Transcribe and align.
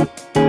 Hola, 0.00 0.39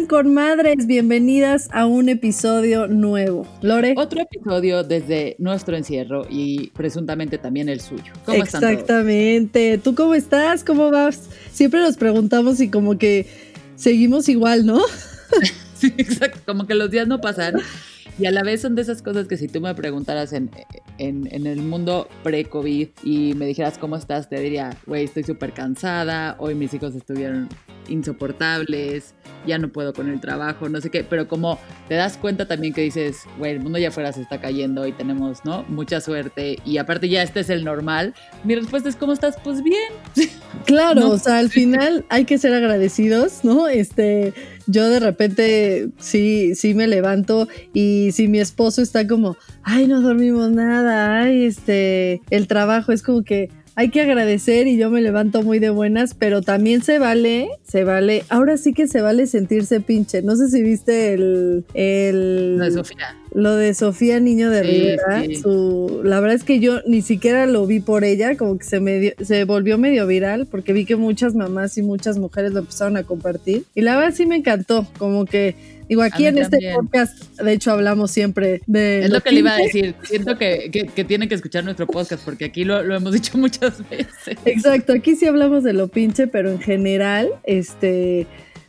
están, 0.00 0.06
con 0.06 0.34
madres? 0.34 0.86
Bienvenidas 0.86 1.68
a 1.72 1.86
un 1.86 2.08
episodio 2.08 2.86
nuevo. 2.86 3.46
Lore. 3.62 3.94
Otro 3.96 4.20
episodio 4.20 4.84
desde 4.84 5.36
nuestro 5.38 5.76
encierro 5.76 6.26
y 6.28 6.68
presuntamente 6.70 7.38
también 7.38 7.68
el 7.68 7.80
suyo. 7.80 8.12
¿Cómo 8.24 8.42
están 8.42 8.64
Exactamente. 8.64 9.78
¿Tú 9.78 9.94
cómo 9.94 10.14
estás? 10.14 10.64
¿Cómo 10.64 10.90
vas? 10.90 11.28
Siempre 11.52 11.80
nos 11.80 11.96
preguntamos 11.96 12.60
y 12.60 12.70
como 12.70 12.98
que 12.98 13.26
seguimos 13.76 14.28
igual, 14.28 14.66
¿no? 14.66 14.80
sí, 15.74 15.92
exacto. 15.96 16.40
Como 16.46 16.66
que 16.66 16.74
los 16.74 16.90
días 16.90 17.06
no 17.06 17.20
pasan. 17.20 17.54
Y 18.18 18.26
a 18.26 18.30
la 18.30 18.42
vez 18.42 18.60
son 18.60 18.74
de 18.74 18.82
esas 18.82 19.02
cosas 19.02 19.26
que 19.26 19.36
si 19.36 19.48
tú 19.48 19.60
me 19.60 19.74
preguntaras 19.74 20.32
en, 20.32 20.50
en, 20.98 21.28
en 21.32 21.46
el 21.46 21.62
mundo 21.62 22.08
pre-COVID 22.22 22.88
y 23.02 23.34
me 23.34 23.46
dijeras 23.46 23.78
cómo 23.78 23.96
estás, 23.96 24.28
te 24.28 24.38
diría, 24.40 24.76
güey, 24.86 25.04
estoy 25.04 25.24
súper 25.24 25.52
cansada, 25.52 26.36
hoy 26.38 26.54
mis 26.54 26.74
hijos 26.74 26.94
estuvieron 26.94 27.48
insoportables, 27.90 29.14
ya 29.46 29.58
no 29.58 29.68
puedo 29.68 29.92
con 29.92 30.08
el 30.08 30.20
trabajo, 30.20 30.68
no 30.68 30.80
sé 30.80 30.90
qué, 30.90 31.04
pero 31.04 31.28
como 31.28 31.58
te 31.88 31.94
das 31.94 32.16
cuenta 32.16 32.46
también 32.46 32.72
que 32.72 32.82
dices, 32.82 33.24
güey, 33.38 33.52
el 33.52 33.60
mundo 33.60 33.78
ya 33.78 33.88
afuera 33.88 34.12
se 34.12 34.22
está 34.22 34.40
cayendo 34.40 34.86
y 34.86 34.92
tenemos, 34.92 35.44
¿no? 35.44 35.64
Mucha 35.68 36.00
suerte 36.00 36.58
y 36.64 36.78
aparte 36.78 37.08
ya 37.08 37.22
este 37.22 37.40
es 37.40 37.50
el 37.50 37.64
normal, 37.64 38.14
mi 38.44 38.54
respuesta 38.54 38.88
es, 38.88 38.96
¿cómo 38.96 39.12
estás? 39.12 39.36
Pues 39.42 39.62
bien. 39.62 39.92
Claro, 40.66 41.10
o 41.10 41.18
sea, 41.18 41.38
al 41.38 41.48
final 41.48 42.04
hay 42.08 42.24
que 42.24 42.36
ser 42.36 42.52
agradecidos, 42.52 43.44
¿no? 43.44 43.68
Este, 43.68 44.34
yo 44.66 44.88
de 44.88 45.00
repente 45.00 45.88
sí, 45.98 46.54
sí 46.54 46.74
me 46.74 46.86
levanto 46.86 47.48
y 47.72 48.10
si 48.12 48.28
mi 48.28 48.40
esposo 48.40 48.82
está 48.82 49.06
como, 49.06 49.36
ay, 49.62 49.86
no 49.86 50.00
dormimos 50.00 50.50
nada, 50.50 51.22
ay, 51.22 51.44
este, 51.44 52.20
el 52.30 52.46
trabajo 52.46 52.92
es 52.92 53.02
como 53.02 53.22
que 53.22 53.48
hay 53.74 53.90
que 53.90 54.00
agradecer 54.00 54.66
y 54.66 54.76
yo 54.76 54.90
me 54.90 55.00
levanto 55.00 55.42
muy 55.42 55.58
de 55.58 55.70
buenas, 55.70 56.14
pero 56.14 56.42
también 56.42 56.82
se 56.82 56.98
vale, 56.98 57.48
se 57.66 57.84
vale, 57.84 58.24
ahora 58.28 58.56
sí 58.56 58.72
que 58.72 58.86
se 58.86 59.00
vale 59.00 59.26
sentirse 59.26 59.80
pinche. 59.80 60.22
No 60.22 60.36
sé 60.36 60.48
si 60.48 60.62
viste 60.62 61.14
el... 61.14 61.64
el 61.74 62.58
lo 62.58 62.64
de 62.64 62.72
Sofía. 62.72 63.16
Lo 63.32 63.54
de 63.54 63.74
Sofía 63.74 64.18
Niño 64.18 64.50
de 64.50 64.62
Rivera. 64.62 65.22
Su, 65.40 66.00
la 66.04 66.20
verdad 66.20 66.36
es 66.36 66.44
que 66.44 66.58
yo 66.58 66.80
ni 66.86 67.00
siquiera 67.00 67.46
lo 67.46 67.66
vi 67.66 67.80
por 67.80 68.04
ella, 68.04 68.36
como 68.36 68.58
que 68.58 68.64
se, 68.64 68.80
me 68.80 69.14
se 69.20 69.44
volvió 69.44 69.78
medio 69.78 70.06
viral 70.06 70.46
porque 70.46 70.72
vi 70.72 70.84
que 70.84 70.96
muchas 70.96 71.34
mamás 71.34 71.78
y 71.78 71.82
muchas 71.82 72.18
mujeres 72.18 72.52
lo 72.52 72.60
empezaron 72.60 72.96
a 72.96 73.04
compartir. 73.04 73.64
Y 73.74 73.82
la 73.82 73.96
verdad 73.96 74.14
sí 74.14 74.26
me 74.26 74.36
encantó, 74.36 74.86
como 74.98 75.26
que 75.26 75.79
Digo, 75.90 76.02
aquí 76.02 76.24
en 76.24 76.38
este 76.38 76.72
podcast, 76.72 77.40
de 77.40 77.52
hecho, 77.52 77.72
hablamos 77.72 78.12
siempre 78.12 78.60
de. 78.68 79.06
Es 79.06 79.10
lo, 79.10 79.20
que 79.20 79.32
le 79.32 79.40
iba 79.40 79.54
a 79.54 79.56
decir. 79.56 79.96
Siento 80.04 80.38
que, 80.38 80.70
que, 80.70 81.04
tienen 81.04 81.28
que 81.28 81.34
escuchar 81.34 81.64
nuestro 81.64 81.88
podcast 81.88 82.24
porque 82.24 82.44
aquí 82.44 82.62
lo, 82.62 82.80
lo, 82.84 82.94
hemos 82.94 83.12
dicho 83.12 83.36
muchas 83.38 83.82
veces. 83.90 84.38
Exacto, 84.44 84.92
aquí 84.92 85.16
sí 85.16 85.26
hablamos 85.26 85.64
de 85.64 85.72
lo 85.72 85.88
pinche, 85.88 86.28
pero 86.28 86.52
en 86.52 86.60
general, 86.60 87.30
este, 87.42 88.28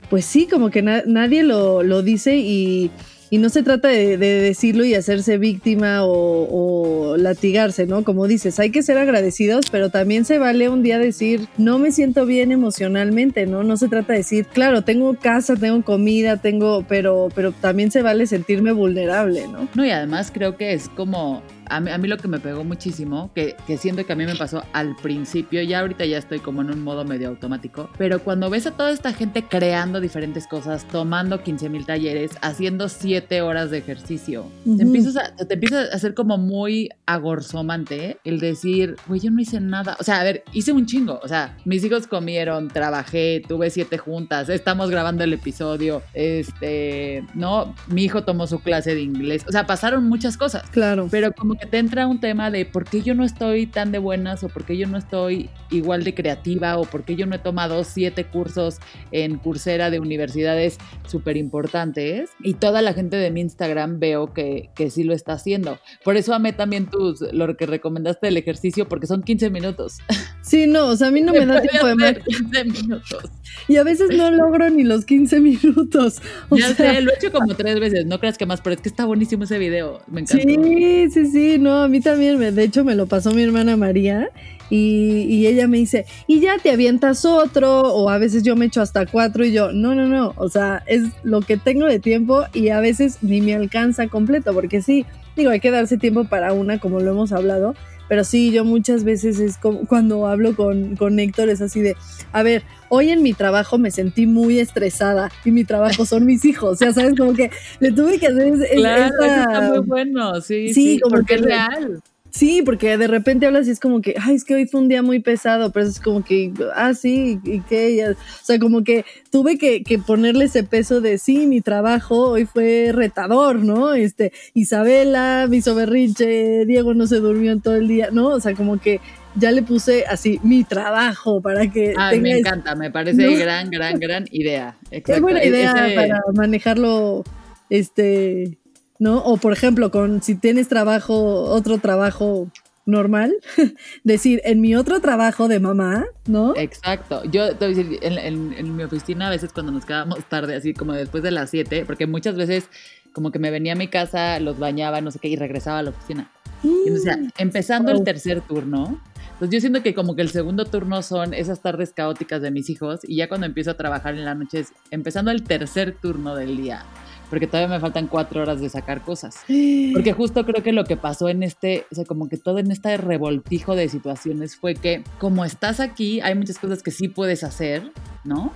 pues 0.09 0.25
sí, 0.25 0.47
como 0.47 0.71
que 0.71 0.81
nadie 0.81 1.43
lo, 1.43 1.83
lo 1.83 2.01
dice 2.01 2.37
y 2.37 2.89
y 3.31 3.37
no 3.37 3.49
se 3.49 3.63
trata 3.63 3.87
de, 3.87 4.17
decirlo 4.17 4.83
y 4.83 4.93
hacerse 4.93 5.37
víctima 5.37 6.01
o, 6.03 7.15
latigarse, 7.17 7.87
¿no? 7.87 8.03
Como 8.03 8.27
dices, 8.27 8.59
hay 8.59 8.71
que 8.71 8.83
ser 8.83 8.97
agradecidos, 8.97 9.67
pero 9.71 9.89
también 9.89 10.25
se 10.25 10.37
vale 10.37 10.67
un 10.67 10.83
día 10.83 10.99
decir, 10.99 11.47
no 11.57 11.79
me 11.79 11.91
siento 11.91 12.25
bien 12.25 12.51
emocionalmente, 12.51 13.45
¿no? 13.45 13.63
No 13.63 13.77
se 13.77 13.87
trata 13.87 14.13
de 14.13 14.19
decir, 14.19 14.45
claro, 14.47 14.81
tengo 14.81 15.15
casa, 15.15 15.55
tengo 15.55 15.81
comida, 15.83 16.37
tengo, 16.37 16.83
pero, 16.89 17.29
pero 17.33 17.53
también 17.53 17.89
se 17.89 18.01
vale 18.01 18.27
sentirme 18.27 18.73
vulnerable, 18.73 19.47
¿no? 19.47 19.69
No, 19.75 19.85
y 19.85 19.91
además 19.91 20.29
creo 20.33 20.57
que 20.57 20.73
es 20.73 20.89
como 20.89 21.41
a 21.71 21.97
mí, 21.97 22.07
lo 22.07 22.17
que 22.17 22.27
me 22.27 22.39
pegó 22.39 22.63
muchísimo, 22.63 23.31
que, 23.33 23.55
que, 23.65 23.77
siento 23.77 24.05
que 24.05 24.13
a 24.13 24.15
mí 24.15 24.25
me 24.25 24.35
pasó 24.35 24.63
al 24.73 24.95
principio, 24.97 25.61
ya 25.61 25.79
ahorita 25.79 26.05
ya 26.05 26.17
estoy 26.17 26.39
como 26.39 26.61
en 26.61 26.71
un 26.71 26.83
modo 26.83 27.05
medio 27.05 27.29
automático, 27.29 27.89
pero 27.97 28.19
cuando 28.23 28.49
ves 28.49 28.67
a 28.67 28.71
toda 28.71 28.91
esta 28.91 29.13
gente 29.13 29.43
creando 29.43 29.99
diferentes 29.99 30.47
cosas, 30.47 30.85
tomando 30.87 31.41
15 31.43 31.69
mil 31.69 31.85
talleres, 31.85 32.31
haciendo 32.41 32.89
7 32.89 33.41
horas 33.41 33.71
de 33.71 33.77
ejercicio, 33.77 34.45
te, 34.65 34.83
empiezas 34.83 35.17
a, 35.17 35.35
te 35.35 35.53
empiezas 35.53 35.91
a 35.91 35.95
hacer 35.95 36.13
como 36.13 36.37
muy 36.37 36.89
agorzomante 37.05 38.05
¿eh? 38.05 38.17
el 38.23 38.39
decir, 38.39 38.95
güey, 39.07 39.19
yo 39.19 39.31
no 39.31 39.41
hice 39.41 39.59
nada. 39.59 39.97
O 39.99 40.03
sea, 40.03 40.19
a 40.19 40.23
ver, 40.23 40.43
hice 40.53 40.71
un 40.71 40.85
chingo. 40.85 41.19
O 41.23 41.27
sea, 41.27 41.57
mis 41.65 41.83
hijos 41.83 42.07
comieron, 42.07 42.67
trabajé, 42.67 43.41
tuve 43.47 43.69
siete 43.69 43.97
juntas, 43.97 44.49
estamos 44.49 44.89
grabando 44.89 45.23
el 45.23 45.33
episodio, 45.33 46.01
este, 46.13 47.25
¿no? 47.33 47.75
Mi 47.87 48.03
hijo 48.03 48.23
tomó 48.23 48.47
su 48.47 48.59
clase 48.59 48.95
de 48.95 49.01
inglés. 49.01 49.45
O 49.47 49.51
sea, 49.51 49.65
pasaron 49.65 50.05
muchas 50.07 50.37
cosas. 50.37 50.69
Claro. 50.69 51.07
Pero 51.09 51.31
como 51.33 51.55
te 51.69 51.77
entra 51.77 52.07
un 52.07 52.19
tema 52.19 52.51
de 52.51 52.65
por 52.65 52.85
qué 52.85 53.01
yo 53.01 53.15
no 53.15 53.23
estoy 53.23 53.67
tan 53.67 53.91
de 53.91 53.99
buenas 53.99 54.43
o 54.43 54.49
por 54.49 54.65
qué 54.65 54.77
yo 54.77 54.87
no 54.87 54.97
estoy 54.97 55.49
igual 55.69 56.03
de 56.03 56.13
creativa 56.13 56.77
o 56.77 56.85
por 56.85 57.03
qué 57.03 57.15
yo 57.15 57.25
no 57.25 57.35
he 57.35 57.39
tomado 57.39 57.83
siete 57.83 58.25
cursos 58.25 58.79
en 59.11 59.37
cursera 59.37 59.89
de 59.89 59.99
universidades 59.99 60.77
súper 61.07 61.37
importantes 61.37 62.31
y 62.43 62.55
toda 62.55 62.81
la 62.81 62.93
gente 62.93 63.17
de 63.17 63.31
mi 63.31 63.41
Instagram 63.41 63.99
veo 63.99 64.33
que, 64.33 64.69
que 64.75 64.89
sí 64.89 65.03
lo 65.03 65.13
está 65.13 65.33
haciendo. 65.33 65.79
Por 66.03 66.17
eso 66.17 66.33
amé 66.33 66.53
también 66.53 66.87
tus, 66.87 67.21
lo 67.33 67.55
que 67.55 67.65
recomendaste 67.65 68.27
del 68.27 68.37
ejercicio 68.37 68.87
porque 68.87 69.07
son 69.07 69.23
15 69.23 69.49
minutos. 69.49 69.97
Sí, 70.43 70.65
no, 70.65 70.87
o 70.87 70.95
sea, 70.95 71.09
a 71.09 71.11
mí 71.11 71.21
no 71.21 71.33
me 71.33 71.45
da 71.45 71.61
tiempo 71.61 71.85
de 71.85 71.95
más. 71.95 72.13
15 72.17 72.65
minutos. 72.65 73.23
Y 73.67 73.77
a 73.77 73.83
veces 73.83 74.09
no 74.17 74.31
logro 74.31 74.71
ni 74.71 74.83
los 74.83 75.05
15 75.05 75.39
minutos. 75.39 76.19
ya 76.49 76.73
sé, 76.73 76.99
lo 77.01 77.11
he 77.11 77.15
hecho 77.15 77.31
como 77.31 77.53
tres 77.53 77.79
veces, 77.79 78.07
no 78.07 78.19
creas 78.19 78.39
que 78.39 78.47
más, 78.47 78.59
pero 78.59 78.73
es 78.73 78.81
que 78.81 78.89
está 78.89 79.05
buenísimo 79.05 79.43
ese 79.43 79.59
video, 79.59 80.01
me 80.07 80.21
encanta. 80.21 80.43
Sí, 80.43 81.09
sí, 81.11 81.25
sí, 81.27 81.40
no, 81.59 81.83
a 81.83 81.87
mí 81.87 82.01
también, 82.01 82.37
me, 82.37 82.51
de 82.51 82.63
hecho 82.63 82.83
me 82.83 82.95
lo 82.95 83.07
pasó 83.07 83.31
mi 83.33 83.43
hermana 83.43 83.77
María 83.77 84.29
y, 84.69 85.25
y, 85.29 85.47
ella 85.47 85.67
me 85.67 85.77
dice, 85.77 86.05
y 86.27 86.39
ya 86.39 86.57
te 86.57 86.71
avientas 86.71 87.25
otro, 87.25 87.93
o 87.93 88.09
a 88.09 88.17
veces 88.17 88.43
yo 88.43 88.55
me 88.55 88.65
echo 88.65 88.81
hasta 88.81 89.05
cuatro 89.05 89.45
y 89.45 89.51
yo, 89.51 89.73
no, 89.73 89.95
no, 89.95 90.07
no, 90.07 90.33
o 90.37 90.49
sea, 90.49 90.81
es 90.87 91.03
lo 91.23 91.41
que 91.41 91.57
tengo 91.57 91.85
de 91.85 91.99
tiempo 91.99 92.45
y 92.53 92.69
a 92.69 92.79
veces 92.79 93.17
ni 93.21 93.41
me 93.41 93.53
alcanza 93.53 94.07
completo, 94.07 94.53
porque 94.53 94.81
sí, 94.81 95.05
digo, 95.35 95.51
hay 95.51 95.59
que 95.59 95.71
darse 95.71 95.97
tiempo 95.97 96.23
para 96.23 96.53
una, 96.53 96.79
como 96.79 97.01
lo 97.01 97.11
hemos 97.11 97.33
hablado, 97.33 97.75
pero 98.11 98.25
sí, 98.25 98.51
yo 98.51 98.65
muchas 98.65 99.05
veces 99.05 99.39
es 99.39 99.55
como 99.55 99.87
cuando 99.87 100.27
hablo 100.27 100.53
con, 100.53 100.97
con 100.97 101.17
Héctor, 101.17 101.47
es 101.47 101.61
así 101.61 101.79
de, 101.79 101.95
a 102.33 102.43
ver, 102.43 102.61
hoy 102.89 103.09
en 103.09 103.23
mi 103.23 103.31
trabajo 103.31 103.77
me 103.77 103.89
sentí 103.89 104.27
muy 104.27 104.59
estresada 104.59 105.31
y 105.45 105.51
mi 105.51 105.63
trabajo 105.63 106.05
son 106.05 106.25
mis 106.25 106.43
hijos, 106.43 106.73
o 106.73 106.75
sea, 106.75 106.91
sabes, 106.91 107.15
como 107.17 107.33
que 107.33 107.49
le 107.79 107.93
tuve 107.93 108.19
que 108.19 108.27
hacer... 108.27 108.51
claro, 108.75 109.05
está 109.23 109.61
muy 109.61 109.79
bueno, 109.87 110.41
sí, 110.41 110.73
sí, 110.73 110.99
como 110.99 111.15
porque 111.15 111.35
que 111.35 111.39
es 111.39 111.45
real. 111.45 112.01
Sí, 112.31 112.61
porque 112.65 112.97
de 112.97 113.07
repente 113.07 113.45
hablas 113.45 113.67
y 113.67 113.71
es 113.71 113.79
como 113.79 114.01
que, 114.01 114.15
ay, 114.19 114.35
es 114.35 114.45
que 114.45 114.55
hoy 114.55 114.65
fue 114.65 114.79
un 114.79 114.87
día 114.87 115.03
muy 115.03 115.19
pesado, 115.19 115.71
pero 115.71 115.85
es 115.85 115.99
como 115.99 116.23
que, 116.23 116.53
ah, 116.75 116.93
sí, 116.93 117.39
y 117.43 117.59
qué, 117.61 118.05
o 118.09 118.15
sea, 118.41 118.57
como 118.57 118.83
que 118.83 119.03
tuve 119.29 119.57
que, 119.57 119.83
que, 119.83 119.99
ponerle 119.99 120.45
ese 120.45 120.63
peso 120.63 121.01
de, 121.01 121.17
sí, 121.17 121.45
mi 121.45 121.59
trabajo 121.59 122.31
hoy 122.31 122.45
fue 122.45 122.91
retador, 122.93 123.57
¿no? 123.57 123.93
Este, 123.93 124.31
Isabela 124.53 125.47
mi 125.49 125.59
berrinche, 125.59 126.65
Diego 126.65 126.93
no 126.93 127.05
se 127.05 127.17
durmió 127.17 127.51
en 127.51 127.61
todo 127.61 127.75
el 127.75 127.89
día, 127.89 128.09
¿no? 128.11 128.27
O 128.27 128.39
sea, 128.39 128.55
como 128.55 128.79
que 128.79 129.01
ya 129.35 129.51
le 129.51 129.61
puse 129.61 130.05
así 130.05 130.39
mi 130.43 130.63
trabajo 130.63 131.41
para 131.41 131.69
que... 131.69 131.93
Ah, 131.97 132.11
me 132.17 132.39
encanta, 132.39 132.75
me 132.75 132.91
parece 132.91 133.35
gran, 133.35 133.69
gran, 133.69 133.99
gran 133.99 134.25
idea. 134.31 134.77
Exacto. 134.89 135.13
Es 135.13 135.21
buena 135.21 135.43
idea 135.43 135.73
para 135.95 136.21
manejarlo, 136.33 137.23
este 137.69 138.57
¿no? 139.01 139.17
O 139.17 139.37
por 139.37 139.51
ejemplo, 139.51 139.89
con 139.89 140.21
si 140.21 140.35
tienes 140.35 140.67
trabajo, 140.67 141.45
otro 141.45 141.79
trabajo 141.79 142.51
normal, 142.85 143.33
decir, 144.03 144.41
en 144.43 144.61
mi 144.61 144.75
otro 144.75 145.01
trabajo 145.01 145.47
de 145.47 145.59
mamá, 145.59 146.05
¿no? 146.27 146.55
Exacto. 146.55 147.23
Yo 147.25 147.55
te 147.55 147.65
voy 147.65 147.73
a 147.73 147.77
decir, 147.77 147.99
en, 148.03 148.53
en, 148.53 148.75
mi 148.75 148.83
oficina 148.83 149.27
a 149.27 149.29
veces 149.31 149.51
cuando 149.53 149.71
nos 149.71 149.85
quedamos 149.85 150.23
tarde, 150.29 150.55
así 150.55 150.75
como 150.75 150.93
después 150.93 151.23
de 151.23 151.31
las 151.31 151.49
7, 151.49 151.83
porque 151.87 152.05
muchas 152.05 152.35
veces 152.35 152.69
como 153.11 153.31
que 153.31 153.39
me 153.39 153.49
venía 153.49 153.73
a 153.73 153.75
mi 153.75 153.87
casa, 153.87 154.39
los 154.39 154.59
bañaba, 154.59 155.01
no 155.01 155.09
sé 155.09 155.17
qué, 155.17 155.29
y 155.29 155.35
regresaba 155.35 155.79
a 155.79 155.83
la 155.83 155.89
oficina. 155.89 156.31
O 156.63 156.97
sea, 156.97 157.17
empezando 157.39 157.91
el 157.91 158.03
tercer 158.03 158.41
turno, 158.41 159.01
entonces 159.33 159.49
yo 159.49 159.59
siento 159.61 159.81
que 159.81 159.95
como 159.95 160.15
que 160.15 160.21
el 160.21 160.29
segundo 160.29 160.65
turno 160.65 161.01
son 161.01 161.33
esas 161.33 161.59
tardes 161.63 161.91
caóticas 161.91 162.43
de 162.43 162.51
mis 162.51 162.69
hijos 162.69 162.99
y 163.01 163.15
ya 163.15 163.27
cuando 163.27 163.47
empiezo 163.47 163.71
a 163.71 163.77
trabajar 163.77 164.13
en 164.13 164.25
la 164.25 164.35
noche 164.35 164.59
es 164.59 164.73
empezando 164.91 165.31
el 165.31 165.41
tercer 165.41 165.95
turno 165.99 166.35
del 166.35 166.57
día, 166.57 166.85
porque 167.31 167.47
todavía 167.47 167.73
me 167.75 167.79
faltan 167.79 168.07
cuatro 168.07 168.41
horas 168.41 168.59
de 168.59 168.69
sacar 168.69 169.03
cosas. 169.03 169.37
Porque 169.93 170.11
justo 170.11 170.45
creo 170.45 170.61
que 170.61 170.73
lo 170.73 170.83
que 170.83 170.97
pasó 170.97 171.29
en 171.29 171.43
este, 171.43 171.85
o 171.89 171.95
sea, 171.95 172.03
como 172.03 172.27
que 172.27 172.35
todo 172.35 172.59
en 172.59 172.71
este 172.71 172.97
revoltijo 172.97 173.73
de 173.73 173.87
situaciones 173.87 174.57
fue 174.57 174.75
que 174.75 175.05
como 175.17 175.45
estás 175.45 175.79
aquí, 175.79 176.19
hay 176.19 176.35
muchas 176.35 176.59
cosas 176.59 176.83
que 176.83 176.91
sí 176.91 177.07
puedes 177.07 177.45
hacer, 177.45 177.93
¿no? 178.25 178.51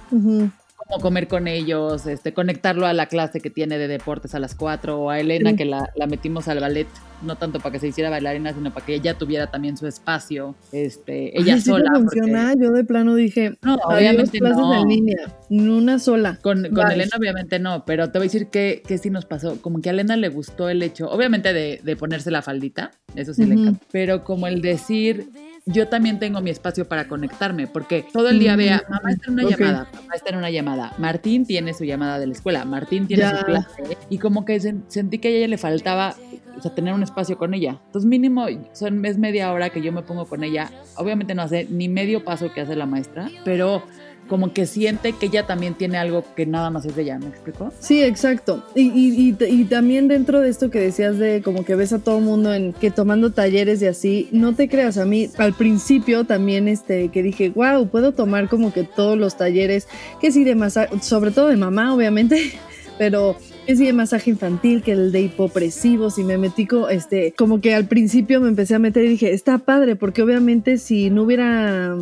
Como 0.87 1.01
comer 1.01 1.27
con 1.27 1.47
ellos, 1.47 2.05
este, 2.05 2.33
conectarlo 2.33 2.85
a 2.85 2.93
la 2.93 3.07
clase 3.07 3.39
que 3.41 3.49
tiene 3.49 3.77
de 3.77 3.87
deportes 3.87 4.35
a 4.35 4.39
las 4.39 4.53
4 4.55 4.99
o 4.99 5.09
a 5.09 5.19
Elena 5.19 5.51
Sí. 5.51 5.55
que 5.55 5.65
la, 5.65 5.89
la 5.95 6.05
metimos 6.07 6.47
al 6.47 6.59
ballet, 6.59 6.87
no 7.23 7.35
tanto 7.37 7.59
para 7.59 7.73
que 7.73 7.79
se 7.79 7.87
hiciera 7.87 8.09
bailarina, 8.11 8.53
sino 8.53 8.71
para 8.73 8.85
que 8.85 8.93
ella 8.93 9.15
tuviera 9.17 9.47
también 9.49 9.77
su 9.77 9.87
espacio, 9.87 10.53
este, 10.71 11.37
ella 11.39 11.55
Ay, 11.55 11.61
sí 11.61 11.69
sola. 11.69 11.85
porque- 11.93 12.19
funciona. 12.19 12.53
Yo 12.59 12.71
de 12.71 12.83
plano 12.83 13.15
dije, 13.15 13.57
No, 13.63 13.75
obviamente 13.85 14.37
clases 14.37 14.57
no. 14.57 14.81
en 14.81 14.87
línea, 14.87 15.17
una 15.49 15.97
sola. 15.99 16.37
Con, 16.41 16.69
con. 16.73 16.91
Elena 16.91 17.11
obviamente 17.17 17.57
no, 17.59 17.83
pero 17.85 18.11
te 18.11 18.19
voy 18.19 18.25
a 18.25 18.29
decir 18.29 18.47
que, 18.47 18.83
que 18.87 18.97
sí 18.99 19.09
nos 19.09 19.25
pasó, 19.25 19.59
como 19.61 19.81
que 19.81 19.89
a 19.89 19.93
Elena 19.93 20.15
le 20.17 20.29
gustó 20.29 20.69
el 20.69 20.83
hecho, 20.83 21.09
obviamente 21.09 21.51
de, 21.53 21.81
de 21.83 21.95
ponerse 21.95 22.29
la 22.31 22.41
faldita, 22.43 22.91
eso 23.15 23.33
sí 23.33 23.45
le 23.45 23.55
encanta, 23.55 23.79
pero 23.91 24.23
como 24.23 24.45
el 24.47 24.61
decir, 24.61 25.29
yo 25.67 25.87
también 25.87 26.19
tengo 26.19 26.41
mi 26.41 26.51
espacio 26.51 26.87
para 26.87 27.07
conectarme, 27.07 27.65
porque 27.65 28.05
todo 28.13 28.29
el 28.29 28.37
día 28.39 28.53
Mm, 28.53 28.57
vea, 28.57 28.83
mamá 28.87 29.11
está 29.11 29.27
en 29.27 29.33
una 29.33 29.43
llamada, 29.49 29.87
mamá 29.95 30.13
está 30.15 30.29
en 30.29 30.35
una 30.37 30.49
llamada, 30.51 30.93
Martín 30.99 31.45
tiene 31.45 31.73
su 31.73 31.85
llamada 31.85 32.19
de 32.19 32.27
la 32.27 32.33
escuela, 32.33 32.65
Martín 32.65 33.07
tiene 33.07 33.23
Ya. 33.23 33.37
su 33.39 33.45
clase, 33.45 33.97
y 34.09 34.19
como 34.19 34.45
que 34.45 34.57
sen- 34.57 34.83
sentí 34.89 35.17
que 35.17 35.29
a 35.29 35.31
ella 35.31 35.47
le 35.47 35.57
faltaba, 35.57 36.15
o 36.55 36.61
sea, 36.61 36.73
tener 36.75 36.93
un 36.93 37.01
espacio 37.01 37.37
con 37.39 37.55
ella. 37.55 37.81
Entonces 37.87 38.07
mínimo 38.07 38.45
son, 38.73 39.03
es 39.05 39.17
media 39.17 39.51
hora 39.51 39.71
que 39.71 39.81
yo 39.81 39.91
me 39.91 40.03
pongo 40.03 40.25
con 40.27 40.43
ella, 40.43 40.71
obviamente 40.97 41.33
no 41.33 41.41
hace 41.41 41.65
ni 41.69 41.89
medio 41.89 42.23
paso 42.23 42.53
que 42.53 42.61
hace 42.61 42.75
la 42.75 42.85
maestra, 42.85 43.29
pero 43.43 43.83
como 44.27 44.53
que 44.53 44.65
siente 44.65 45.13
que 45.13 45.27
ella 45.27 45.45
también 45.45 45.75
tiene 45.75 45.97
algo 45.97 46.23
que 46.35 46.45
nada 46.45 46.69
más 46.69 46.85
es 46.85 46.95
de 46.95 47.03
ella, 47.03 47.19
¿me 47.19 47.27
explico? 47.27 47.71
Sí, 47.79 48.03
exacto. 48.03 48.65
Y, 48.75 48.89
y, 48.89 49.35
y, 49.39 49.63
también 49.65 50.07
dentro 50.07 50.41
de 50.41 50.49
esto 50.49 50.69
que 50.71 50.79
decías 50.79 51.17
de 51.19 51.41
como 51.43 51.63
que 51.63 51.75
ves 51.75 51.93
a 51.93 51.99
todo 51.99 52.19
mundo 52.19 52.53
en 52.53 52.73
que 52.73 52.89
tomando 52.91 53.31
talleres 53.31 53.81
y 53.81 53.87
así, 53.87 54.27
no 54.31 54.55
te 54.55 54.67
creas, 54.67 54.97
a 54.97 55.05
mí 55.05 55.29
al 55.37 55.53
principio 55.53 56.23
también 56.23 56.67
este 56.67 57.09
que 57.09 57.21
dije, 57.23 57.49
wow, 57.49 57.87
puedo 57.87 58.13
tomar 58.13 58.49
como 58.49 58.73
que 58.73 58.83
todos 58.83 59.17
los 59.17 59.37
talleres, 59.37 59.87
que 60.19 60.31
sí 60.31 60.43
de 60.43 60.55
masaje, 60.55 60.99
sobre 61.01 61.31
todo 61.31 61.47
de 61.49 61.57
mamá, 61.57 61.93
obviamente, 61.93 62.51
pero 62.97 63.35
que 63.67 63.75
sí 63.75 63.85
de 63.85 63.93
masaje 63.93 64.29
infantil, 64.31 64.81
que 64.83 64.91
el 64.93 65.11
de 65.11 65.21
hipopresivos 65.21 66.17
y 66.19 66.23
me 66.23 66.37
metí 66.37 66.65
co- 66.65 66.89
este, 66.89 67.33
como 67.37 67.61
que 67.61 67.73
al 67.75 67.85
principio 67.85 68.39
me 68.41 68.47
empecé 68.49 68.75
a 68.75 68.79
meter 68.79 69.05
y 69.05 69.09
dije, 69.09 69.33
está 69.33 69.57
padre, 69.59 69.95
porque 69.95 70.21
obviamente 70.23 70.77
si 70.77 71.09
no 71.09 71.23
hubiera 71.23 71.95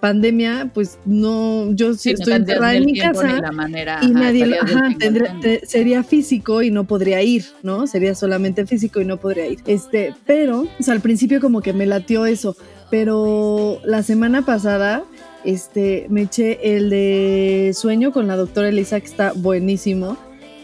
pandemia, 0.00 0.70
pues 0.72 0.98
no, 1.04 1.72
yo 1.74 1.94
sí, 1.94 2.10
estoy 2.10 2.32
encerrada 2.34 2.74
en 2.74 2.86
mi 2.86 2.98
casa 2.98 3.40
la 3.40 3.52
manera. 3.52 3.98
y 4.02 4.06
ajá, 4.10 4.18
nadie 4.20 4.58
ajá, 4.58 4.88
tendría- 4.98 5.36
te- 5.40 5.66
sería 5.66 6.02
físico 6.02 6.62
y 6.62 6.70
no 6.70 6.84
podría 6.84 7.22
ir, 7.22 7.44
¿no? 7.62 7.86
Sería 7.86 8.14
solamente 8.14 8.66
físico 8.66 9.00
y 9.00 9.04
no 9.04 9.18
podría 9.18 9.46
ir. 9.46 9.58
Este, 9.66 10.14
pero, 10.26 10.62
o 10.78 10.82
sea, 10.82 10.94
al 10.94 11.00
principio 11.00 11.40
como 11.40 11.60
que 11.60 11.72
me 11.72 11.86
latió 11.86 12.26
eso, 12.26 12.56
pero 12.90 13.78
la 13.84 14.02
semana 14.02 14.44
pasada, 14.44 15.04
este, 15.44 16.06
me 16.08 16.22
eché 16.22 16.76
el 16.76 16.90
de 16.90 17.72
sueño 17.74 18.12
con 18.12 18.26
la 18.26 18.36
doctora 18.36 18.68
Elisa, 18.68 18.98
que 19.00 19.06
está 19.06 19.32
buenísimo. 19.34 20.16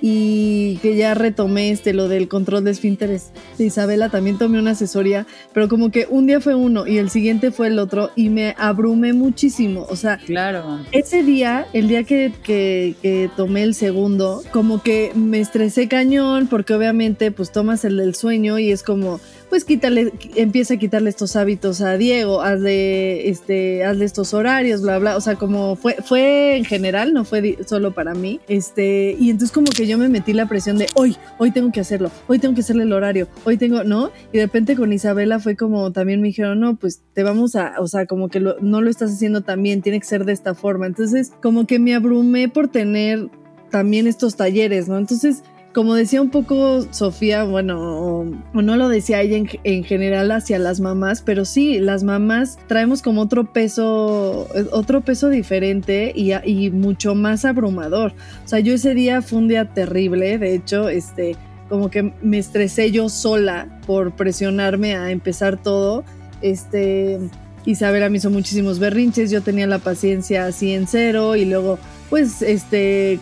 Y 0.02 0.76
que 0.82 0.96
ya 0.96 1.14
retomé 1.14 1.70
este 1.70 1.92
lo 1.94 2.08
del 2.08 2.28
control 2.28 2.64
de 2.64 2.70
esfínteres 2.72 3.30
de 3.58 3.64
Isabela, 3.66 4.08
también 4.10 4.38
tomé 4.38 4.58
una 4.58 4.72
asesoría, 4.72 5.26
pero 5.52 5.68
como 5.68 5.90
que 5.90 6.06
un 6.10 6.26
día 6.26 6.40
fue 6.40 6.54
uno 6.54 6.86
y 6.86 6.98
el 6.98 7.10
siguiente 7.10 7.50
fue 7.50 7.68
el 7.68 7.78
otro 7.78 8.10
y 8.14 8.28
me 8.28 8.54
abrumé 8.58 9.12
muchísimo, 9.12 9.86
o 9.88 9.96
sea, 9.96 10.18
Claro. 10.18 10.80
ese 10.92 11.22
día, 11.22 11.66
el 11.72 11.88
día 11.88 12.04
que, 12.04 12.32
que- 12.42 12.94
que 13.02 13.30
tomé 13.36 13.62
el 13.62 13.74
segundo, 13.74 14.42
como 14.52 14.82
que 14.82 15.12
me 15.14 15.40
estresé 15.40 15.88
cañón 15.88 16.46
porque 16.48 16.74
obviamente 16.74 17.30
pues 17.30 17.50
tomas 17.52 17.84
el 17.84 17.96
del 17.96 18.14
sueño 18.14 18.58
y 18.58 18.70
es 18.70 18.82
como, 18.82 19.20
pues 19.48 19.64
quítale, 19.64 20.12
empieza 20.34 20.74
a 20.74 20.76
quitarle 20.76 21.08
estos 21.10 21.36
hábitos 21.36 21.80
a 21.80 21.96
Diego, 21.96 22.42
hazle, 22.42 23.28
este, 23.28 23.84
hazle 23.84 24.04
estos 24.04 24.34
horarios, 24.34 24.82
bla, 24.82 24.98
bla, 24.98 25.16
o 25.16 25.20
sea, 25.20 25.36
como 25.36 25.76
fue, 25.76 25.96
fue 26.04 26.56
en 26.56 26.64
general, 26.64 27.12
no 27.14 27.24
fue 27.24 27.56
solo 27.66 27.92
para 27.94 28.14
mí, 28.14 28.40
este, 28.48 29.16
y 29.18 29.30
entonces 29.30 29.52
como 29.52 29.66
que 29.70 29.86
yo 29.86 29.98
me 29.98 30.08
metí 30.08 30.32
la 30.32 30.46
presión 30.46 30.78
de 30.78 30.86
hoy, 30.94 31.16
hoy 31.38 31.52
tengo 31.52 31.70
que 31.72 31.80
hacerlo, 31.80 32.10
hoy 32.26 32.38
tengo 32.38 32.54
que 32.54 32.62
hacerle 32.62 32.82
el 32.82 32.92
horario, 32.92 33.28
hoy 33.44 33.56
tengo, 33.56 33.84
¿no? 33.84 34.10
Y 34.32 34.38
de 34.38 34.46
repente 34.46 34.74
con 34.76 34.92
Isabela 34.92 35.38
fue 35.38 35.56
como, 35.56 35.92
también 35.92 36.20
me 36.20 36.28
dijeron, 36.28 36.58
no, 36.60 36.76
pues 36.76 37.02
te 37.14 37.22
vamos 37.22 37.54
a, 37.56 37.74
o 37.78 37.86
sea, 37.86 38.06
como 38.06 38.28
que 38.28 38.40
lo- 38.40 38.56
no 38.60 38.80
lo 38.80 38.90
estás 38.90 39.12
haciendo 39.12 39.42
tan 39.42 39.62
bien, 39.62 39.80
tiene 39.82 40.00
que 40.00 40.06
ser 40.06 40.24
de 40.24 40.32
esta 40.32 40.54
forma, 40.54 40.86
entonces 40.86 41.32
como 41.40 41.66
que 41.66 41.78
me 41.78 41.94
abrumé 41.94 42.48
por 42.48 42.68
tener 42.68 43.28
también 43.70 44.06
estos 44.06 44.36
talleres, 44.36 44.88
¿no? 44.88 44.96
Entonces 44.98 45.42
como 45.76 45.94
decía 45.94 46.22
un 46.22 46.30
poco 46.30 46.86
Sofía, 46.90 47.44
bueno, 47.44 48.00
o, 48.00 48.24
no 48.54 48.76
lo 48.78 48.88
decía 48.88 49.20
ella 49.20 49.36
en, 49.36 49.46
en, 49.62 49.84
general 49.84 50.30
hacia 50.30 50.58
las 50.58 50.80
mamás, 50.80 51.20
pero 51.20 51.44
sí, 51.44 51.80
las 51.80 52.02
mamás 52.02 52.58
traemos 52.66 53.02
como 53.02 53.20
otro 53.20 53.52
peso, 53.52 54.48
otro 54.72 55.02
peso 55.02 55.28
diferente 55.28 56.14
y, 56.16 56.32
y, 56.32 56.70
mucho 56.70 57.14
más 57.14 57.44
abrumador. 57.44 58.14
O 58.42 58.48
sea, 58.48 58.60
yo 58.60 58.72
ese 58.72 58.94
día 58.94 59.20
fue 59.20 59.38
un 59.38 59.48
día 59.48 59.66
terrible, 59.66 60.38
de 60.38 60.54
hecho, 60.54 60.88
este, 60.88 61.36
como 61.68 61.90
que 61.90 62.10
me 62.22 62.38
estresé 62.38 62.90
yo 62.90 63.10
sola 63.10 63.68
por 63.86 64.12
presionarme 64.12 64.96
a 64.96 65.10
empezar 65.10 65.62
todo. 65.62 66.04
Este, 66.40 67.18
Isabela 67.66 68.08
me 68.08 68.16
hizo 68.16 68.30
muchísimos 68.30 68.78
berrinches, 68.78 69.30
yo 69.30 69.42
tenía 69.42 69.66
la 69.66 69.80
paciencia 69.80 70.46
así 70.46 70.72
en 70.72 70.86
cero 70.86 71.36
y 71.36 71.44
luego, 71.44 71.78
pues, 72.08 72.40
este, 72.40 73.20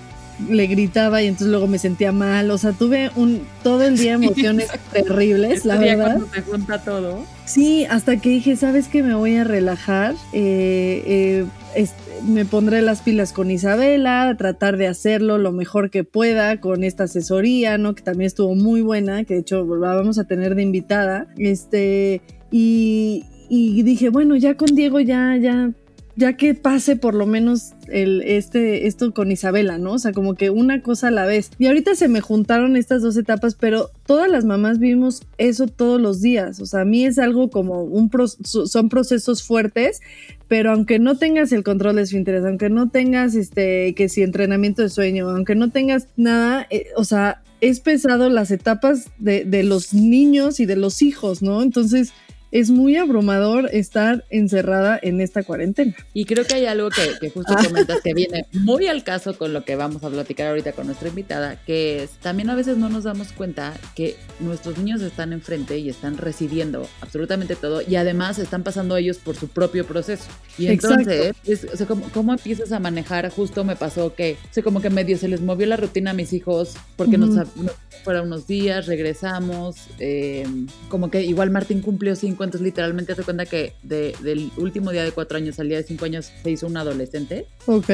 le 0.48 0.66
gritaba 0.66 1.22
y 1.22 1.26
entonces 1.26 1.48
luego 1.48 1.66
me 1.66 1.78
sentía 1.78 2.12
mal. 2.12 2.50
O 2.50 2.58
sea, 2.58 2.72
tuve 2.72 3.10
un 3.16 3.46
todo 3.62 3.82
el 3.84 3.96
día 3.96 4.14
emociones 4.14 4.68
terribles, 4.92 5.58
Este 5.58 5.68
la 5.68 5.78
día 5.78 5.96
verdad. 5.96 6.18
Cuando 6.30 6.50
junta 6.50 6.78
todo. 6.78 7.24
Sí, 7.44 7.84
hasta 7.84 8.16
que 8.18 8.30
dije, 8.30 8.56
¿sabes 8.56 8.88
qué? 8.88 9.02
Me 9.02 9.14
voy 9.14 9.36
a 9.36 9.44
relajar. 9.44 10.14
Eh, 10.32 11.02
eh, 11.06 11.46
este, 11.74 12.02
me 12.26 12.44
pondré 12.44 12.80
las 12.82 13.02
pilas 13.02 13.32
con 13.32 13.50
Isabela, 13.50 14.34
tratar 14.38 14.76
de 14.76 14.86
hacerlo 14.86 15.38
lo 15.38 15.52
mejor 15.52 15.90
que 15.90 16.04
pueda 16.04 16.60
con 16.60 16.84
esta 16.84 17.04
asesoría, 17.04 17.76
¿no? 17.78 17.94
Que 17.94 18.02
también 18.02 18.26
estuvo 18.26 18.54
muy 18.54 18.80
buena, 18.80 19.24
que 19.24 19.34
de 19.34 19.40
hecho 19.40 19.64
la 19.76 19.94
vamos 19.94 20.18
a 20.18 20.24
tener 20.24 20.54
de 20.54 20.62
invitada. 20.62 21.26
Este, 21.36 22.22
y, 22.50 23.24
y 23.48 23.82
dije, 23.82 24.08
bueno, 24.08 24.36
ya 24.36 24.56
con 24.56 24.74
Diego 24.74 25.00
ya, 25.00 25.36
ya 25.36 25.70
ya 26.16 26.36
que 26.36 26.54
pase 26.54 26.96
por 26.96 27.14
lo 27.14 27.26
menos 27.26 27.72
el, 27.88 28.22
este, 28.22 28.86
esto 28.86 29.12
con 29.12 29.32
Isabela, 29.32 29.78
¿no? 29.78 29.94
O 29.94 29.98
sea, 29.98 30.12
como 30.12 30.34
que 30.34 30.50
una 30.50 30.82
cosa 30.82 31.08
a 31.08 31.10
la 31.10 31.26
vez. 31.26 31.50
Y 31.58 31.66
ahorita 31.66 31.94
se 31.94 32.08
me 32.08 32.20
juntaron 32.20 32.76
estas 32.76 33.02
dos 33.02 33.16
etapas, 33.16 33.54
pero 33.54 33.90
todas 34.06 34.30
las 34.30 34.44
mamás 34.44 34.78
vivimos 34.78 35.22
eso 35.38 35.66
todos 35.66 36.00
los 36.00 36.20
días. 36.20 36.60
O 36.60 36.66
sea, 36.66 36.82
a 36.82 36.84
mí 36.84 37.04
es 37.04 37.18
algo 37.18 37.50
como 37.50 37.82
un 37.82 38.10
pro, 38.10 38.28
son 38.28 38.88
procesos 38.88 39.42
fuertes, 39.42 40.00
pero 40.46 40.70
aunque 40.70 40.98
no 40.98 41.18
tengas 41.18 41.52
el 41.52 41.64
control 41.64 41.96
de 41.96 42.02
esfínteres, 42.02 42.44
aunque 42.44 42.70
no 42.70 42.90
tengas 42.90 43.34
este, 43.34 43.94
que 43.94 44.08
si 44.08 44.22
entrenamiento 44.22 44.82
de 44.82 44.90
sueño, 44.90 45.28
aunque 45.28 45.54
no 45.54 45.70
tengas 45.70 46.08
nada, 46.16 46.66
eh, 46.70 46.86
o 46.96 47.04
sea, 47.04 47.42
es 47.60 47.80
pesado 47.80 48.28
las 48.28 48.50
etapas 48.50 49.10
de, 49.18 49.44
de 49.44 49.62
los 49.62 49.94
niños 49.94 50.60
y 50.60 50.66
de 50.66 50.76
los 50.76 51.02
hijos, 51.02 51.42
¿no? 51.42 51.62
Entonces, 51.62 52.12
es 52.54 52.70
muy 52.70 52.96
abrumador 52.96 53.68
estar 53.72 54.24
encerrada 54.30 54.96
en 55.02 55.20
esta 55.20 55.42
cuarentena. 55.42 55.92
Y 56.12 56.24
creo 56.24 56.44
que 56.44 56.54
hay 56.54 56.66
algo 56.66 56.88
que, 56.88 57.18
que 57.20 57.28
justo 57.28 57.52
comentas 57.56 58.00
que 58.00 58.14
viene 58.14 58.46
muy 58.52 58.86
al 58.86 59.02
caso 59.02 59.36
con 59.36 59.52
lo 59.52 59.64
que 59.64 59.74
vamos 59.74 60.04
a 60.04 60.08
platicar 60.08 60.46
ahorita 60.46 60.70
con 60.70 60.86
nuestra 60.86 61.08
invitada, 61.08 61.60
que 61.66 62.04
es 62.04 62.10
también 62.12 62.50
a 62.50 62.54
veces 62.54 62.76
no 62.76 62.88
nos 62.88 63.02
damos 63.02 63.32
cuenta 63.32 63.74
que 63.96 64.14
nuestros 64.38 64.78
niños 64.78 65.02
están 65.02 65.32
enfrente 65.32 65.78
y 65.78 65.88
están 65.88 66.16
recibiendo 66.16 66.86
absolutamente 67.00 67.56
todo 67.56 67.82
y 67.82 67.96
además 67.96 68.38
están 68.38 68.62
pasando 68.62 68.96
ellos 68.96 69.18
por 69.18 69.34
su 69.34 69.48
propio 69.48 69.84
proceso. 69.84 70.26
Y 70.56 70.68
entonces, 70.68 71.34
es, 71.44 71.64
o 71.64 71.76
sea, 71.76 71.88
¿cómo, 71.88 72.08
¿cómo, 72.14 72.32
empiezas 72.32 72.70
a 72.70 72.78
manejar? 72.78 73.28
Justo 73.30 73.64
me 73.64 73.74
pasó 73.74 74.14
que, 74.14 74.36
o 74.48 74.54
sea, 74.54 74.62
como 74.62 74.80
que 74.80 74.90
medio 74.90 75.18
se 75.18 75.26
les 75.26 75.40
movió 75.40 75.66
la 75.66 75.76
rutina 75.76 76.12
a 76.12 76.14
mis 76.14 76.32
hijos 76.32 76.74
porque 76.94 77.16
uh 77.16 77.20
-huh. 77.20 77.34
nos, 77.34 77.56
nos 77.56 77.72
fueron 78.04 78.28
unos 78.28 78.46
días, 78.46 78.86
regresamos, 78.86 79.76
eh, 79.98 80.46
como 80.88 81.10
que 81.10 81.24
igual 81.24 81.50
Martín 81.50 81.80
cumplió 81.80 82.14
cinco 82.14 82.43
cuentos, 82.44 82.60
literalmente 82.60 83.12
hace 83.12 83.22
cuenta 83.22 83.46
que 83.46 83.72
de- 83.82 84.14
del 84.22 84.50
último 84.56 84.90
día 84.90 85.02
de 85.04 85.12
cuatro 85.12 85.36
años 85.38 85.58
al 85.58 85.68
día 85.68 85.78
de 85.78 85.82
cinco 85.84 86.04
años 86.04 86.30
se 86.42 86.50
hizo 86.50 86.66
un 86.66 86.76
adolescente 86.76 87.46
Ok. 87.66 87.90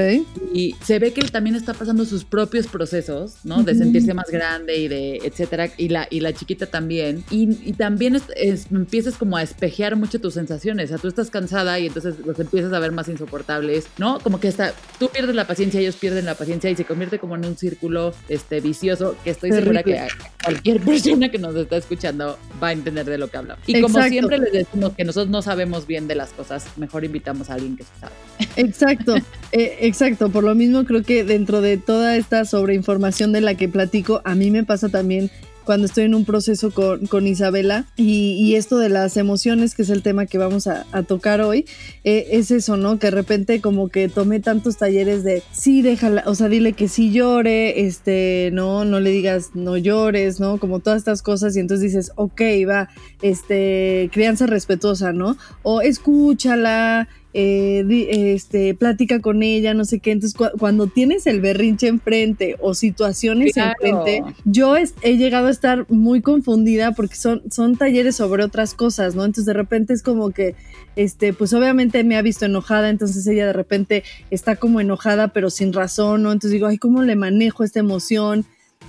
y 0.52 0.74
se 0.84 0.98
ve 0.98 1.12
que 1.12 1.20
él 1.20 1.30
también 1.30 1.54
está 1.56 1.72
pasando 1.74 2.04
sus 2.04 2.24
propios 2.24 2.66
procesos, 2.66 3.36
¿no? 3.44 3.62
De 3.62 3.74
sentirse 3.74 4.12
más 4.14 4.28
grande 4.30 4.76
y 4.76 4.88
de 4.88 5.16
etcétera, 5.24 5.70
y 5.76 5.88
la, 5.88 6.06
y 6.10 6.20
la 6.20 6.32
chiquita 6.32 6.66
también. 6.66 7.22
Y, 7.30 7.50
y 7.68 7.72
también 7.74 8.16
es- 8.16 8.24
es- 8.36 8.66
empiezas 8.72 9.16
como 9.16 9.36
a 9.36 9.42
espejear 9.42 9.94
mucho 9.96 10.20
tus 10.20 10.34
sensaciones, 10.34 10.86
o 10.86 10.88
sea, 10.88 10.98
tú 10.98 11.08
estás 11.08 11.30
cansada 11.30 11.78
y 11.78 11.86
entonces 11.86 12.14
los 12.24 12.38
empiezas 12.40 12.72
a 12.72 12.78
ver 12.80 12.92
más 12.92 13.08
insoportables, 13.08 13.86
¿no? 13.98 14.18
Como 14.20 14.40
que 14.40 14.48
hasta 14.48 14.74
tú 14.98 15.08
pierdes 15.08 15.34
la 15.36 15.46
paciencia, 15.46 15.80
ellos 15.80 15.96
pierden 15.96 16.24
la 16.24 16.34
paciencia 16.34 16.70
y 16.70 16.76
se 16.76 16.84
convierte 16.84 17.18
como 17.18 17.36
en 17.36 17.44
un 17.44 17.56
círculo 17.56 18.12
este, 18.28 18.60
vicioso 18.60 19.14
que 19.24 19.30
estoy 19.30 19.52
segura 19.52 19.82
que 19.82 20.00
cualquier 20.44 20.80
persona 20.80 21.30
que 21.30 21.38
nos 21.38 21.54
está 21.54 21.76
escuchando 21.76 22.38
va 22.62 22.68
a 22.68 22.72
entender 22.72 23.06
de 23.06 23.18
lo 23.18 23.28
que 23.28 23.36
hablamos. 23.36 23.62
Y 23.66 23.80
como 23.80 24.02
siempre 24.02 24.38
les 24.40 24.52
decimos 24.52 24.92
que 24.96 25.04
nosotros 25.04 25.30
no 25.30 25.42
sabemos 25.42 25.86
bien 25.86 26.08
de 26.08 26.14
las 26.14 26.30
cosas, 26.30 26.66
mejor 26.76 27.04
invitamos 27.04 27.50
a 27.50 27.54
alguien 27.54 27.76
que 27.76 27.84
sí 27.84 27.90
sabe. 28.00 28.12
Exacto, 28.56 29.14
eh, 29.52 29.78
exacto. 29.80 30.30
Por 30.30 30.44
lo 30.44 30.54
mismo 30.54 30.84
creo 30.84 31.02
que 31.02 31.24
dentro 31.24 31.60
de 31.60 31.76
toda 31.76 32.16
esta 32.16 32.44
sobreinformación 32.44 33.32
de 33.32 33.40
la 33.40 33.54
que 33.54 33.68
platico, 33.68 34.22
a 34.24 34.34
mí 34.34 34.50
me 34.50 34.64
pasa 34.64 34.88
también 34.88 35.30
cuando 35.64 35.86
estoy 35.86 36.04
en 36.04 36.14
un 36.14 36.24
proceso 36.24 36.70
con, 36.70 37.06
con 37.06 37.26
Isabela 37.26 37.86
y, 37.96 38.54
esto 38.54 38.78
de 38.78 38.88
las 38.88 39.16
emociones, 39.16 39.74
que 39.74 39.82
es 39.82 39.90
el 39.90 40.02
tema 40.02 40.26
que 40.26 40.36
vamos 40.36 40.66
a, 40.66 40.84
a 40.92 41.02
tocar 41.02 41.40
hoy, 41.40 41.66
eh, 42.04 42.26
es 42.32 42.50
eso, 42.50 42.76
¿no? 42.76 42.98
Que 42.98 43.06
de 43.06 43.12
repente 43.12 43.60
como 43.60 43.88
que 43.88 44.08
tomé 44.08 44.40
tantos 44.40 44.76
talleres 44.76 45.24
de, 45.24 45.42
sí, 45.52 45.82
déjala, 45.82 46.24
o 46.26 46.34
sea, 46.34 46.48
dile 46.48 46.72
que 46.72 46.88
sí 46.88 47.12
llore, 47.12 47.86
este, 47.86 48.50
no, 48.52 48.84
no 48.84 49.00
le 49.00 49.10
digas 49.10 49.50
no 49.54 49.76
llores, 49.76 50.40
¿no? 50.40 50.58
Como 50.58 50.80
todas 50.80 50.98
estas 50.98 51.22
cosas 51.22 51.56
y 51.56 51.60
entonces 51.60 51.92
dices, 51.92 52.12
ok, 52.16 52.40
va, 52.68 52.88
este, 53.22 54.10
crianza 54.12 54.46
respetuosa, 54.46 55.12
¿no? 55.12 55.36
O 55.62 55.80
escúchala, 55.80 57.08
eh, 57.32 57.84
este, 58.34 58.74
plática 58.74 59.20
con 59.20 59.42
ella, 59.42 59.72
no 59.74 59.84
sé 59.84 60.00
qué. 60.00 60.10
Entonces, 60.12 60.36
cu- 60.36 60.56
cuando 60.58 60.86
tienes 60.88 61.26
el 61.26 61.40
berrinche 61.40 61.86
enfrente 61.88 62.56
o 62.60 62.74
situaciones 62.74 63.52
Claro. 63.54 63.74
enfrente, 63.82 64.22
yo 64.44 64.76
es- 64.76 64.94
he 65.02 65.16
llegado 65.16 65.46
a 65.46 65.50
estar 65.50 65.86
muy 65.88 66.22
confundida 66.22 66.92
porque 66.92 67.14
son, 67.14 67.42
son 67.50 67.76
talleres 67.76 68.16
sobre 68.16 68.42
otras 68.44 68.74
cosas, 68.74 69.14
¿no? 69.14 69.24
Entonces, 69.24 69.46
de 69.46 69.52
repente 69.52 69.92
es 69.92 70.02
como 70.02 70.30
que, 70.30 70.54
este, 70.96 71.32
pues 71.32 71.52
obviamente 71.52 72.02
me 72.02 72.16
ha 72.16 72.22
visto 72.22 72.46
enojada, 72.46 72.88
entonces 72.90 73.26
ella 73.26 73.46
de 73.46 73.52
repente 73.52 74.02
está 74.30 74.56
como 74.56 74.80
enojada, 74.80 75.28
pero 75.28 75.50
sin 75.50 75.72
razón, 75.72 76.22
¿no? 76.24 76.32
Entonces 76.32 76.50
digo, 76.52 76.66
ay, 76.66 76.78
¿cómo 76.78 77.02
le 77.02 77.14
manejo 77.14 77.62
esta 77.62 77.78
emoción? 77.80 78.44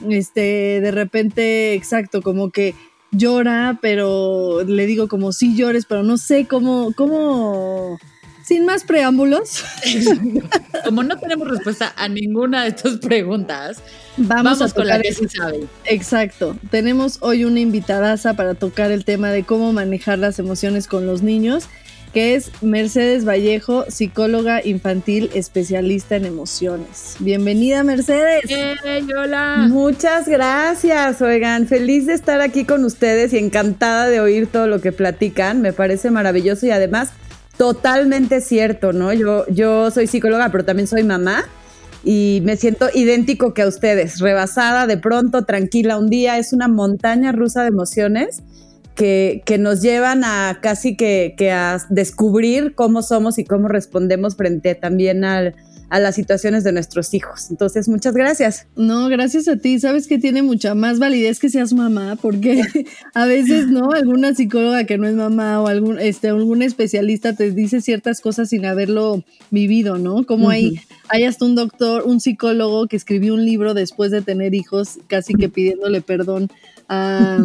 Este, 0.10 0.82
de 0.82 0.90
repente, 0.92 1.74
exacto, 1.76 2.22
como 2.22 2.50
que 2.50 2.74
llora, 3.12 3.78
pero 3.82 4.64
le 4.64 4.86
digo 4.86 5.08
como 5.08 5.32
sí 5.34 5.56
llores, 5.56 5.86
pero 5.86 6.02
no 6.02 6.18
sé 6.18 6.48
cómo, 6.48 6.94
cómo, 6.96 8.00
sin 8.44 8.66
más 8.66 8.84
preámbulos, 8.84 9.64
Como 10.86 11.04
no 11.04 11.18
tenemos 11.18 11.48
respuesta 11.48 11.94
a 11.96 12.08
ninguna 12.08 12.64
de 12.64 12.70
estas 12.70 12.98
preguntas, 12.98 13.78
vamos, 14.18 14.60
vamos, 14.60 14.72
a 14.72 14.76
con 14.76 14.88
la 14.88 15.00
que 15.00 15.14
sí 15.14 15.28
sabe. 15.28 15.66
Exacto. 15.86 16.58
Tenemos 16.70 17.18
hoy 17.22 17.46
una 17.46 17.60
invitadaza 17.60 18.34
para 18.34 18.56
tocar 18.56 18.92
el 18.92 19.06
tema 19.06 19.30
de 19.30 19.44
cómo 19.44 19.72
manejar 19.74 20.20
las 20.20 20.40
emociones 20.40 20.88
con 20.88 21.06
los 21.06 21.22
niños, 21.22 21.68
que 22.14 22.36
es 22.36 22.52
Mercedes 22.62 23.26
Vallejo, 23.26 23.86
psicóloga 23.88 24.66
infantil 24.66 25.30
especialista 25.34 26.16
en 26.16 26.26
emociones. 26.26 27.16
Bienvenida, 27.20 27.84
Mercedes. 27.84 28.42
¡Hey, 28.48 29.08
hola! 29.18 29.68
Muchas 29.70 30.28
gracias, 30.28 31.22
oigan, 31.22 31.68
feliz 31.68 32.08
de 32.08 32.14
estar 32.14 32.42
aquí 32.42 32.66
con 32.66 32.84
ustedes 32.84 33.32
y 33.34 33.38
encantada 33.38 34.10
de 34.10 34.20
oír 34.20 34.48
todo 34.48 34.68
lo 34.68 34.82
que 34.82 34.92
platican, 34.92 35.62
me 35.62 35.72
parece 35.72 36.12
maravilloso 36.12 36.66
y 36.66 36.72
además 36.72 37.12
totalmente 37.62 38.42
cierto, 38.42 38.92
¿no? 38.92 39.14
Yo, 39.14 39.46
yo 39.46 39.92
soy 39.92 40.08
psicóloga, 40.08 40.50
pero 40.52 40.66
también 40.66 40.88
soy 40.88 41.04
mamá 41.04 41.46
y 42.04 42.42
me 42.44 42.58
siento 42.58 42.88
idéntico 42.92 43.54
que 43.54 43.62
a 43.62 43.68
ustedes, 43.68 44.20
rebasada 44.20 44.88
de 44.88 44.98
pronto, 44.98 45.46
tranquila 45.46 46.00
un 46.00 46.10
día, 46.10 46.40
es 46.40 46.54
una 46.54 46.68
montaña 46.68 47.32
rusa 47.32 47.62
de 47.62 47.68
emociones. 47.68 48.42
Que, 48.96 49.42
que 49.46 49.58
nos 49.58 49.82
llevan 49.82 50.24
a 50.24 50.60
casi 50.62 50.98
que, 50.98 51.36
que 51.38 51.52
a 51.52 51.78
descubrir 51.90 52.76
cómo 52.76 53.02
somos 53.02 53.38
y 53.38 53.46
cómo 53.46 53.68
respondemos 53.68 54.36
frente 54.36 54.76
también 54.76 55.24
al, 55.24 55.56
a 55.92 56.00
las 56.00 56.16
situaciones 56.16 56.64
de 56.64 56.72
nuestros 56.72 57.14
hijos. 57.14 57.52
Entonces, 57.52 57.90
muchas 57.90 58.14
gracias. 58.14 58.66
No, 58.78 59.10
gracias 59.10 59.50
a 59.50 59.58
ti. 59.58 59.78
Sabes 59.78 60.08
que 60.08 60.18
tiene 60.18 60.42
mucha 60.42 60.74
más 60.74 61.00
validez 61.00 61.38
que 61.38 61.50
seas 61.50 61.74
mamá, 61.74 62.16
porque 62.22 62.62
a 63.14 63.26
veces, 63.26 63.68
¿no? 63.68 63.92
Alguna 63.92 64.34
psicóloga 64.34 64.86
que 64.86 64.98
no 64.98 65.06
es 65.06 65.16
mamá 65.16 65.62
o 65.62 65.68
algún, 65.68 66.00
este, 66.00 66.30
algún 66.30 66.62
especialista 66.62 67.34
te 67.36 67.52
dice 67.52 67.82
ciertas 67.82 68.22
cosas 68.22 68.48
sin 68.50 68.66
haberlo 68.66 69.26
vivido, 69.50 69.98
¿no? 69.98 70.26
Como 70.26 70.50
hay, 70.50 70.80
hay 71.10 71.26
hasta 71.26 71.44
un 71.44 71.56
doctor, 71.56 72.04
un 72.06 72.22
psicólogo 72.22 72.88
que 72.88 72.96
escribió 72.96 73.34
un 73.34 73.44
libro 73.44 73.74
después 73.74 74.12
de 74.12 74.22
tener 74.22 74.54
hijos, 74.56 74.98
casi 75.08 75.34
que 75.34 75.50
pidiéndole 75.50 76.00
perdón 76.02 76.48
a, 76.88 77.44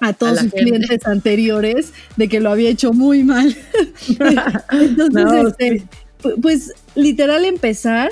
a 0.00 0.12
todos 0.18 0.40
sus 0.40 0.50
gente. 0.50 0.56
clientes 0.56 1.06
anteriores 1.06 1.92
de 2.16 2.28
que 2.28 2.40
lo 2.40 2.50
había 2.50 2.68
hecho 2.70 2.92
muy 2.92 3.22
mal. 3.22 3.56
Entonces, 4.72 5.24
No, 5.24 5.48
este, 5.48 5.78
sí. 5.78 5.84
Pu- 6.22 6.40
pues 6.40 6.72
literal 6.94 7.44
empezar 7.44 8.10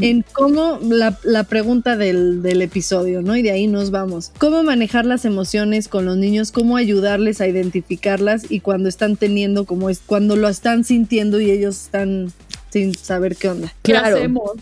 en 0.00 0.24
cómo 0.32 0.78
la, 0.82 1.18
la 1.24 1.44
pregunta 1.44 1.96
del, 1.96 2.42
del 2.42 2.62
episodio, 2.62 3.20
¿no? 3.20 3.36
Y 3.36 3.42
de 3.42 3.50
ahí 3.50 3.66
nos 3.66 3.90
vamos. 3.90 4.30
¿Cómo 4.38 4.62
manejar 4.62 5.04
las 5.04 5.24
emociones 5.26 5.88
con 5.88 6.06
los 6.06 6.16
niños? 6.16 6.52
¿Cómo 6.52 6.76
ayudarles 6.78 7.40
a 7.42 7.48
identificarlas? 7.48 8.50
Y 8.50 8.60
cuando 8.60 8.88
están 8.88 9.16
teniendo, 9.16 9.66
como 9.66 9.90
es, 9.90 10.00
cuando 10.06 10.36
lo 10.36 10.48
están 10.48 10.84
sintiendo 10.84 11.38
y 11.40 11.50
ellos 11.50 11.76
están 11.84 12.32
sin 12.70 12.94
saber 12.94 13.36
qué 13.36 13.48
onda. 13.48 13.74
¿Qué 13.82 13.92
Claro. 13.92 14.16
hacemos? 14.16 14.52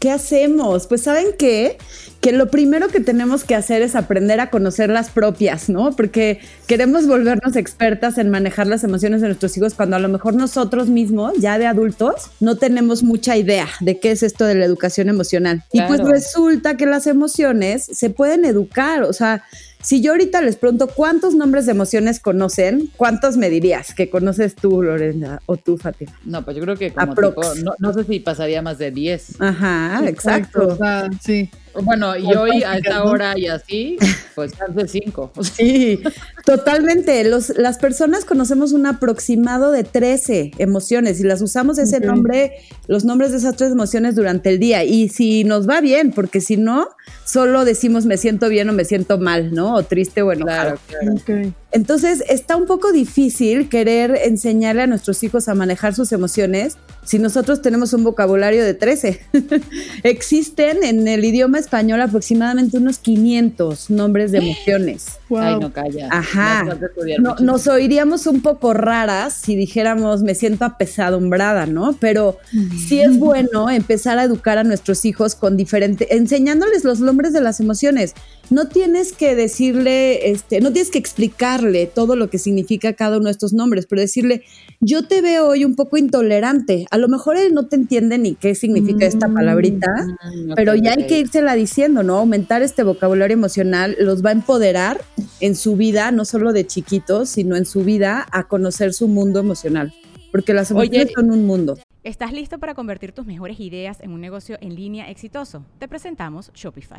¿Qué 0.00 0.10
hacemos? 0.10 0.86
Pues 0.88 1.02
saben 1.02 1.26
qué? 1.38 1.78
Que 2.24 2.32
lo 2.32 2.50
primero 2.50 2.88
que 2.88 3.00
tenemos 3.00 3.44
que 3.44 3.54
hacer 3.54 3.82
es 3.82 3.94
aprender 3.94 4.40
a 4.40 4.48
conocer 4.48 4.88
las 4.88 5.10
propias, 5.10 5.68
¿no? 5.68 5.94
Porque 5.94 6.40
queremos 6.66 7.06
volvernos 7.06 7.54
expertas 7.54 8.16
en 8.16 8.30
manejar 8.30 8.66
las 8.66 8.82
emociones 8.82 9.20
de 9.20 9.26
nuestros 9.26 9.54
hijos 9.58 9.74
cuando 9.74 9.96
a 9.96 9.98
lo 9.98 10.08
mejor 10.08 10.32
nosotros 10.32 10.88
mismos, 10.88 11.34
ya 11.36 11.58
de 11.58 11.66
adultos, 11.66 12.30
no 12.40 12.56
tenemos 12.56 13.02
mucha 13.02 13.36
idea 13.36 13.68
de 13.80 14.00
qué 14.00 14.10
es 14.10 14.22
esto 14.22 14.46
de 14.46 14.54
la 14.54 14.64
educación 14.64 15.10
emocional. 15.10 15.64
Y 15.70 15.82
pues 15.82 16.00
resulta 16.00 16.78
que 16.78 16.86
las 16.86 17.06
emociones 17.06 17.84
se 17.84 18.08
pueden 18.08 18.46
educar, 18.46 19.02
o 19.02 19.12
sea, 19.12 19.44
si 19.82 20.00
yo 20.00 20.12
ahorita 20.12 20.40
les 20.40 20.56
pregunto 20.56 20.86
cuántos 20.86 21.34
nombres 21.34 21.66
de 21.66 21.72
emociones 21.72 22.20
conocen, 22.20 22.90
¿cuántos 22.96 23.36
me 23.36 23.50
dirías 23.50 23.92
que 23.92 24.08
conoces 24.08 24.54
tú, 24.54 24.80
Lorena, 24.82 25.42
o 25.44 25.58
tú, 25.58 25.76
Fátima? 25.76 26.18
No, 26.24 26.42
pues 26.42 26.56
yo 26.56 26.62
creo 26.62 26.76
que 26.76 26.90
como 26.90 27.12
Aprox. 27.12 27.34
tipo, 27.34 27.54
no, 27.66 27.74
no 27.78 27.92
sé 27.92 28.04
si 28.04 28.18
pasaría 28.20 28.62
más 28.62 28.78
de 28.78 28.90
10. 28.90 29.42
Ajá, 29.42 30.00
exacto. 30.08 30.68
O 30.68 30.76
sea, 30.76 31.10
sí. 31.22 31.50
Bueno, 31.82 32.16
y 32.16 32.24
Por 32.24 32.38
hoy 32.38 32.62
a 32.62 32.76
esta 32.76 33.04
hora 33.04 33.38
y 33.38 33.46
así, 33.46 33.96
pues 34.34 34.52
de 34.68 34.88
5. 34.88 35.32
Sí, 35.42 36.00
totalmente. 36.44 37.24
Los, 37.24 37.50
las 37.56 37.78
personas 37.78 38.24
conocemos 38.24 38.72
un 38.72 38.86
aproximado 38.86 39.70
de 39.70 39.84
13 39.84 40.52
emociones 40.58 41.20
y 41.20 41.24
las 41.24 41.42
usamos 41.42 41.78
ese 41.78 42.00
nombre, 42.00 42.52
los 42.86 43.04
nombres 43.04 43.32
de 43.32 43.38
esas 43.38 43.56
tres 43.56 43.72
emociones 43.72 44.14
durante 44.14 44.50
el 44.50 44.58
día. 44.58 44.84
Y 44.84 45.08
si 45.08 45.44
nos 45.44 45.68
va 45.68 45.80
bien, 45.80 46.12
porque 46.12 46.40
si 46.40 46.56
no, 46.56 46.88
solo 47.24 47.64
decimos 47.64 48.06
me 48.06 48.16
siento 48.16 48.48
bien 48.48 48.68
o 48.68 48.72
me 48.72 48.84
siento 48.84 49.18
mal, 49.18 49.52
¿no? 49.52 49.74
O 49.74 49.82
triste 49.82 50.22
o 50.22 50.32
enojado. 50.32 50.78
Claro, 50.88 51.14
claro. 51.24 51.44
Ok. 51.46 51.54
Entonces 51.74 52.22
está 52.28 52.56
un 52.56 52.66
poco 52.66 52.92
difícil 52.92 53.68
querer 53.68 54.16
enseñarle 54.22 54.82
a 54.82 54.86
nuestros 54.86 55.24
hijos 55.24 55.48
a 55.48 55.56
manejar 55.56 55.92
sus 55.92 56.12
emociones 56.12 56.76
si 57.04 57.18
nosotros 57.18 57.62
tenemos 57.62 57.92
un 57.92 58.04
vocabulario 58.04 58.64
de 58.64 58.74
13. 58.74 59.20
Existen 60.04 60.84
en 60.84 61.06
el 61.08 61.24
idioma 61.24 61.58
español 61.58 62.00
aproximadamente 62.00 62.78
unos 62.78 62.98
500 62.98 63.90
nombres 63.90 64.30
de 64.30 64.38
emociones. 64.50 65.18
Wow. 65.28 65.40
Ay, 65.40 65.58
no, 65.58 65.72
calla. 65.72 66.08
Ajá. 66.12 66.78
No, 67.18 67.34
nos 67.40 67.66
oiríamos 67.66 68.28
un 68.28 68.40
poco 68.40 68.72
raras 68.72 69.34
si 69.34 69.56
dijéramos 69.56 70.22
me 70.22 70.36
siento 70.36 70.64
apesadumbrada, 70.64 71.66
¿no? 71.66 71.96
Pero 71.98 72.38
sí 72.86 73.00
es 73.00 73.18
bueno 73.18 73.68
empezar 73.68 74.18
a 74.18 74.22
educar 74.22 74.58
a 74.58 74.64
nuestros 74.64 75.04
hijos 75.04 75.34
con 75.34 75.56
diferente, 75.56 76.14
enseñándoles 76.14 76.84
los 76.84 77.00
nombres 77.00 77.32
de 77.32 77.40
las 77.40 77.58
emociones. 77.58 78.14
No 78.50 78.68
tienes 78.68 79.12
que 79.12 79.34
decirle, 79.34 80.30
este, 80.30 80.60
no 80.60 80.70
tienes 80.72 80.90
que 80.90 80.98
explicarle 80.98 81.86
todo 81.86 82.14
lo 82.14 82.28
que 82.30 82.38
significa 82.38 82.92
cada 82.92 83.16
uno 83.16 83.26
de 83.26 83.30
estos 83.32 83.52
nombres, 83.52 83.86
pero 83.86 84.00
decirle, 84.02 84.42
yo 84.80 85.06
te 85.08 85.22
veo 85.22 85.48
hoy 85.48 85.64
un 85.64 85.74
poco 85.76 85.96
intolerante. 85.96 86.86
A 86.90 86.98
lo 86.98 87.08
mejor 87.08 87.36
él 87.36 87.54
no 87.54 87.66
te 87.66 87.76
entiende 87.76 88.18
ni 88.18 88.34
qué 88.34 88.54
significa 88.54 89.06
esta 89.06 89.28
Mm. 89.28 89.34
palabrita. 89.34 89.90
Mm, 90.34 90.52
Pero 90.54 90.74
ya 90.74 90.92
hay 90.96 91.06
que 91.06 91.18
írsela 91.18 91.54
diciendo, 91.54 92.02
¿no? 92.02 92.18
Aumentar 92.18 92.62
este 92.62 92.82
vocabulario 92.82 93.34
emocional 93.34 93.96
los 93.98 94.24
va 94.24 94.30
a 94.30 94.34
empoderar 94.34 95.00
en 95.40 95.56
su 95.56 95.76
vida, 95.76 96.10
no 96.12 96.24
solo 96.24 96.52
de 96.52 96.66
chiquitos, 96.66 97.30
sino 97.30 97.56
en 97.56 97.64
su 97.64 97.82
vida 97.84 98.26
a 98.30 98.46
conocer 98.48 98.92
su 98.92 99.08
mundo 99.08 99.40
emocional. 99.40 99.92
Porque 100.32 100.52
las 100.52 100.70
emociones 100.70 101.06
Oye. 101.06 101.14
son 101.14 101.30
un 101.30 101.46
mundo. 101.46 101.78
¿Estás 102.02 102.32
listo 102.34 102.58
para 102.58 102.74
convertir 102.74 103.12
tus 103.12 103.24
mejores 103.24 103.58
ideas 103.60 104.00
en 104.02 104.10
un 104.10 104.20
negocio 104.20 104.58
en 104.60 104.74
línea 104.74 105.08
exitoso? 105.10 105.64
Te 105.78 105.88
presentamos 105.88 106.50
Shopify. 106.54 106.98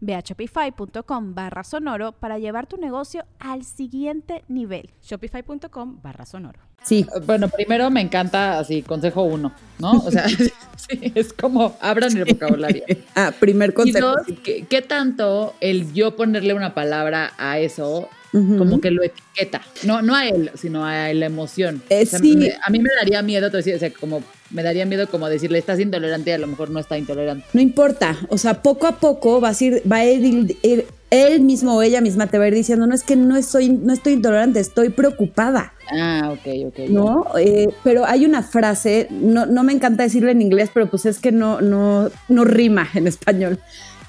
Ve 0.00 0.14
a 0.14 0.20
shopify.com 0.20 1.34
barra 1.34 1.64
sonoro 1.64 2.12
para 2.12 2.38
llevar 2.38 2.66
tu 2.66 2.76
negocio 2.76 3.24
al 3.38 3.64
siguiente 3.64 4.44
nivel. 4.48 4.90
Shopify.com 5.02 6.00
barra 6.02 6.26
sonoro. 6.26 6.60
Sí, 6.84 7.06
bueno, 7.26 7.48
primero 7.48 7.90
me 7.90 8.00
encanta 8.00 8.58
así, 8.58 8.82
consejo 8.82 9.22
uno, 9.22 9.52
¿no? 9.78 9.92
O 9.92 10.10
sea, 10.10 10.28
sí, 10.76 11.12
es 11.14 11.32
como 11.32 11.76
abran 11.80 12.16
el 12.16 12.24
vocabulario. 12.24 12.82
ah, 13.14 13.32
primer 13.38 13.72
consejo. 13.72 13.98
Y 13.98 14.00
dos, 14.32 14.40
¿qué, 14.42 14.66
¿qué, 14.68 14.82
tanto 14.82 15.54
el 15.60 15.92
yo 15.92 16.16
ponerle 16.16 16.54
una 16.54 16.74
palabra 16.74 17.32
a 17.38 17.58
eso 17.58 18.08
como 18.32 18.80
que 18.80 18.90
lo 18.90 19.02
etiqueta. 19.02 19.60
No, 19.84 20.00
no 20.00 20.14
a 20.14 20.26
él, 20.26 20.50
sino 20.54 20.86
a 20.86 21.12
la 21.12 21.26
emoción. 21.26 21.82
Eh, 21.90 22.04
o 22.04 22.06
sea, 22.06 22.18
sí. 22.18 22.34
me- 22.36 22.54
a 22.64 22.70
mí 22.70 22.78
me 22.78 22.88
daría 22.98 23.20
miedo, 23.20 23.50
te 23.50 23.58
decía, 23.58 23.76
o 23.76 23.78
sea, 23.78 23.92
como 23.92 24.22
me 24.52 24.62
daría 24.62 24.86
miedo 24.86 25.08
como 25.08 25.28
decirle, 25.28 25.58
estás 25.58 25.80
intolerante 25.80 26.30
y 26.30 26.32
a 26.34 26.38
lo 26.38 26.46
mejor 26.46 26.70
no 26.70 26.78
está 26.78 26.96
intolerante. 26.98 27.44
No 27.52 27.60
importa, 27.60 28.16
o 28.28 28.38
sea, 28.38 28.62
poco 28.62 28.86
a 28.86 28.92
poco 28.98 29.40
vas 29.40 29.60
a 29.60 29.64
ir, 29.64 29.82
va 29.90 29.96
a 29.96 30.04
ir, 30.04 30.56
ir- 30.62 30.84
él 31.10 31.40
mismo 31.40 31.74
o 31.76 31.82
ella 31.82 32.00
misma 32.00 32.26
te 32.26 32.38
va 32.38 32.44
a 32.44 32.48
ir 32.48 32.54
diciendo, 32.54 32.86
no 32.86 32.94
es 32.94 33.02
que 33.02 33.16
no 33.16 33.40
soy, 33.42 33.68
no 33.68 33.92
estoy 33.92 34.14
intolerante, 34.14 34.60
estoy 34.60 34.88
preocupada, 34.90 35.74
Ah, 35.94 36.32
ok, 36.32 36.68
ok. 36.68 36.78
¿no? 36.88 37.26
Eh, 37.38 37.68
pero 37.84 38.06
hay 38.06 38.24
una 38.24 38.42
frase, 38.42 39.08
no, 39.10 39.44
no 39.44 39.62
me 39.62 39.72
encanta 39.74 40.04
decirla 40.04 40.30
en 40.30 40.40
inglés, 40.40 40.70
pero 40.72 40.88
pues 40.88 41.04
es 41.04 41.18
que 41.18 41.30
no, 41.32 41.60
no, 41.60 42.10
no 42.28 42.44
rima 42.44 42.88
en 42.94 43.06
español, 43.06 43.58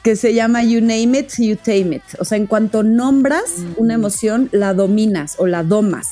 que 0.02 0.16
se 0.16 0.34
llama 0.34 0.64
You 0.64 0.80
name 0.82 1.18
it, 1.20 1.32
you 1.40 1.56
tame 1.58 1.98
it. 1.98 2.04
O 2.20 2.26
sea, 2.26 2.38
en 2.38 2.46
cuanto 2.48 2.84
nombras 2.84 3.44
Mm. 3.58 3.74
una 3.78 3.94
emoción, 3.96 4.50
la 4.54 4.74
dominas 4.74 5.36
o 5.40 5.48
la 5.48 5.64
domas. 5.64 6.08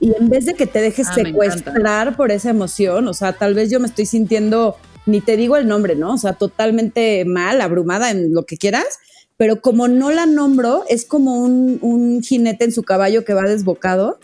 Y 0.00 0.12
en 0.14 0.28
vez 0.28 0.44
de 0.46 0.54
que 0.54 0.66
te 0.66 0.80
dejes 0.80 1.08
Ah, 1.10 1.14
secuestrar 1.14 2.16
por 2.16 2.30
esa 2.30 2.50
emoción, 2.50 3.08
o 3.08 3.14
sea, 3.14 3.32
tal 3.32 3.54
vez 3.54 3.70
yo 3.70 3.80
me 3.80 3.86
estoy 3.86 4.06
sintiendo, 4.06 4.76
ni 5.06 5.20
te 5.20 5.36
digo 5.36 5.56
el 5.56 5.66
nombre, 5.66 5.94
¿no? 5.94 6.14
O 6.14 6.18
sea, 6.18 6.34
totalmente 6.34 7.24
mal, 7.24 7.60
abrumada 7.60 8.10
en 8.10 8.34
lo 8.34 8.44
que 8.44 8.56
quieras, 8.56 8.98
pero 9.36 9.60
como 9.60 9.88
no 9.88 10.10
la 10.10 10.26
nombro, 10.26 10.84
es 10.88 11.04
como 11.04 11.36
un, 11.36 11.78
un 11.80 12.22
jinete 12.22 12.64
en 12.64 12.72
su 12.72 12.82
caballo 12.82 13.24
que 13.24 13.34
va 13.34 13.42
desbocado 13.42 14.18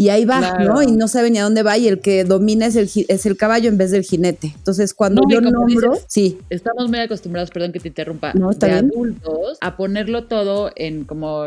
y 0.00 0.08
ahí 0.08 0.24
va, 0.24 0.38
Claro. 0.38 0.64
¿no? 0.74 0.82
Y 0.82 0.92
no 0.92 1.08
sabe 1.08 1.30
ni 1.30 1.36
a 1.36 1.42
dónde 1.44 1.62
va 1.62 1.76
y 1.76 1.86
el 1.86 2.00
que 2.00 2.24
domina 2.24 2.64
es 2.64 2.76
el, 2.76 2.88
es 3.08 3.26
el 3.26 3.36
caballo 3.36 3.68
en 3.68 3.76
vez 3.76 3.90
del 3.90 4.02
jinete. 4.02 4.52
Entonces, 4.56 4.94
cuando 4.94 5.20
No, 5.20 5.28
yo 5.30 5.42
nombro, 5.42 5.92
dices- 5.92 6.06
sí, 6.08 6.38
Estamos 6.48 6.88
muy 6.88 7.00
acostumbrados, 7.00 7.50
perdón 7.50 7.72
que 7.72 7.80
te 7.80 7.88
interrumpa, 7.88 8.32
No, 8.32 8.50
de 8.50 8.66
bien. 8.66 8.90
adultos 8.92 9.58
a 9.60 9.76
ponerlo 9.76 10.24
todo 10.24 10.70
en 10.74 11.04
como 11.04 11.44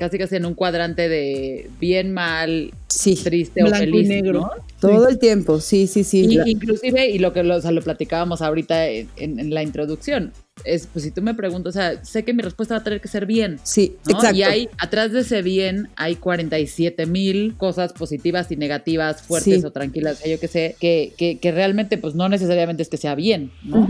casi 0.00 0.18
casi 0.18 0.34
en 0.34 0.46
un 0.46 0.54
cuadrante 0.54 1.08
de 1.08 1.70
bien, 1.78 2.12
mal, 2.12 2.72
sí, 2.88 3.14
triste 3.14 3.62
o 3.62 3.66
Blanco 3.66 3.84
y 3.84 3.90
feliz, 3.92 4.08
negro. 4.08 4.32
¿no? 4.40 4.50
todo 4.80 5.06
el 5.08 5.20
tiempo, 5.20 5.60
sí, 5.60 5.86
sí, 5.86 6.02
sí. 6.02 6.26
Y 6.28 6.50
inclusive, 6.50 7.08
y 7.08 7.20
lo 7.20 7.32
que 7.32 7.44
lo, 7.44 7.54
o 7.56 7.60
sea, 7.60 7.70
lo 7.70 7.82
platicábamos 7.82 8.42
ahorita 8.42 8.88
en, 8.88 9.08
en- 9.16 9.38
en 9.38 9.54
la 9.54 9.62
introducción, 9.62 10.32
es 10.64 10.86
pues 10.86 11.04
si 11.04 11.10
tú 11.10 11.22
me 11.22 11.34
preguntas, 11.34 11.74
o 11.76 11.78
sea, 11.78 12.04
sé 12.04 12.24
que 12.24 12.32
mi 12.32 12.42
respuesta 12.42 12.74
va 12.74 12.80
a 12.80 12.84
tener 12.84 13.00
que 13.00 13.08
ser 13.08 13.26
bien. 13.26 13.58
sí, 13.62 13.96
¿no? 14.08 14.16
exacto. 14.16 14.36
Y 14.36 14.42
hay, 14.42 14.68
atrás 14.78 15.12
de 15.12 15.20
ese 15.20 15.42
bien, 15.42 15.88
hay 15.96 16.16
47 16.16 17.06
mil 17.06 17.54
cosas 17.56 17.92
positivas 17.92 18.50
y 18.50 18.56
negativas, 18.56 19.22
fuertes 19.22 19.60
Sí. 19.60 19.66
o 19.66 19.70
tranquilas, 19.72 20.22
yo 20.24 20.38
que 20.38 20.48
sé, 20.48 20.76
que, 20.80 21.12
que, 21.16 21.38
que 21.38 21.52
realmente, 21.52 21.98
pues 21.98 22.14
no 22.14 22.28
necesariamente 22.28 22.82
es 22.82 22.88
que 22.88 22.96
sea 22.96 23.14
bien, 23.14 23.50
¿no? 23.64 23.86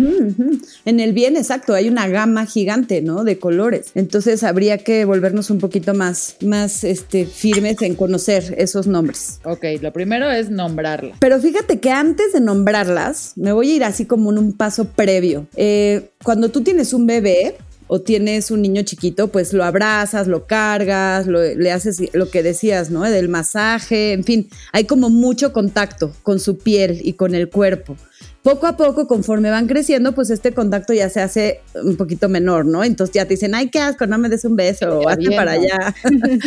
En 0.84 1.00
el 1.00 1.12
bien, 1.12 1.36
exacto, 1.36 1.74
hay 1.74 1.88
una 1.88 2.08
gama 2.08 2.46
gigante, 2.46 3.02
¿no? 3.02 3.24
De 3.24 3.38
colores. 3.38 3.90
Entonces 3.94 4.42
habría 4.42 4.78
que 4.78 5.04
volvernos 5.04 5.50
un 5.50 5.58
poquito 5.58 5.94
más, 5.94 6.36
más 6.42 6.84
este, 6.84 7.26
firmes 7.26 7.80
en 7.82 7.94
conocer 7.94 8.54
esos 8.58 8.86
nombres. 8.86 9.40
Ok, 9.44 9.64
lo 9.80 9.92
primero 9.92 10.30
es 10.30 10.50
nombrarla. 10.50 11.16
Pero 11.18 11.38
fíjate 11.40 11.80
que 11.80 11.90
antes 11.90 12.32
de 12.32 12.40
nombrarlas, 12.40 13.32
me 13.36 13.52
voy 13.52 13.72
a 13.72 13.76
ir 13.76 13.84
así 13.84 14.06
como 14.06 14.32
en 14.32 14.38
un 14.38 14.52
paso 14.52 14.84
previo. 14.86 15.46
Eh, 15.56 16.08
cuando 16.24 16.50
tú 16.50 16.61
tienes 16.62 16.92
un 16.92 17.06
bebé 17.06 17.56
o 17.88 18.00
tienes 18.00 18.50
un 18.50 18.62
niño 18.62 18.82
chiquito, 18.82 19.28
pues 19.28 19.52
lo 19.52 19.64
abrazas, 19.64 20.26
lo 20.26 20.46
cargas, 20.46 21.26
lo- 21.26 21.42
le 21.42 21.70
haces 21.72 22.02
lo 22.14 22.30
que 22.30 22.42
decías, 22.42 22.90
¿no? 22.90 23.02
Del 23.02 23.28
masaje, 23.28 24.12
en 24.12 24.24
fin, 24.24 24.48
hay 24.72 24.84
como 24.84 25.10
mucho 25.10 25.52
contacto 25.52 26.12
con 26.22 26.40
su 26.40 26.56
piel 26.56 27.00
y 27.04 27.12
con 27.14 27.34
el 27.34 27.50
cuerpo. 27.50 27.96
Poco 28.42 28.66
a 28.66 28.76
poco, 28.76 29.06
conforme 29.06 29.50
van 29.50 29.68
creciendo, 29.68 30.12
pues 30.14 30.30
este 30.30 30.52
contacto 30.52 30.92
ya 30.92 31.08
se 31.10 31.20
hace 31.20 31.60
un 31.74 31.96
poquito 31.96 32.28
menor, 32.28 32.64
¿no? 32.66 32.82
Entonces 32.82 33.14
ya 33.14 33.24
te 33.24 33.34
dicen, 33.34 33.54
ay, 33.54 33.68
qué 33.68 33.78
asco, 33.78 34.06
no 34.06 34.18
me 34.18 34.28
des 34.28 34.44
un 34.44 34.56
beso, 34.56 34.98
o 34.98 35.08
hazte 35.08 35.30
para 35.36 35.52
allá. 35.52 35.94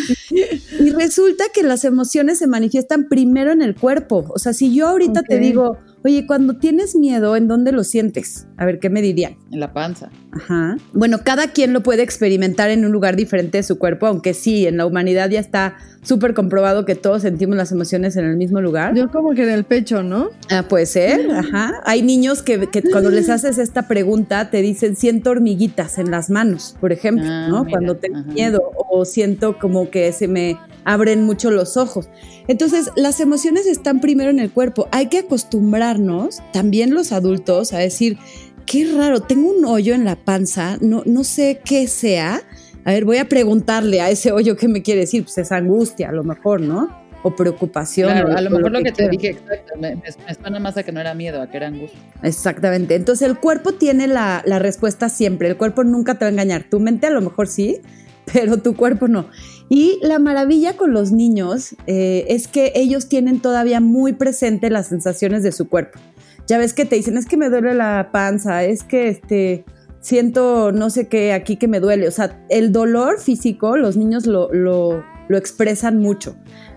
Y 0.79 0.89
resulta 0.91 1.45
que 1.53 1.63
las 1.63 1.85
emociones 1.85 2.39
se 2.39 2.47
manifiestan 2.47 3.07
primero 3.07 3.51
en 3.51 3.61
el 3.61 3.75
cuerpo. 3.75 4.25
O 4.29 4.39
sea, 4.39 4.53
si 4.53 4.73
yo 4.75 4.87
ahorita 4.89 5.23
te 5.23 5.35
Ok. 5.35 5.41
digo, 5.41 5.77
oye, 6.05 6.25
cuando 6.27 6.57
tienes 6.57 6.95
miedo, 6.95 7.35
¿en 7.35 7.47
dónde 7.47 7.71
lo 7.71 7.83
sientes? 7.83 8.47
A 8.57 8.65
ver, 8.65 8.79
¿qué 8.79 8.89
me 8.89 9.01
dirían? 9.01 9.35
En 9.51 9.59
la 9.59 9.73
panza. 9.73 10.09
Ajá. 10.31 10.77
Bueno, 10.93 11.19
cada 11.23 11.51
quien 11.51 11.73
lo 11.73 11.81
puede 11.81 12.03
experimentar 12.03 12.69
en 12.69 12.85
un 12.85 12.91
lugar 12.91 13.15
diferente 13.15 13.57
de 13.57 13.63
su 13.63 13.77
cuerpo, 13.79 14.05
aunque 14.07 14.33
sí, 14.33 14.67
en 14.67 14.77
la 14.77 14.85
humanidad 14.85 15.29
ya 15.29 15.39
está 15.39 15.75
súper 16.03 16.35
comprobado 16.35 16.85
que 16.85 16.93
todos 16.93 17.23
sentimos 17.23 17.55
las 17.57 17.71
emociones 17.71 18.15
en 18.15 18.25
el 18.25 18.37
mismo 18.37 18.61
lugar. 18.61 18.93
Yo 18.95 19.09
como 19.09 19.33
que 19.33 19.43
en 19.43 19.49
el 19.49 19.63
pecho, 19.63 20.03
¿no? 20.03 20.29
Ah, 20.51 20.65
puede 20.69 20.85
ser, 20.85 21.31
ajá. 21.31 21.81
Hay 21.85 22.03
niños 22.03 22.43
que, 22.43 22.67
que 22.69 22.83
cuando 22.83 23.09
les 23.09 23.27
haces 23.29 23.57
esta 23.57 23.87
pregunta 23.87 24.51
te 24.51 24.61
dicen 24.61 24.95
siento 24.95 25.31
hormiguitas 25.31 25.97
en 25.97 26.11
las 26.11 26.29
manos, 26.29 26.75
por 26.79 26.91
ejemplo, 26.91 27.25
Ah, 27.27 27.47
¿no? 27.49 27.63
mira, 27.63 27.71
Cuando 27.79 27.95
tengo 27.97 28.19
ajá. 28.19 28.31
miedo 28.31 28.61
o 28.89 29.03
siento 29.05 29.57
como 29.57 29.89
que 29.89 30.11
se 30.11 30.27
me 30.27 30.59
abren 30.83 31.23
mucho 31.23 31.49
los 31.49 31.77
ojos. 31.77 32.07
Entonces, 32.47 32.91
las 32.95 33.19
emociones 33.19 33.65
están 33.65 33.99
primero 33.99 34.29
en 34.29 34.37
el 34.37 34.51
cuerpo. 34.51 34.87
Hay 34.91 35.07
que 35.07 35.23
también 36.53 36.93
los 36.93 37.11
adultos, 37.11 37.73
a 37.73 37.79
decir, 37.79 38.17
qué 38.65 38.91
raro, 38.95 39.21
tengo 39.21 39.49
un 39.51 39.65
hoyo 39.65 39.93
en 39.93 40.05
la 40.05 40.15
panza, 40.15 40.77
no, 40.81 41.03
no 41.05 41.23
sé 41.23 41.61
qué 41.63 41.87
sea. 41.87 42.41
A 42.83 42.91
ver, 42.91 43.05
voy 43.05 43.17
a 43.17 43.25
preguntarle 43.27 44.01
a 44.01 44.09
ese 44.09 44.31
hoyo 44.31 44.55
qué 44.55 44.67
me 44.67 44.81
quiere 44.83 45.01
decir. 45.01 45.23
Pues 45.23 45.37
es 45.39 45.51
angustia, 45.51 46.09
a 46.09 46.11
lo 46.11 46.23
mejor, 46.23 46.61
¿no? 46.61 47.03
O 47.23 47.35
preocupación. 47.35 48.11
Claro, 48.11 48.29
o- 48.29 48.37
a 48.37 48.41
lo 48.41 48.49
mejor 48.51 48.71
lo 48.71 48.83
que, 48.83 48.91
te 48.91 49.09
dije, 49.09 49.29
exacto, 49.29 49.73
me, 49.79 49.95
me, 49.95 50.03
me 50.27 50.35
suena 50.35 50.59
más 50.59 50.77
a 50.77 50.83
que 50.83 50.91
no 50.91 50.99
era 50.99 51.15
miedo, 51.15 51.41
a 51.41 51.49
que 51.49 51.57
era 51.57 51.67
angustia. 51.67 51.99
Exactamente. 52.21 52.93
Entonces 52.93 53.27
el 53.27 53.37
cuerpo 53.39 53.71
tiene 53.73 54.05
la, 54.07 54.43
la 54.45 54.59
respuesta 54.59 55.09
siempre. 55.09 55.47
El 55.47 55.57
cuerpo 55.57 55.83
nunca 55.83 56.13
te 56.19 56.25
va 56.25 56.29
a 56.29 56.31
engañar. 56.31 56.65
Tu 56.69 56.79
mente 56.79 57.07
a 57.07 57.09
lo 57.09 57.21
mejor 57.21 57.47
sí, 57.47 57.81
pero 58.33 58.57
tu 58.57 58.75
cuerpo 58.75 59.07
no. 59.07 59.29
Y 59.69 59.99
la 60.01 60.19
maravilla 60.19 60.77
con 60.77 60.93
los 60.93 61.11
niños 61.11 61.75
eh, 61.87 62.25
es 62.29 62.47
que 62.47 62.71
ellos 62.75 63.09
tienen 63.09 63.39
todavía 63.39 63.79
muy 63.79 64.13
presente 64.13 64.69
las 64.69 64.87
sensaciones 64.87 65.43
de 65.43 65.51
su 65.51 65.67
cuerpo. 65.67 65.99
Ya 66.47 66.57
ves 66.59 66.73
que 66.73 66.85
te 66.85 66.95
dicen, 66.95 67.17
es 67.17 67.25
que 67.25 67.37
me 67.37 67.49
duele 67.49 67.73
la 67.73 68.09
panza, 68.11 68.63
es 68.63 68.83
que 68.83 69.07
este, 69.07 69.65
siento 69.99 70.71
no 70.71 70.91
sé 70.91 71.07
qué 71.07 71.33
aquí 71.33 71.57
que 71.57 71.67
me 71.67 71.79
duele. 71.79 72.07
O 72.07 72.11
sea, 72.11 72.45
el 72.49 72.71
dolor 72.71 73.19
físico, 73.19 73.75
los 73.77 73.97
niños 73.97 74.27
lo, 74.27 74.53
lo, 74.53 75.03
lo 75.27 75.37
expresan 75.37 75.97
mucho 75.99 76.35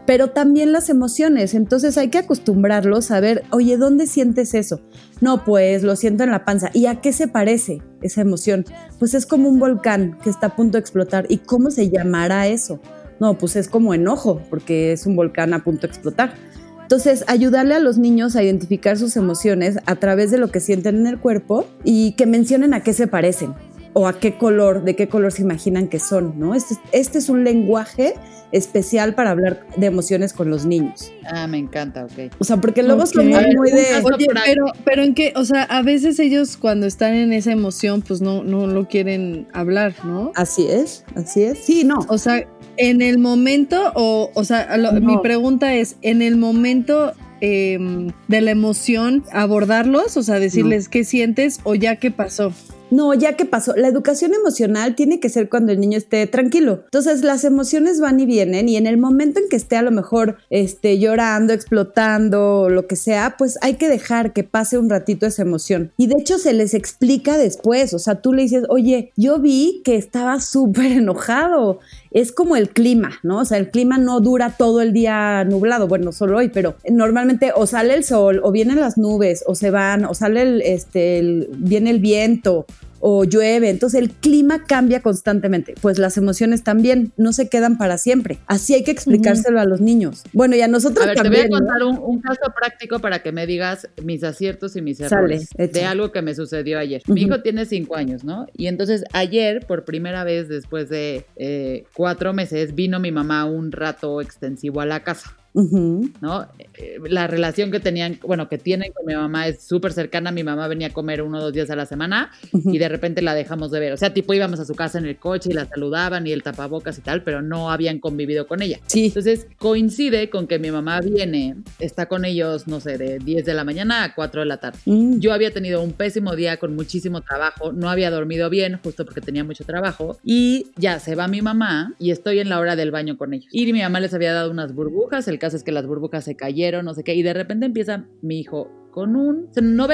pero 0.09 0.31
también 0.31 0.73
las 0.73 0.88
emociones. 0.88 1.53
Entonces 1.53 1.99
hay 1.99 2.09
que 2.09 2.16
acostumbrarlos 2.16 3.11
a 3.11 3.21
ver, 3.21 3.42
oye, 3.51 3.77
¿dónde 3.77 4.07
sientes 4.07 4.55
eso? 4.55 4.81
No, 5.21 5.44
pues 5.44 5.83
lo 5.83 5.97
siento 5.97 6.25
en 6.25 6.31
la 6.31 6.47
panza. 6.47 6.71
¿Y 6.73 6.87
a 6.87 7.03
qué 7.03 7.12
se 7.12 7.29
parece 7.29 7.83
esa 8.01 8.23
emoción? 8.23 8.64
Pues 8.99 9.12
es 9.12 9.27
como 9.27 9.51
un 9.51 9.59
volcán 9.59 10.16
que 10.25 10.31
está 10.31 10.47
a 10.47 10.57
punto 10.57 10.79
de 10.79 10.81
explotar. 10.81 11.27
¿Y 11.29 11.37
cómo 11.37 11.71
se 11.71 11.90
llamará 11.90 12.47
eso? 12.49 12.81
No, 13.21 13.37
pues 13.37 13.55
es 13.57 13.68
como 13.68 13.92
enojo, 13.92 14.40
porque 14.49 14.92
es 14.92 15.05
un 15.05 15.14
volcán 15.14 15.53
a 15.53 15.62
punto 15.62 15.83
de 15.83 15.88
explotar. 15.88 16.33
Entonces, 16.81 17.23
ayudarle 17.27 17.75
a 17.75 17.79
los 17.79 17.99
niños 17.99 18.35
a 18.35 18.42
identificar 18.42 18.97
sus 18.97 19.14
emociones 19.14 19.77
a 19.85 19.97
través 19.97 20.31
de 20.31 20.38
lo 20.38 20.49
que 20.49 20.61
sienten 20.61 20.97
en 20.97 21.07
el 21.07 21.18
cuerpo 21.18 21.66
y 21.85 22.12
que 22.12 22.25
mencionen 22.25 22.73
a 22.73 22.83
qué 22.83 22.94
se 22.94 23.09
parecen. 23.09 23.53
O 23.94 24.07
a 24.07 24.18
qué 24.20 24.37
color, 24.37 24.85
de 24.85 24.94
qué 24.96 25.09
color 25.09 25.33
se 25.33 25.42
imaginan 25.42 25.88
que 25.88 25.98
son, 25.98 26.38
¿no? 26.38 26.55
Este, 26.55 26.74
este 26.92 27.18
es 27.18 27.29
un 27.29 27.44
lenguaje 27.44 28.14
especial 28.51 29.14
para 29.14 29.31
hablar 29.31 29.66
de 29.77 29.87
emociones 29.87 30.33
con 30.33 30.48
los 30.48 30.64
niños. 30.64 31.12
Ah, 31.31 31.46
me 31.46 31.59
encanta, 31.59 32.05
ok. 32.05 32.33
O 32.38 32.44
sea, 32.44 32.57
porque 32.59 32.83
luego 32.83 33.03
Ok. 33.03 33.09
son 33.12 33.27
muy, 33.29 33.55
muy 33.57 33.70
de... 33.70 33.85
Oye, 34.03 34.27
pero, 34.46 34.66
pero 34.85 35.03
en 35.03 35.14
qué, 35.14 35.33
o 35.37 35.44
sea, 35.44 35.64
a 35.64 35.83
veces 35.83 36.18
ellos 36.18 36.57
cuando 36.57 36.87
están 36.87 37.12
en 37.14 37.33
esa 37.35 37.53
emoción, 37.53 38.01
pues 38.01 38.22
no, 38.22 38.42
no 38.44 38.66
lo 38.66 38.88
quieren 38.88 39.46
hablar, 39.53 39.94
¿no? 40.05 40.33
Así 40.35 40.66
es, 40.66 41.05
así 41.14 41.42
es. 41.42 41.59
Sí, 41.59 41.85
no. 41.85 41.98
O 42.09 42.16
sea, 42.16 42.46
en 42.79 43.03
el 43.03 43.18
momento, 43.18 43.92
o, 43.94 44.31
o 44.35 44.44
sea, 44.44 44.77
lo- 44.79 44.92
No. 44.92 45.01
mi 45.07 45.18
pregunta 45.18 45.74
es, 45.74 45.96
en 46.01 46.22
el 46.22 46.37
momento 46.37 47.12
em, 47.40 48.11
de 48.29 48.40
la 48.40 48.51
emoción, 48.51 49.24
abordarlos, 49.33 50.16
o 50.16 50.22
sea, 50.22 50.40
decirles 50.40 50.88
qué 50.88 51.05
sientes 51.05 51.61
o 51.64 51.74
ya 51.74 51.96
qué 51.96 52.11
pasó. 52.11 52.53
No, 52.90 53.12
ya 53.14 53.37
que 53.37 53.44
pasó, 53.44 53.74
la 53.77 53.88
educación 53.88 54.35
emocional 54.35 54.94
tiene 54.94 55.20
que 55.20 55.29
ser 55.29 55.48
cuando 55.48 55.72
el 55.72 55.81
niño 55.81 55.98
esté 55.98 56.27
tranquilo. 56.27 56.83
Entonces 56.85 57.22
las 57.22 57.44
emociones 57.44 58.01
van 58.01 58.20
y 58.20 58.27
vienen 58.27 58.68
y 58.68 58.77
en 58.77 58.87
el 58.87 58.96
momento 58.96 59.40
en 59.40 59.48
que 59.48 59.57
esté 59.57 59.77
a 59.77 59.83
lo 59.83 59.90
mejor 59.90 60.37
este, 60.51 60.98
llorando, 60.98 61.53
explotando 61.53 62.68
lo 62.70 62.87
que 62.87 62.96
sea, 62.96 63.37
pues 63.37 63.59
hay 63.61 63.74
que 63.74 63.88
dejar 63.88 64.33
que 64.33 64.44
pase 64.44 64.79
un 64.79 64.88
ratito 64.88 65.27
esa 65.27 65.42
emoción. 65.42 65.92
Y 65.96 66.07
de 66.07 66.16
hecho 66.18 66.38
se 66.38 66.53
les 66.53 66.74
explica 66.74 67.37
después, 67.37 67.92
o 67.94 67.98
sea, 67.98 68.16
tú 68.16 68.33
le 68.33 68.42
dices, 68.42 68.64
oye, 68.68 69.12
yo 69.16 69.38
vi 69.38 69.83
que 69.85 69.96
estaba 69.96 70.40
súper 70.40 70.92
enojado. 70.92 71.81
Es 72.11 72.33
como 72.33 72.57
el 72.57 72.71
clima, 72.71 73.12
¿no? 73.23 73.38
O 73.40 73.44
sea, 73.44 73.59
el 73.59 73.71
clima 73.71 73.99
no 73.99 74.21
dura 74.21 74.51
todo 74.57 74.81
el 74.81 74.92
día 74.92 75.44
nublado, 75.44 75.88
bueno, 75.88 76.12
solo 76.12 76.38
hoy, 76.38 76.49
pero 76.49 76.75
normalmente 76.90 77.53
o 77.55 77.66
sale 77.66 77.94
el 77.94 78.05
sol 78.05 78.40
o 78.42 78.51
vienen 78.51 78.81
las 78.81 78.97
nubes 78.97 79.44
o 79.47 79.55
se 79.55 79.71
van 79.71 80.05
o 80.05 80.14
sale 80.14 80.42
el, 80.42 80.62
este, 80.62 81.18
el- 81.18 81.49
viene 81.53 81.90
el 81.90 81.99
viento 82.01 82.64
o 83.00 83.24
llueve, 83.24 83.70
entonces 83.70 84.00
el 84.00 84.11
clima 84.11 84.64
cambia 84.64 85.00
constantemente, 85.00 85.74
pues 85.80 85.98
las 85.98 86.16
emociones 86.16 86.64
también 86.64 87.12
no 87.16 87.32
se 87.32 87.48
quedan 87.48 87.78
para 87.78 87.98
siempre. 87.98 88.38
Así 88.46 88.74
hay 88.74 88.84
que 88.84 88.90
explicárselo 88.90 89.61
a 89.61 89.64
los 89.64 89.80
niños. 89.80 90.22
Bueno, 90.32 90.56
y 90.56 90.62
a 90.62 90.68
nosotros 90.68 91.04
A 91.04 91.08
ver, 91.08 91.16
te 91.16 91.22
también. 91.22 91.48
voy 91.48 91.58
a 91.58 91.61
¿no? 91.61 91.66
contar 91.66 91.82
un, 91.84 91.98
un 91.98 92.20
caso 92.20 92.40
práctico 92.54 92.98
para 92.98 93.22
que 93.22 93.32
me 93.32 93.46
digas 93.46 93.88
mis 94.02 94.24
aciertos 94.24 94.76
y 94.76 94.82
mis 94.82 94.98
Sale, 94.98 95.14
errores 95.14 95.48
de 95.56 95.84
algo 95.84 96.12
que 96.12 96.22
me 96.22 96.34
sucedió 96.34 96.78
ayer. 96.78 97.02
Mi 97.06 97.22
hijo 97.22 97.40
tiene 97.42 97.66
cinco 97.66 97.96
años, 97.96 98.24
¿no? 98.24 98.46
Y 98.56 98.66
entonces 98.66 99.04
ayer, 99.12 99.64
por 99.66 99.84
primera 99.84 100.24
vez 100.24 100.48
después 100.48 100.88
de 100.88 101.26
eh, 101.37 101.84
cuatro 101.94 102.32
meses, 102.32 102.74
vino 102.74 103.00
mi 103.00 103.12
mamá 103.12 103.44
un 103.44 103.72
rato 103.72 104.20
extensivo 104.20 104.80
a 104.80 104.87
la 104.87 105.04
casa. 105.04 105.37
¿No? 105.54 106.46
Eh, 106.74 106.98
La 107.08 107.26
relación 107.26 107.70
que 107.70 107.80
tenían, 107.80 108.18
bueno, 108.22 108.48
que 108.48 108.58
tienen 108.58 108.92
con 108.92 109.06
mi 109.06 109.14
mamá 109.14 109.48
es 109.48 109.62
súper 109.62 109.92
cercana. 109.92 110.30
Mi 110.30 110.44
mamá 110.44 110.68
venía 110.68 110.88
a 110.88 110.90
comer 110.90 111.22
uno 111.22 111.38
o 111.38 111.40
dos 111.40 111.52
días 111.52 111.70
a 111.70 111.76
la 111.76 111.87
semana 111.87 112.30
y 112.52 112.78
de 112.78 112.88
repente 112.88 113.22
la 113.22 113.34
dejamos 113.34 113.70
de 113.70 113.80
ver. 113.80 113.92
O 113.92 113.96
sea, 113.96 114.12
tipo 114.14 114.34
íbamos 114.34 114.61
a 114.61 114.64
su 114.64 114.74
casa 114.74 114.98
en 114.98 115.06
el 115.06 115.16
coche 115.16 115.50
y 115.50 115.54
la 115.54 115.66
saludaban 115.66 116.26
y 116.26 116.32
el 116.32 116.42
tapabocas 116.42 116.98
y 116.98 117.02
tal, 117.02 117.22
pero 117.22 117.42
no 117.42 117.70
habían 117.70 117.98
convivido 117.98 118.46
con 118.46 118.62
ella. 118.62 118.78
Sí. 118.87 119.06
Entonces 119.06 119.46
coincide 119.58 120.30
con 120.30 120.46
que 120.46 120.58
mi 120.58 120.70
mamá 120.70 121.00
viene, 121.00 121.56
está 121.78 122.06
con 122.06 122.24
ellos, 122.24 122.66
no 122.68 122.80
sé, 122.80 122.98
de 122.98 123.18
10 123.18 123.44
de 123.44 123.54
la 123.54 123.64
mañana 123.64 124.04
a 124.04 124.14
4 124.14 124.40
de 124.40 124.46
la 124.46 124.58
tarde. 124.58 124.78
Mm. 124.87 125.18
Yo 125.18 125.32
había 125.32 125.52
tenido 125.52 125.82
un 125.82 125.92
pésimo 125.92 126.37
día 126.37 126.58
con 126.58 126.74
muchísimo 126.74 127.20
trabajo, 127.20 127.72
no 127.72 127.88
había 127.88 128.11
dormido 128.11 128.50
bien 128.50 128.78
justo 128.82 129.04
porque 129.04 129.20
tenía 129.20 129.44
mucho 129.44 129.64
trabajo 129.64 130.18
y 130.24 130.68
ya 130.76 130.98
se 131.00 131.14
va 131.14 131.28
mi 131.28 131.42
mamá 131.42 131.94
y 131.98 132.11
estoy 132.11 132.40
en 132.40 132.48
la 132.48 132.58
hora 132.61 132.76
del 132.76 132.90
baño 132.90 133.16
con 133.16 133.34
ellos. 133.34 133.48
Y 133.50 133.72
mi 133.72 133.80
mamá 133.80 134.00
les 134.00 134.14
había 134.14 134.32
dado 134.32 134.50
unas 134.50 134.74
burbujas, 134.74 135.28
el 135.28 135.38
caso 135.38 135.57
es 135.57 135.64
que 135.64 135.72
las 135.72 135.87
burbujas 135.87 136.24
se 136.24 136.37
cayeron, 136.37 136.85
no 136.85 136.94
sé 136.94 137.05
qué, 137.05 137.14
y 137.14 137.22
de 137.22 137.35
repente 137.35 137.66
empieza 137.66 138.07
mi 138.22 138.40
hijo 138.40 138.70
con 138.90 139.16
un, 139.16 139.48
o 139.51 139.53
sea, 139.53 139.62
no 139.62 139.87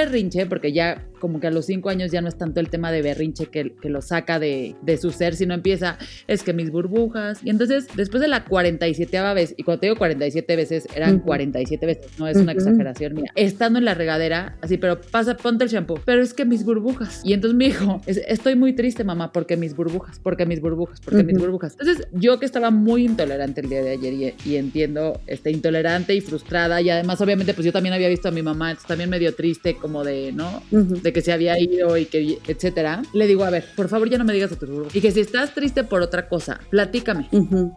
porque 0.49 0.73
ya 0.73 1.09
como 1.25 1.41
que 1.41 1.47
a 1.47 1.51
los 1.51 1.65
cinco 1.65 1.89
años 1.89 2.13
ya 2.13 2.21
no 2.21 2.29
es 2.29 2.37
tanto 2.37 2.61
el 2.61 2.69
tema 2.69 2.93
de 2.93 3.01
berrinche 3.01 3.47
que, 3.47 3.73
que 3.81 3.89
lo 3.89 4.03
saca 4.03 4.39
de, 4.39 4.77
de 4.83 4.99
su 4.99 5.11
ser, 5.11 5.35
sino 5.37 5.55
empieza, 5.55 5.97
es 6.29 6.43
que 6.43 6.53
mis 6.53 6.71
burbujas. 6.71 7.41
Y 7.43 7.49
entonces, 7.49 7.87
después 7.97 8.21
de 8.21 8.29
la 8.29 8.45
47 8.45 9.19
vez, 9.33 9.55
y 9.57 9.63
cuando 9.63 9.81
te 9.81 9.87
digo 9.87 9.97
47 9.97 10.55
veces, 10.55 10.87
eran 10.95 11.15
Ujú. 11.17 11.25
47 11.25 11.87
veces, 11.87 12.07
no 12.19 12.29
es 12.29 12.37
una 12.37 12.53
exageración 12.53 13.15
mía. 13.15 13.33
Estando 13.37 13.79
en 13.79 13.87
la 13.87 13.95
regadera, 13.95 14.59
así, 14.61 14.77
pero 14.77 15.01
pasa, 15.01 15.35
ponte 15.35 15.65
el 15.65 15.71
shampoo, 15.71 15.99
pero 16.05 16.21
es 16.23 16.35
que 16.35 16.45
mis 16.45 16.63
burbujas. 16.63 17.23
Y 17.25 17.33
entonces 17.33 17.57
mi 17.57 17.69
hijo, 17.69 18.03
es- 18.05 18.21
estoy 18.29 18.55
muy 18.55 18.75
triste, 18.75 19.03
mamá, 19.03 19.33
porque 19.33 19.57
mis 19.57 19.75
burbujas, 19.75 20.19
porque 20.19 20.45
mis 20.45 20.61
burbujas, 20.61 21.01
porque 21.01 21.23
mis 21.25 21.39
burbujas. 21.39 21.75
Entonces, 21.81 22.07
yo 22.13 22.39
que 22.39 22.45
estaba 22.45 22.71
muy 22.71 23.07
intolerante 23.07 23.63
el 23.63 23.71
día 23.71 23.83
de 23.83 23.93
ayer 23.93 24.13
y, 24.13 24.51
y 24.51 24.57
entiendo, 24.57 25.23
este, 25.27 25.51
intolerante 25.51 26.15
y 26.15 26.21
frustrada, 26.21 26.83
y 26.83 26.91
además, 26.91 27.19
obviamente, 27.23 27.55
pues 27.55 27.65
yo 27.65 27.73
también 27.73 27.95
había 27.95 28.11
visto 28.11 28.29
a 28.29 28.31
mi 28.31 28.43
mamá, 28.43 28.73
entonces 28.73 28.89
también 28.89 29.09
medio 29.09 29.35
triste, 29.35 29.77
como 29.77 30.05
de, 30.05 30.33
¿no? 30.33 30.63
De 30.71 31.13
que 31.15 31.23
se 31.23 31.33
había 31.33 31.59
ido 31.59 31.97
y 31.97 32.05
que, 32.05 32.39
etcétera, 32.47 33.03
le 33.15 33.27
digo, 33.27 33.45
a 33.45 33.51
ver, 33.51 33.65
por 33.75 33.89
favor 33.89 34.11
ya 34.11 34.19
no 34.19 34.25
me 34.25 34.35
digas 34.35 34.51
de 34.51 34.57
tus 34.57 34.69
burbujas. 34.69 34.95
Y 34.95 35.01
que 35.01 35.11
si 35.11 35.21
estás 35.21 35.55
triste 35.55 35.85
por 35.85 36.03
otra 36.03 36.29
cosa, 36.29 36.61
platícame. 36.71 37.29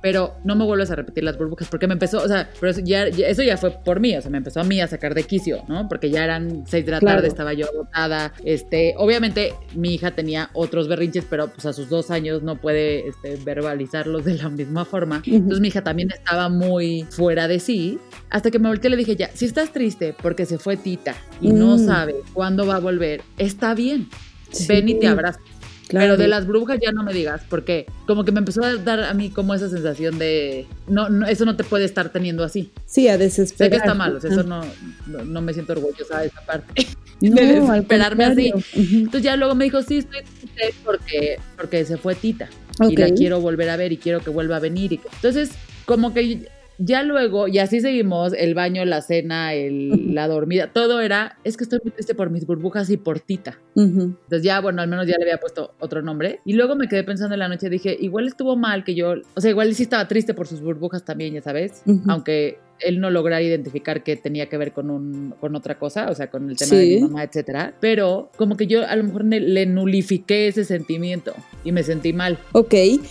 Pero 0.02 0.36
no 0.44 0.56
me 0.56 0.66
vuelvas 0.66 0.92
a 0.92 0.96
repetir 0.96 1.24
las 1.24 1.38
burbujas 1.38 1.70
porque 1.70 1.88
me 1.88 1.94
empezó, 1.94 2.22
o 2.22 2.28
sea, 2.28 2.50
pero 2.60 2.72
eso 2.72 2.82
ya, 2.84 3.08
ya- 3.10 3.28
eso 3.30 3.44
ya 3.44 3.56
fue 3.58 3.72
por 3.72 4.00
mí, 4.02 4.16
o 4.18 4.22
sea, 4.22 4.30
me 4.32 4.40
empezó 4.40 4.60
a 4.60 4.64
mí 4.66 4.82
a 4.82 4.88
sacar 4.88 5.14
de 5.16 5.24
quicio, 5.24 5.64
¿no? 5.70 5.88
Porque 5.88 6.10
ya 6.10 6.24
eran 6.24 6.64
seis 6.68 6.86
de 6.86 6.92
la 6.92 7.00
Claro. 7.00 7.18
tarde, 7.18 7.28
estaba 7.30 7.54
yo 7.54 7.68
agotada. 7.68 8.34
Este, 8.44 8.96
obviamente 8.98 9.54
mi 9.76 9.94
hija 9.94 10.12
tenía 10.12 10.50
otros 10.54 10.88
berrinches, 10.88 11.26
pero 11.30 11.48
pues 11.48 11.66
a 11.66 11.74
sus 11.74 11.88
dos 11.90 12.10
años 12.12 12.42
no 12.44 12.60
puede 12.60 13.08
este, 13.08 13.38
verbalizarlos 13.44 14.26
de 14.26 14.36
la 14.36 14.50
misma 14.50 14.84
forma. 14.86 15.22
Entonces 15.26 15.60
mi 15.60 15.68
hija 15.68 15.84
también 15.84 16.10
estaba 16.12 16.50
muy 16.50 17.06
fuera 17.12 17.48
de 17.48 17.60
sí. 17.60 18.00
Hasta 18.30 18.50
que 18.52 18.60
me 18.60 18.68
volteé 18.68 18.88
y 18.90 18.92
le 18.92 18.98
dije, 18.98 19.16
ya, 19.16 19.30
si 19.34 19.46
estás 19.46 19.72
triste 19.72 20.16
porque 20.22 20.46
se 20.46 20.58
fue 20.58 20.76
Tita 20.78 21.16
y 21.42 21.52
no 21.52 21.78
Mm. 21.78 21.86
sabe 21.86 22.16
cuándo 22.34 22.66
va 22.66 22.78
a 22.78 22.80
volver, 22.80 23.22
está 23.38 23.74
bien. 23.74 24.08
Sí. 24.52 24.66
Ven 24.68 24.90
y 24.90 25.00
te 25.00 25.08
abrazo. 25.08 25.40
Claro. 25.88 26.04
Pero 26.06 26.18
de 26.18 26.28
las 26.28 26.46
burbujas 26.46 26.80
ya 26.84 26.92
no 26.92 27.02
me 27.04 27.14
digas, 27.14 27.44
porque 27.50 27.86
como 28.08 28.26
que 28.26 28.34
me 28.34 28.40
empezó 28.40 28.62
a 28.64 28.76
dar 28.76 29.04
a 29.06 29.14
mí 29.14 29.30
como 29.30 29.54
esa 29.54 29.70
sensación 29.70 30.20
de, 30.20 30.68
no, 30.90 31.08
no 31.08 31.26
eso 31.28 31.46
no 31.46 31.56
te 31.56 31.64
puede 31.64 31.86
estar 31.86 32.10
teniendo 32.12 32.44
así. 32.44 32.72
Sí, 32.86 33.08
a 33.08 33.14
Sé 33.14 33.20
desesperar. 33.20 33.72
que 33.72 33.78
está 33.78 33.94
mal, 33.94 34.18
o 34.18 34.20
sea, 34.20 34.30
eso 34.30 34.44
no, 34.44 34.62
no, 35.06 35.24
no 35.24 35.42
me 35.42 35.54
siento 35.54 35.72
orgullosa 35.74 36.20
de 36.20 36.28
esa 36.28 36.42
parte. 36.46 36.86
No, 37.20 37.36
de 37.36 37.48
desesperarme 37.48 38.26
así. 38.26 38.54
Entonces 38.76 39.24
ya 39.24 39.36
luego 39.38 39.56
me 39.56 39.64
dijo, 39.66 39.82
sí, 39.82 39.98
estoy 39.98 40.20
triste 40.22 40.72
porque, 40.86 41.40
porque 41.56 41.84
se 41.84 41.98
fue 41.98 42.14
Tita 42.14 42.48
y 42.88 42.96
la 42.96 43.10
quiero 43.10 43.42
volver 43.42 43.72
a 43.72 43.76
ver 43.76 43.92
y 43.92 43.98
quiero 43.98 44.20
que 44.20 44.30
vuelva 44.30 44.58
a 44.58 44.60
venir. 44.60 44.94
Y 44.94 44.98
que- 45.00 45.08
Entonces, 45.16 45.50
como 45.86 46.14
que 46.14 46.48
ya 46.78 47.04
luego, 47.04 47.48
y 47.48 47.60
así 47.60 47.80
seguimos, 47.80 48.34
el 48.34 48.54
baño, 48.54 48.86
la 48.86 49.02
cena, 49.02 49.54
el, 49.54 50.14
la 50.14 50.28
dormida, 50.28 50.72
todo 50.74 51.02
era, 51.02 51.38
es 51.44 51.58
que 51.58 51.64
estoy 51.64 51.80
muy 51.84 51.92
triste 51.92 52.16
por 52.16 52.30
mis 52.30 52.46
burbujas 52.46 52.90
y 52.90 52.98
por 52.98 53.20
Tita. 53.20 53.60
Entonces 53.76 54.44
ya, 54.44 54.60
bueno, 54.62 54.82
al 54.82 54.88
menos 54.88 55.08
ya 55.08 55.16
le 55.18 55.26
había 55.26 55.40
puesto 55.40 55.76
otro 55.80 56.02
nombre. 56.02 56.42
Y 56.46 56.54
luego 56.54 56.76
me 56.76 56.88
quedé 56.88 57.04
pensando 57.04 57.36
en 57.36 57.40
la 57.40 57.48
noche, 57.48 57.70
dije, 57.70 57.96
igual 58.00 58.28
estuvo 58.28 58.56
mal 58.56 58.84
que 58.84 58.96
yo, 58.96 59.16
o 59.36 59.42
sea, 59.42 59.52
igual 59.52 59.74
sí 59.74 59.84
estaba 59.84 60.08
triste 60.08 60.34
por 60.34 60.48
sus 60.48 60.62
burbujas 60.62 61.04
también, 61.04 61.34
ya 61.34 61.42
sabes, 61.42 61.84
aunque 62.08 62.60
él 62.80 63.00
no 63.00 63.10
lograra 63.10 63.42
identificar 63.42 64.04
que 64.04 64.16
tenía 64.16 64.48
que 64.50 64.58
ver 64.58 64.72
con, 64.72 64.90
un, 64.90 65.34
con 65.40 65.56
otra 65.56 65.78
cosa, 65.80 66.10
o 66.10 66.16
sea, 66.16 66.30
con 66.30 66.50
el 66.50 66.58
tema 66.58 66.70
Sí. 66.70 66.76
de 66.78 66.96
mi 66.96 67.02
mamá, 67.02 67.24
etcétera. 67.24 67.74
Pero 67.80 68.30
como 68.38 68.56
que 68.58 68.68
yo 68.68 68.86
a 68.88 68.96
lo 68.96 69.04
mejor 69.04 69.24
ne- 69.26 69.40
le 69.40 69.66
nulifiqué 69.66 70.48
ese 70.48 70.66
sentimiento 70.66 71.34
y 71.64 71.72
me 71.72 71.84
sentí 71.84 72.14
mal. 72.14 72.38
Ok, 72.54 72.74
eh, 72.74 73.02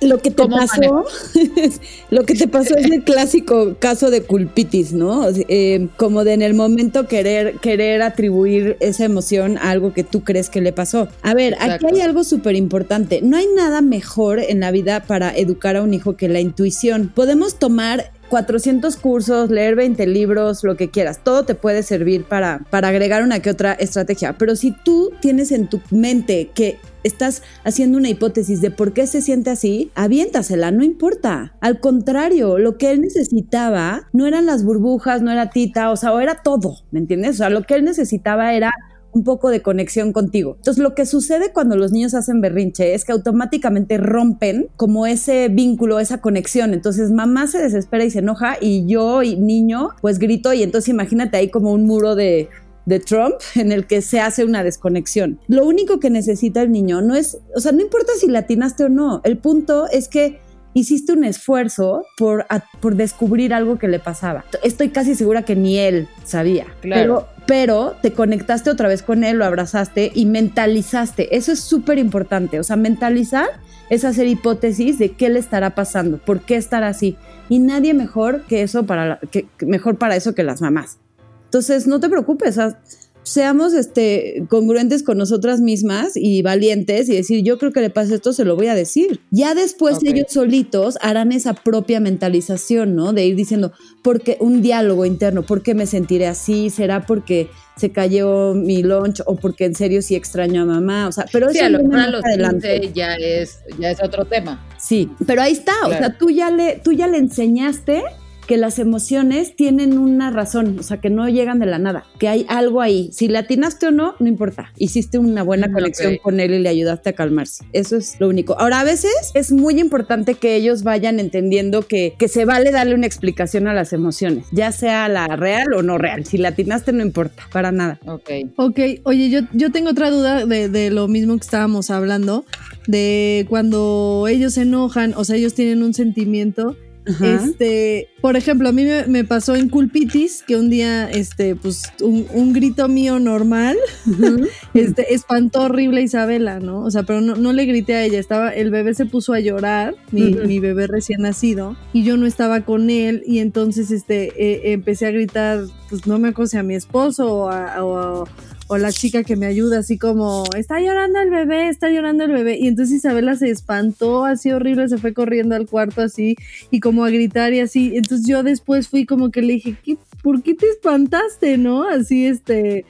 lo 0.00 0.18
que 0.18 0.30
te 0.30 0.42
¿Cómo 0.42 0.56
pasó, 0.58 1.04
lo 2.10 2.24
que 2.24 2.34
te 2.34 2.48
pasó 2.48 2.76
es 2.76 2.86
el 2.90 3.02
clásico 3.04 3.76
caso 3.78 4.10
de 4.10 4.22
culpitis, 4.22 4.92
¿no? 4.92 5.26
Eh, 5.48 5.88
como 5.96 6.24
de 6.24 6.34
en 6.34 6.42
el 6.42 6.54
momento 6.54 7.06
querer, 7.06 7.54
querer 7.60 8.02
atribuir 8.02 8.76
esa 8.80 9.04
emoción 9.04 9.58
a 9.58 9.70
algo 9.70 9.92
que 9.92 10.04
tú 10.04 10.22
crees 10.22 10.50
que 10.50 10.60
le 10.60 10.72
pasó. 10.72 11.08
A 11.22 11.34
ver, 11.34 11.56
aquí 11.60 11.86
hay 11.92 12.00
algo 12.00 12.24
súper 12.24 12.54
importante. 12.54 13.20
No 13.22 13.36
hay 13.36 13.46
nada 13.56 13.80
mejor 13.80 14.40
en 14.40 14.60
la 14.60 14.70
vida 14.70 15.02
para 15.04 15.36
educar 15.36 15.76
a 15.76 15.82
un 15.82 15.94
hijo 15.94 16.16
que 16.16 16.28
la 16.28 16.40
intuición. 16.40 17.10
Podemos 17.14 17.58
tomar 17.58 18.12
400 18.28 18.96
cursos, 18.96 19.50
leer 19.50 19.76
20 19.76 20.06
libros, 20.06 20.64
lo 20.64 20.76
que 20.76 20.90
quieras. 20.90 21.20
Todo 21.22 21.44
te 21.44 21.54
puede 21.54 21.82
servir 21.82 22.24
para, 22.24 22.64
para 22.70 22.88
agregar 22.88 23.22
una 23.22 23.40
que 23.40 23.50
otra 23.50 23.72
estrategia. 23.72 24.36
Pero 24.38 24.56
si 24.56 24.72
tú 24.72 25.12
tienes 25.20 25.52
en 25.52 25.68
tu 25.68 25.80
mente 25.90 26.50
que 26.54 26.78
estás 27.04 27.42
haciendo 27.64 27.98
una 27.98 28.08
hipótesis 28.08 28.60
de 28.60 28.70
por 28.70 28.92
qué 28.92 29.06
se 29.06 29.22
siente 29.22 29.50
así, 29.50 29.90
aviéntasela, 29.94 30.70
no 30.72 30.82
importa. 30.82 31.54
Al 31.60 31.80
contrario, 31.80 32.58
lo 32.58 32.76
que 32.78 32.90
él 32.90 33.00
necesitaba 33.00 34.08
no 34.12 34.26
eran 34.26 34.46
las 34.46 34.64
burbujas, 34.64 35.22
no 35.22 35.30
era 35.30 35.50
tita, 35.50 35.90
o 35.90 35.96
sea, 35.96 36.12
o 36.12 36.20
era 36.20 36.42
todo, 36.42 36.78
¿me 36.90 36.98
entiendes? 36.98 37.36
O 37.36 37.38
sea, 37.38 37.50
lo 37.50 37.62
que 37.62 37.74
él 37.74 37.84
necesitaba 37.84 38.54
era 38.54 38.72
un 39.16 39.24
poco 39.24 39.48
de 39.48 39.62
conexión 39.62 40.12
contigo. 40.12 40.56
Entonces, 40.58 40.82
lo 40.82 40.94
que 40.94 41.06
sucede 41.06 41.50
cuando 41.54 41.74
los 41.74 41.90
niños 41.90 42.12
hacen 42.12 42.42
berrinche 42.42 42.94
es 42.94 43.06
que 43.06 43.12
automáticamente 43.12 43.96
rompen 43.96 44.68
como 44.76 45.06
ese 45.06 45.48
vínculo, 45.48 46.00
esa 46.00 46.20
conexión. 46.20 46.74
Entonces, 46.74 47.10
mamá 47.10 47.46
se 47.46 47.58
desespera 47.58 48.04
y 48.04 48.10
se 48.10 48.18
enoja 48.18 48.58
y 48.60 48.86
yo, 48.86 49.22
y 49.22 49.36
niño, 49.36 49.90
pues 50.02 50.18
grito 50.18 50.52
y 50.52 50.62
entonces 50.62 50.90
imagínate 50.90 51.38
ahí 51.38 51.48
como 51.48 51.72
un 51.72 51.86
muro 51.86 52.14
de 52.14 52.50
de 52.84 53.00
Trump 53.00 53.34
en 53.56 53.72
el 53.72 53.86
que 53.86 54.00
se 54.00 54.20
hace 54.20 54.44
una 54.44 54.62
desconexión. 54.62 55.40
Lo 55.48 55.66
único 55.66 55.98
que 56.00 56.08
necesita 56.08 56.62
el 56.62 56.70
niño 56.70 57.02
no 57.02 57.14
es, 57.14 57.38
o 57.54 57.60
sea, 57.60 57.72
no 57.72 57.82
importa 57.82 58.12
si 58.18 58.28
latinaste 58.28 58.84
o 58.84 58.88
no, 58.88 59.20
el 59.24 59.38
punto 59.38 59.88
es 59.88 60.08
que 60.08 60.38
hiciste 60.78 61.12
un 61.12 61.24
esfuerzo 61.24 62.04
por, 62.16 62.44
a- 62.50 62.62
por 62.80 62.96
descubrir 62.96 63.54
algo 63.54 63.78
que 63.78 63.88
le 63.88 63.98
pasaba. 63.98 64.44
Estoy 64.62 64.90
casi 64.90 65.14
segura 65.14 65.42
que 65.42 65.56
ni 65.56 65.78
él 65.78 66.06
sabía. 66.24 66.66
Claro. 66.82 67.26
Pero, 67.26 67.28
pero 67.46 67.96
te 68.02 68.12
conectaste 68.12 68.68
otra 68.70 68.88
vez 68.88 69.02
con 69.02 69.24
él, 69.24 69.38
lo 69.38 69.44
abrazaste 69.46 70.12
y 70.14 70.26
mentalizaste. 70.26 71.34
Eso 71.36 71.52
es 71.52 71.60
súper 71.60 71.98
importante. 71.98 72.60
O 72.60 72.64
sea, 72.64 72.76
mentalizar 72.76 73.46
es 73.88 74.04
hacer 74.04 74.26
hipótesis 74.26 74.98
de 74.98 75.12
qué 75.12 75.28
le 75.30 75.38
estará 75.38 75.74
pasando, 75.74 76.18
por 76.18 76.40
qué 76.40 76.56
estará 76.56 76.88
así. 76.88 77.16
Y 77.48 77.58
nadie 77.60 77.94
mejor 77.94 78.42
que 78.42 78.62
eso 78.62 78.84
para 78.84 79.06
la- 79.06 79.18
que, 79.30 79.46
que 79.56 79.64
mejor 79.66 79.96
para 79.96 80.16
eso 80.16 80.34
que 80.34 80.42
las 80.42 80.60
mamás. 80.60 80.98
Entonces, 81.44 81.86
no 81.86 82.00
te 82.00 82.08
preocupes, 82.08 82.58
o 82.58 82.70
sea, 82.70 82.78
seamos 83.26 83.74
este, 83.74 84.44
congruentes 84.48 85.02
con 85.02 85.18
nosotras 85.18 85.60
mismas 85.60 86.12
y 86.14 86.42
valientes 86.42 87.08
y 87.08 87.16
decir, 87.16 87.42
yo 87.42 87.58
creo 87.58 87.72
que 87.72 87.80
le 87.80 87.90
pasa 87.90 88.14
esto, 88.14 88.32
se 88.32 88.44
lo 88.44 88.54
voy 88.54 88.68
a 88.68 88.74
decir. 88.76 89.20
Ya 89.32 89.54
después 89.54 89.98
ellos 90.04 90.26
solitos 90.28 90.96
harán 91.00 91.32
esa 91.32 91.52
propia 91.52 91.98
mentalización, 91.98 92.94
¿no? 92.94 93.12
De 93.12 93.26
ir 93.26 93.34
diciendo, 93.34 93.72
porque 94.02 94.36
un 94.38 94.62
diálogo 94.62 95.04
interno, 95.04 95.42
¿por 95.42 95.62
qué 95.62 95.74
me 95.74 95.86
sentiré 95.86 96.28
así? 96.28 96.70
¿Será 96.70 97.04
porque 97.04 97.50
se 97.76 97.90
cayó 97.90 98.54
mi 98.54 98.84
lunch 98.84 99.20
o 99.26 99.34
porque 99.34 99.64
en 99.64 99.74
serio 99.74 100.02
sí 100.02 100.14
extraño 100.14 100.62
a 100.62 100.64
mamá? 100.64 101.08
O 101.08 101.12
sea, 101.12 101.26
pero 101.32 101.50
Sí, 101.50 101.56
eso 101.56 101.66
a 101.66 101.70
lo 101.70 101.78
viene 101.78 101.94
mejor 101.94 102.00
a 102.00 102.02
más 102.04 102.12
los 102.12 102.24
adelante. 102.24 102.80
15 102.80 102.94
ya 102.94 103.14
es, 103.16 103.58
ya 103.80 103.90
es 103.90 103.98
otro 104.00 104.24
tema. 104.26 104.64
Sí, 104.78 105.10
pero 105.26 105.42
ahí 105.42 105.52
está, 105.52 105.74
o 105.84 105.90
sea, 105.90 106.16
tú 106.16 106.30
ya 106.30 106.50
le, 106.52 106.80
tú 106.82 106.92
ya 106.92 107.08
le 107.08 107.18
enseñaste 107.18 108.04
que 108.46 108.56
las 108.56 108.78
emociones 108.78 109.56
tienen 109.56 109.98
una 109.98 110.30
razón, 110.30 110.78
o 110.78 110.82
sea, 110.82 110.98
que 110.98 111.10
no 111.10 111.28
llegan 111.28 111.58
de 111.58 111.66
la 111.66 111.78
nada, 111.78 112.04
que 112.18 112.28
hay 112.28 112.46
algo 112.48 112.80
ahí. 112.80 113.10
Si 113.12 113.28
le 113.28 113.38
atinaste 113.38 113.88
o 113.88 113.90
no, 113.90 114.14
no 114.18 114.28
importa. 114.28 114.72
Hiciste 114.76 115.18
una 115.18 115.42
buena 115.42 115.68
Mm, 115.68 115.72
conexión 115.72 116.16
con 116.22 116.40
él 116.40 116.54
y 116.54 116.58
le 116.58 116.68
ayudaste 116.68 117.10
a 117.10 117.12
calmarse. 117.14 117.64
Eso 117.72 117.96
es 117.96 118.16
lo 118.20 118.28
único. 118.28 118.58
Ahora, 118.58 118.80
a 118.80 118.84
veces 118.84 119.12
es 119.34 119.52
muy 119.52 119.80
importante 119.80 120.34
que 120.34 120.54
ellos 120.54 120.82
vayan 120.82 121.18
entendiendo 121.20 121.82
que, 121.82 122.14
que 122.18 122.28
se 122.28 122.44
vale 122.44 122.70
darle 122.70 122.94
una 122.94 123.06
explicación 123.06 123.66
a 123.66 123.74
las 123.74 123.92
emociones, 123.92 124.46
ya 124.52 124.72
sea 124.72 125.08
la 125.08 125.26
real 125.28 125.72
o 125.74 125.82
no 125.82 125.98
real. 125.98 126.24
Si 126.24 126.38
le 126.38 126.48
atinaste, 126.48 126.92
no 126.92 127.02
importa, 127.02 127.42
para 127.52 127.72
nada. 127.72 127.98
Ok. 128.06 128.30
Ok, 128.56 128.80
oye, 129.04 129.30
yo, 129.30 129.40
yo 129.52 129.72
tengo 129.72 129.90
otra 129.90 130.10
duda 130.10 130.46
de, 130.46 130.68
de 130.68 130.90
lo 130.90 131.08
mismo 131.08 131.34
que 131.36 131.44
estábamos 131.44 131.90
hablando, 131.90 132.44
de 132.86 133.46
cuando 133.48 134.26
ellos 134.28 134.54
se 134.54 134.62
enojan, 134.62 135.14
o 135.16 135.24
sea, 135.24 135.36
ellos 135.36 135.54
tienen 135.54 135.82
un 135.82 135.94
sentimiento. 135.94 136.76
Este, 137.06 138.08
por 138.20 138.36
ejemplo, 138.36 138.68
a 138.68 138.72
mí 138.72 138.84
me, 138.84 139.06
me 139.06 139.24
pasó 139.24 139.54
en 139.54 139.68
Culpitis 139.68 140.42
que 140.46 140.56
un 140.56 140.68
día, 140.70 141.08
este, 141.10 141.54
pues, 141.54 141.82
un, 142.02 142.26
un 142.32 142.52
grito 142.52 142.88
mío 142.88 143.18
normal, 143.18 143.76
este, 144.74 145.14
espantó 145.14 145.62
horrible 145.62 146.00
a 146.00 146.04
Isabela, 146.04 146.60
¿no? 146.60 146.80
O 146.82 146.90
sea, 146.90 147.04
pero 147.04 147.20
no, 147.20 147.36
no 147.36 147.52
le 147.52 147.64
grité 147.66 147.94
a 147.94 148.04
ella, 148.04 148.18
estaba, 148.18 148.50
el 148.50 148.70
bebé 148.70 148.94
se 148.94 149.06
puso 149.06 149.32
a 149.32 149.40
llorar, 149.40 149.94
mi, 150.10 150.32
mi 150.34 150.58
bebé 150.58 150.86
recién 150.86 151.22
nacido, 151.22 151.76
y 151.92 152.02
yo 152.04 152.16
no 152.16 152.26
estaba 152.26 152.64
con 152.64 152.90
él, 152.90 153.22
y 153.26 153.38
entonces, 153.38 153.90
este, 153.90 154.32
eh, 154.36 154.72
empecé 154.72 155.06
a 155.06 155.10
gritar, 155.10 155.64
pues, 155.88 156.06
no 156.06 156.18
me 156.18 156.32
si 156.46 156.56
a 156.58 156.62
mi 156.62 156.74
esposo 156.74 157.32
o 157.32 157.50
a, 157.50 157.82
o 157.84 157.98
a- 157.98 158.24
o 158.68 158.78
la 158.78 158.90
chica 158.92 159.22
que 159.22 159.36
me 159.36 159.46
ayuda, 159.46 159.78
así 159.78 159.96
como, 159.98 160.44
está 160.56 160.80
llorando 160.80 161.20
el 161.20 161.30
bebé, 161.30 161.68
está 161.68 161.88
llorando 161.90 162.24
el 162.24 162.32
bebé, 162.32 162.58
y 162.58 162.66
entonces 162.66 162.96
Isabela 162.96 163.36
se 163.36 163.50
espantó 163.50 164.24
así 164.24 164.50
horrible, 164.50 164.88
se 164.88 164.98
fue 164.98 165.12
corriendo 165.14 165.54
al 165.54 165.66
cuarto 165.66 166.02
así, 166.02 166.36
y 166.70 166.80
como 166.80 167.04
a 167.04 167.10
gritar 167.10 167.52
y 167.52 167.60
así, 167.60 167.92
entonces 167.94 168.26
yo 168.26 168.42
después 168.42 168.88
fui 168.88 169.06
como 169.06 169.30
que 169.30 169.42
le 169.42 169.54
dije, 169.54 169.76
¿qué, 169.84 169.96
¿por 170.22 170.42
qué 170.42 170.54
te 170.54 170.66
espantaste, 170.68 171.58
no? 171.58 171.84
Así, 171.88 172.26
este... 172.26 172.84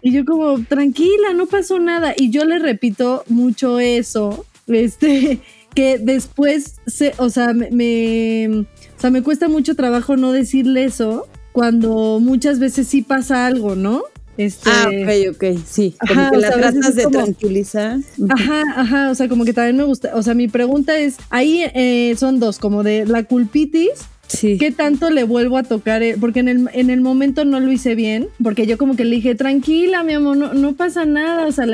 Y 0.00 0.12
yo 0.12 0.24
como, 0.24 0.62
tranquila, 0.64 1.32
no 1.34 1.46
pasó 1.46 1.80
nada. 1.80 2.14
Y 2.16 2.30
yo 2.30 2.44
le 2.44 2.60
repito 2.60 3.24
mucho 3.28 3.80
eso, 3.80 4.46
este, 4.68 5.40
que 5.74 5.98
después, 5.98 6.76
se, 6.86 7.14
o 7.18 7.30
sea, 7.30 7.52
me, 7.52 7.68
me- 7.72 8.60
o 8.60 9.00
sea, 9.00 9.10
me 9.10 9.22
cuesta 9.22 9.48
mucho 9.48 9.74
trabajo 9.74 10.16
no 10.16 10.30
decirle 10.32 10.84
eso 10.84 11.26
cuando 11.52 12.20
muchas 12.20 12.60
veces 12.60 12.86
sí 12.86 13.02
pasa 13.02 13.46
algo, 13.46 13.74
¿no? 13.74 14.04
Este, 14.38 14.70
Ah, 14.72 14.86
ok, 14.88 15.34
ok, 15.36 15.58
sí. 15.66 15.94
Como 16.08 16.20
Ajá, 16.20 16.30
que 16.30 16.36
la 16.38 16.48
sea, 16.48 16.56
tratas 16.58 16.94
de 16.94 17.02
como- 17.04 17.18
tranquilizar. 17.24 17.98
Ajá, 18.30 18.62
ajá, 18.76 19.10
o 19.10 19.14
sea, 19.14 19.28
como 19.28 19.44
que 19.44 19.52
también 19.52 19.76
me 19.76 19.82
gusta, 19.84 20.12
o 20.14 20.22
sea, 20.22 20.32
mi 20.34 20.48
pregunta 20.48 20.96
es, 20.98 21.16
ahí 21.28 21.64
eh, 21.74 22.14
son 22.16 22.38
dos, 22.40 22.58
como 22.60 22.82
de 22.84 23.04
la 23.04 23.24
culpitis, 23.24 23.90
Sí. 24.28 24.56
¿qué 24.58 24.70
tanto 24.70 25.10
le 25.10 25.24
vuelvo 25.24 25.56
a 25.58 25.62
tocar? 25.64 26.02
eh? 26.02 26.16
Porque 26.20 26.40
en 26.40 26.48
el, 26.48 26.68
en 26.72 26.90
el 26.90 27.00
momento 27.00 27.44
no 27.44 27.58
lo 27.60 27.72
hice 27.72 27.94
bien, 27.96 28.28
porque 28.42 28.66
yo 28.66 28.78
como 28.78 28.94
que 28.94 29.04
le 29.04 29.16
dije, 29.16 29.34
tranquila, 29.34 30.02
mi 30.04 30.12
amor, 30.12 30.36
no, 30.36 30.54
no 30.54 30.74
pasa 30.74 31.04
nada, 31.04 31.46
o 31.46 31.52
sea, 31.52 31.66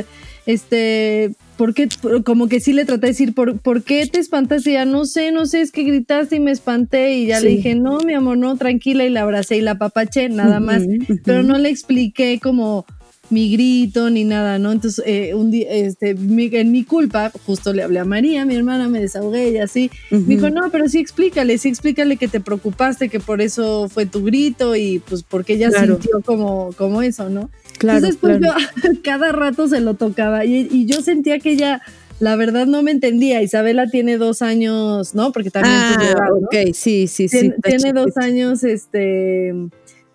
este, 0.46 1.32
¿por 1.56 1.74
qué? 1.74 1.88
Como 2.24 2.48
que 2.48 2.60
sí 2.60 2.72
le 2.72 2.84
traté 2.84 3.02
de 3.06 3.12
decir, 3.12 3.34
¿por, 3.34 3.58
¿por 3.60 3.82
qué 3.82 4.06
te 4.06 4.18
espantaste? 4.18 4.70
Y 4.70 4.72
ya 4.74 4.84
no 4.84 5.04
sé, 5.06 5.32
no 5.32 5.46
sé, 5.46 5.60
es 5.60 5.70
que 5.72 5.82
gritaste 5.84 6.36
y 6.36 6.40
me 6.40 6.50
espanté 6.50 7.14
y 7.14 7.26
ya 7.26 7.40
le 7.40 7.50
dije, 7.50 7.74
no, 7.74 8.00
mi 8.00 8.14
amor, 8.14 8.38
no, 8.38 8.56
tranquila, 8.56 9.04
y 9.04 9.10
la 9.10 9.22
abracé 9.22 9.56
y 9.56 9.60
la 9.60 9.76
papaché, 9.78 10.28
nada 10.28 10.60
más, 10.60 10.82
pero 11.24 11.42
no 11.42 11.58
le 11.58 11.68
expliqué 11.68 12.38
como 12.42 12.84
mi 13.30 13.50
grito 13.50 14.10
ni 14.10 14.22
nada, 14.24 14.58
¿no? 14.58 14.70
Entonces, 14.70 15.02
eh, 15.06 15.34
un 15.34 15.50
día, 15.50 15.68
este, 15.72 16.14
mi- 16.14 16.50
en 16.52 16.70
mi 16.70 16.84
culpa, 16.84 17.32
justo 17.46 17.72
le 17.72 17.82
hablé 17.82 17.98
a 17.98 18.04
María, 18.04 18.44
mi 18.44 18.54
hermana, 18.54 18.88
me 18.88 19.00
desahogué 19.00 19.50
y 19.50 19.56
así. 19.56 19.90
Me 20.10 20.34
dijo, 20.36 20.50
no, 20.50 20.70
pero 20.70 20.88
sí 20.88 20.98
explícale, 20.98 21.56
sí 21.58 21.68
explícale 21.70 22.16
que 22.18 22.28
te 22.28 22.40
preocupaste, 22.40 23.08
que 23.08 23.20
por 23.20 23.40
eso 23.40 23.88
fue 23.88 24.04
tu 24.06 24.22
grito 24.24 24.76
y 24.76 25.00
pues 25.08 25.22
porque 25.22 25.54
ella 25.54 25.70
Claro. 25.70 25.94
sintió 25.94 26.20
como, 26.20 26.72
como 26.76 27.00
eso, 27.02 27.30
¿no? 27.30 27.50
Claro, 27.78 27.98
Entonces, 27.98 28.18
pues 28.20 28.38
claro. 28.38 28.58
yo 28.82 28.90
cada 29.02 29.32
rato 29.32 29.68
se 29.68 29.80
lo 29.80 29.94
tocaba 29.94 30.44
y, 30.44 30.68
y 30.70 30.86
yo 30.86 31.00
sentía 31.02 31.38
que 31.38 31.50
ella, 31.52 31.82
la 32.20 32.36
verdad, 32.36 32.66
no 32.66 32.82
me 32.82 32.90
entendía. 32.92 33.42
Isabela 33.42 33.88
tiene 33.88 34.16
dos 34.18 34.42
años, 34.42 35.14
¿no? 35.14 35.32
Porque 35.32 35.50
también 35.50 35.74
Ah, 35.76 36.28
ok, 36.42 36.72
sí, 36.72 37.06
sí, 37.06 37.28
sí. 37.28 37.38
Tien- 37.50 37.56
tiene 37.62 37.92
dos 37.92 38.16
años, 38.16 38.62
este, 38.64 39.52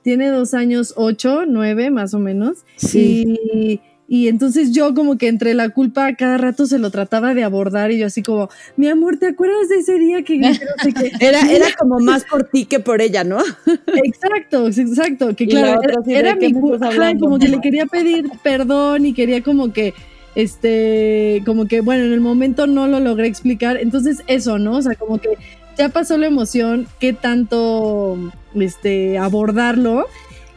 tiene 0.02 0.30
dos 0.30 0.54
años, 0.54 0.94
ocho, 0.96 1.46
nueve, 1.46 1.92
más 1.92 2.14
o 2.14 2.20
menos. 2.20 2.60
Sí. 2.78 3.26
Y, 3.54 3.82
y 4.12 4.28
entonces 4.28 4.72
yo 4.72 4.96
como 4.96 5.20
que 5.20 5.28
entre 5.28 5.54
la 5.54 5.70
culpa 5.70 6.16
cada 6.16 6.40
rato 6.40 6.66
se 6.66 6.80
lo 6.80 6.90
trataba 6.90 7.36
de 7.36 7.44
abordar 7.44 7.92
y 7.92 8.00
yo 8.00 8.08
así 8.08 8.24
como, 8.24 8.50
mi 8.76 8.88
amor, 8.88 9.18
¿te 9.18 9.28
acuerdas 9.28 9.70
de 9.70 9.78
ese 9.78 10.00
día 10.00 10.24
que 10.24 10.40
no 10.40 10.52
sé 10.52 10.94
qué? 11.00 11.12
Era, 11.20 11.42
era 11.42 11.68
como 11.78 12.00
más 12.00 12.24
por 12.24 12.46
ti 12.46 12.66
que 12.66 12.80
por 12.80 13.02
ella, 13.02 13.24
¿no? 13.24 13.38
Exacto, 14.04 14.68
exacto, 14.68 15.36
que 15.36 15.48
claro, 15.48 15.80
era, 15.84 16.02
era 16.08 16.38
¿qué 16.38 16.48
mi 16.48 16.60
culpa, 16.60 16.90
como 17.20 17.38
que 17.38 17.50
le 17.50 17.62
quería 17.62 17.86
pedir 17.86 18.32
perdón 18.42 19.06
y 19.06 19.14
quería 19.14 19.44
como 19.44 19.72
que, 19.72 19.94
este, 20.34 21.44
como 21.46 21.68
que, 21.68 21.82
bueno, 21.82 22.04
en 22.06 22.14
el 22.14 22.22
momento 22.22 22.66
no 22.66 22.88
lo 22.88 23.00
logré 23.00 23.28
explicar, 23.28 23.78
entonces 23.78 24.24
eso, 24.26 24.58
¿no? 24.58 24.78
O 24.78 24.82
sea, 24.82 24.96
como 24.96 25.20
que 25.20 25.30
ya 25.78 25.90
pasó 25.90 26.18
la 26.18 26.26
emoción, 26.26 26.88
qué 27.00 27.14
tanto, 27.14 28.18
este, 28.56 29.20
abordarlo 29.20 30.08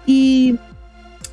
y... 0.07 0.57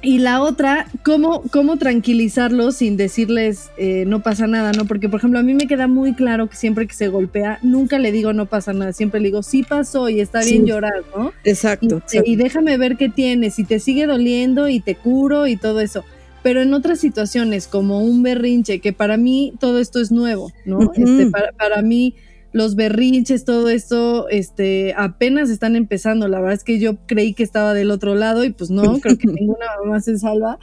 Y 0.02 0.20
la 0.20 0.42
otra, 0.42 0.88
¿cómo, 1.04 1.42
cómo 1.52 1.76
tranquilizarlos 1.78 2.78
sin 2.78 2.96
decirles 2.96 3.70
eh, 3.78 4.06
no 4.08 4.22
pasa 4.22 4.48
nada, 4.48 4.72
¿no? 4.72 4.86
Porque, 4.86 5.10
por 5.10 5.20
ejemplo, 5.20 5.40
a 5.40 5.44
mí 5.44 5.54
me 5.54 5.68
queda 5.68 5.88
muy 5.88 6.14
claro 6.14 6.48
que 6.48 6.56
siempre 6.56 6.88
que 6.88 6.94
se 6.94 7.10
golpea, 7.10 7.60
nunca 7.64 8.00
le 8.00 8.14
digo 8.14 8.32
no 8.32 8.46
pasa 8.46 8.72
nada, 8.72 8.94
siempre 8.94 9.20
le 9.20 9.26
digo 9.28 9.44
sí 9.44 9.64
pasó 9.64 10.08
y 10.08 10.22
está 10.22 10.40
bien 10.40 10.62
Sí. 10.64 10.68
llorar, 10.70 11.04
¿no? 11.16 11.34
Exacto. 11.44 12.02
Y, 12.14 12.32
y 12.32 12.36
déjame 12.38 12.78
ver 12.78 12.96
qué 12.96 13.10
tienes, 13.10 13.56
si 13.56 13.66
te 13.66 13.80
sigue 13.80 14.08
doliendo 14.08 14.70
y 14.70 14.80
te 14.80 14.96
curo 14.96 15.48
y 15.48 15.58
todo 15.58 15.82
eso. 15.82 16.06
Pero 16.42 16.62
en 16.62 16.74
otras 16.74 17.00
situaciones, 17.02 17.68
como 17.68 18.02
un 18.02 18.24
berrinche, 18.24 18.80
que 18.80 18.94
para 18.94 19.18
mí 19.18 19.52
todo 19.60 19.80
esto 19.80 20.00
es 20.00 20.10
nuevo, 20.12 20.54
¿no? 20.64 20.80
Este, 20.96 21.28
para, 21.30 21.52
para 21.52 21.82
mí 21.82 22.16
los 22.52 22.76
berrinches, 22.76 23.46
todo 23.46 23.70
esto, 23.70 24.28
este, 24.30 24.94
apenas 24.98 25.50
están 25.50 25.76
empezando. 25.76 26.28
La 26.28 26.40
verdad 26.40 26.56
es 26.56 26.64
que 26.64 26.80
yo 26.80 26.98
creí 27.06 27.34
que 27.34 27.44
estaba 27.44 27.74
del 27.74 27.92
otro 27.92 28.16
lado 28.16 28.44
y 28.44 28.52
pues 28.52 28.70
no, 28.72 29.00
creo 29.00 29.18
que 29.18 29.28
ninguna 29.32 29.66
mamá 29.84 30.02
se 30.02 30.18
salva. 30.18 30.58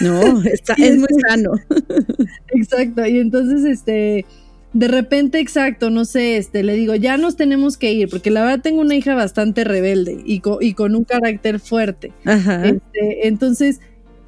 No, 0.00 0.42
está, 0.44 0.74
es 0.78 0.96
muy 0.98 1.08
sano. 1.28 1.52
Exacto, 2.48 3.06
y 3.06 3.18
entonces, 3.18 3.64
este, 3.64 4.24
de 4.72 4.88
repente, 4.88 5.38
exacto, 5.40 5.90
no 5.90 6.04
sé, 6.04 6.36
este, 6.36 6.62
le 6.62 6.74
digo, 6.74 6.94
ya 6.94 7.16
nos 7.16 7.36
tenemos 7.36 7.76
que 7.76 7.92
ir, 7.92 8.08
porque 8.08 8.30
la 8.30 8.42
verdad 8.42 8.62
tengo 8.62 8.80
una 8.80 8.94
hija 8.94 9.14
bastante 9.14 9.64
rebelde 9.64 10.22
y, 10.24 10.40
co- 10.40 10.58
y 10.60 10.74
con 10.74 10.94
un 10.96 11.04
carácter 11.04 11.60
fuerte. 11.60 12.12
Ajá. 12.24 12.64
Este, 12.66 13.26
entonces, 13.28 13.80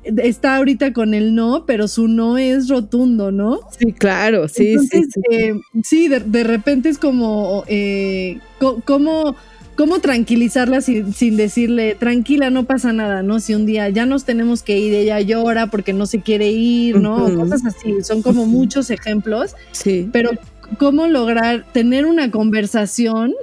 está 0.05 0.57
ahorita 0.57 0.93
con 0.93 1.15
el 1.15 1.35
no, 1.35 1.65
pero 1.67 1.89
su 1.89 2.09
no 2.09 2.39
es 2.39 2.69
rotundo, 2.69 3.31
¿no? 3.33 3.61
Sí, 3.79 3.93
claro, 3.93 4.49
sí, 4.49 4.73
Entonces, 4.73 5.07
sí, 5.15 5.21
sí. 5.29 5.35
eh, 5.37 5.55
sí, 5.83 6.09
de, 6.09 6.21
de 6.21 6.45
repente 6.45 6.89
es 6.89 6.99
como, 6.99 7.65
eh, 7.67 8.39
co- 8.61 8.81
¿cómo, 8.85 9.35
cómo 9.77 9.99
tranquilizarla 10.01 10.81
sin, 10.81 11.13
sin 11.13 11.37
decirle, 11.37 11.97
tranquila, 11.99 12.51
no 12.51 12.65
pasa 12.65 12.93
nada, 12.93 13.23
¿no? 13.23 13.41
Si 13.41 13.55
un 13.55 13.67
día 13.67 13.89
ya 13.89 14.07
nos 14.07 14.25
tenemos 14.25 14.63
que 14.63 14.79
ir, 14.79 14.95
ella 14.95 15.21
llora 15.21 15.69
porque 15.69 15.93
no 15.93 16.07
se 16.07 16.21
quiere 16.21 16.51
ir, 16.53 16.97
¿no? 17.01 17.35
Cosas 17.35 17.63
así, 17.67 18.03
son 18.03 18.23
como 18.23 18.47
muchos 18.47 18.91
ejemplos, 18.91 19.55
sí. 19.73 20.09
pero 20.13 20.31
cómo 20.75 21.07
lograr 21.07 21.65
tener 21.73 22.07
una 22.07 22.31
conversación, 22.31 23.35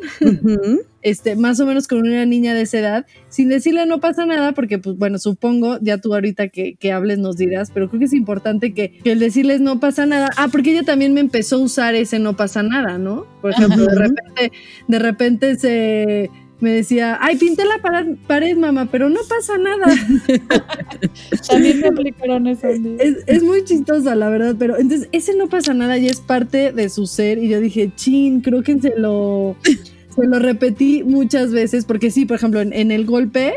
este, 1.02 1.36
más 1.36 1.60
o 1.60 1.66
menos 1.66 1.88
con 1.88 2.00
una 2.00 2.26
niña 2.26 2.54
de 2.54 2.62
esa 2.62 2.80
edad, 2.80 3.06
sin 3.30 3.50
decirle 3.50 3.86
no 3.86 4.00
pasa 4.00 4.26
nada, 4.26 4.52
porque 4.54 4.78
pues 4.78 4.98
bueno, 4.98 5.18
supongo, 5.18 5.78
ya 5.82 5.98
tú 5.98 6.14
ahorita 6.14 6.50
que, 6.50 6.76
que 6.76 6.92
hables 6.92 7.20
nos 7.20 7.38
dirás, 7.38 7.72
pero 7.72 7.90
creo 7.90 8.00
que 8.00 8.06
es 8.06 8.14
importante 8.14 8.74
que, 8.74 9.00
que 9.04 9.14
el 9.14 9.20
decirles 9.20 9.62
no 9.62 9.80
pasa 9.80 10.06
nada, 10.06 10.30
ah, 10.38 10.50
porque 10.52 10.72
ella 10.72 10.84
también 10.84 11.14
me 11.14 11.22
empezó 11.22 11.58
a 11.58 11.60
usar 11.60 11.96
ese 11.96 12.20
no 12.20 12.36
pasa 12.36 12.64
nada, 12.64 12.98
¿no? 12.98 13.26
Por 13.42 13.52
ejemplo, 13.52 13.86
de 13.86 13.96
repente, 13.96 14.52
de 14.88 15.00
repente 15.00 15.56
se 15.56 16.30
me 16.62 16.72
decía, 16.72 17.18
ay, 17.22 17.38
pinté 17.38 17.66
la 17.66 17.80
pared, 17.82 18.16
pared, 18.28 18.56
mamá, 18.56 18.88
pero 18.92 19.10
no 19.10 19.20
pasa 19.28 19.58
nada. 19.58 19.88
También 21.50 21.80
me 21.80 21.88
aplicaron 21.88 22.48
eso. 22.48 22.68
Es, 22.68 23.18
es 23.28 23.44
muy 23.44 23.64
chistosa, 23.64 24.16
la 24.16 24.30
verdad, 24.30 24.56
pero 24.58 24.78
entonces 24.78 25.10
ese 25.12 25.36
no 25.36 25.50
pasa 25.50 25.74
nada 25.74 25.98
y 25.98 26.08
es 26.08 26.20
parte 26.22 26.72
de 26.72 26.90
su 26.90 27.08
ser. 27.08 27.38
Y 27.40 27.50
yo 27.50 27.60
dije, 27.60 27.92
chin, 27.96 28.42
creo 28.42 28.64
que 28.64 28.80
se 28.80 28.94
lo, 28.98 29.56
se 29.64 30.26
lo 30.28 30.40
repetí 30.40 31.04
muchas 31.04 31.52
veces, 31.52 31.86
porque 31.86 32.12
sí, 32.12 32.26
por 32.26 32.38
ejemplo, 32.38 32.62
en, 32.62 32.74
en 32.74 32.92
el 32.92 33.06
golpe, 33.06 33.54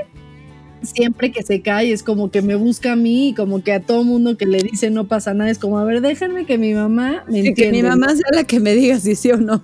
siempre 0.82 1.32
que 1.32 1.42
se 1.42 1.62
cae 1.62 1.92
es 1.92 2.02
como 2.02 2.30
que 2.30 2.42
me 2.42 2.56
busca 2.56 2.92
a 2.92 2.96
mí 2.96 3.28
y 3.30 3.34
como 3.34 3.62
que 3.62 3.72
a 3.72 3.80
todo 3.80 4.04
mundo 4.04 4.36
que 4.36 4.44
le 4.46 4.62
dice 4.62 4.90
no 4.90 5.06
pasa 5.06 5.32
nada, 5.34 5.50
es 5.50 5.58
como, 5.58 5.78
a 5.78 5.84
ver, 5.84 6.00
déjenme 6.02 6.44
que 6.46 6.58
mi 6.58 6.74
mamá 6.74 7.24
me 7.28 7.42
Sí, 7.42 7.54
que 7.54 7.70
mi 7.70 7.78
entienda. 7.78 7.96
mamá 7.96 8.14
sea 8.14 8.30
la 8.32 8.44
que 8.44 8.60
me 8.60 8.74
diga 8.74 8.98
si 8.98 9.14
sí 9.14 9.30
o 9.30 9.36
no. 9.38 9.62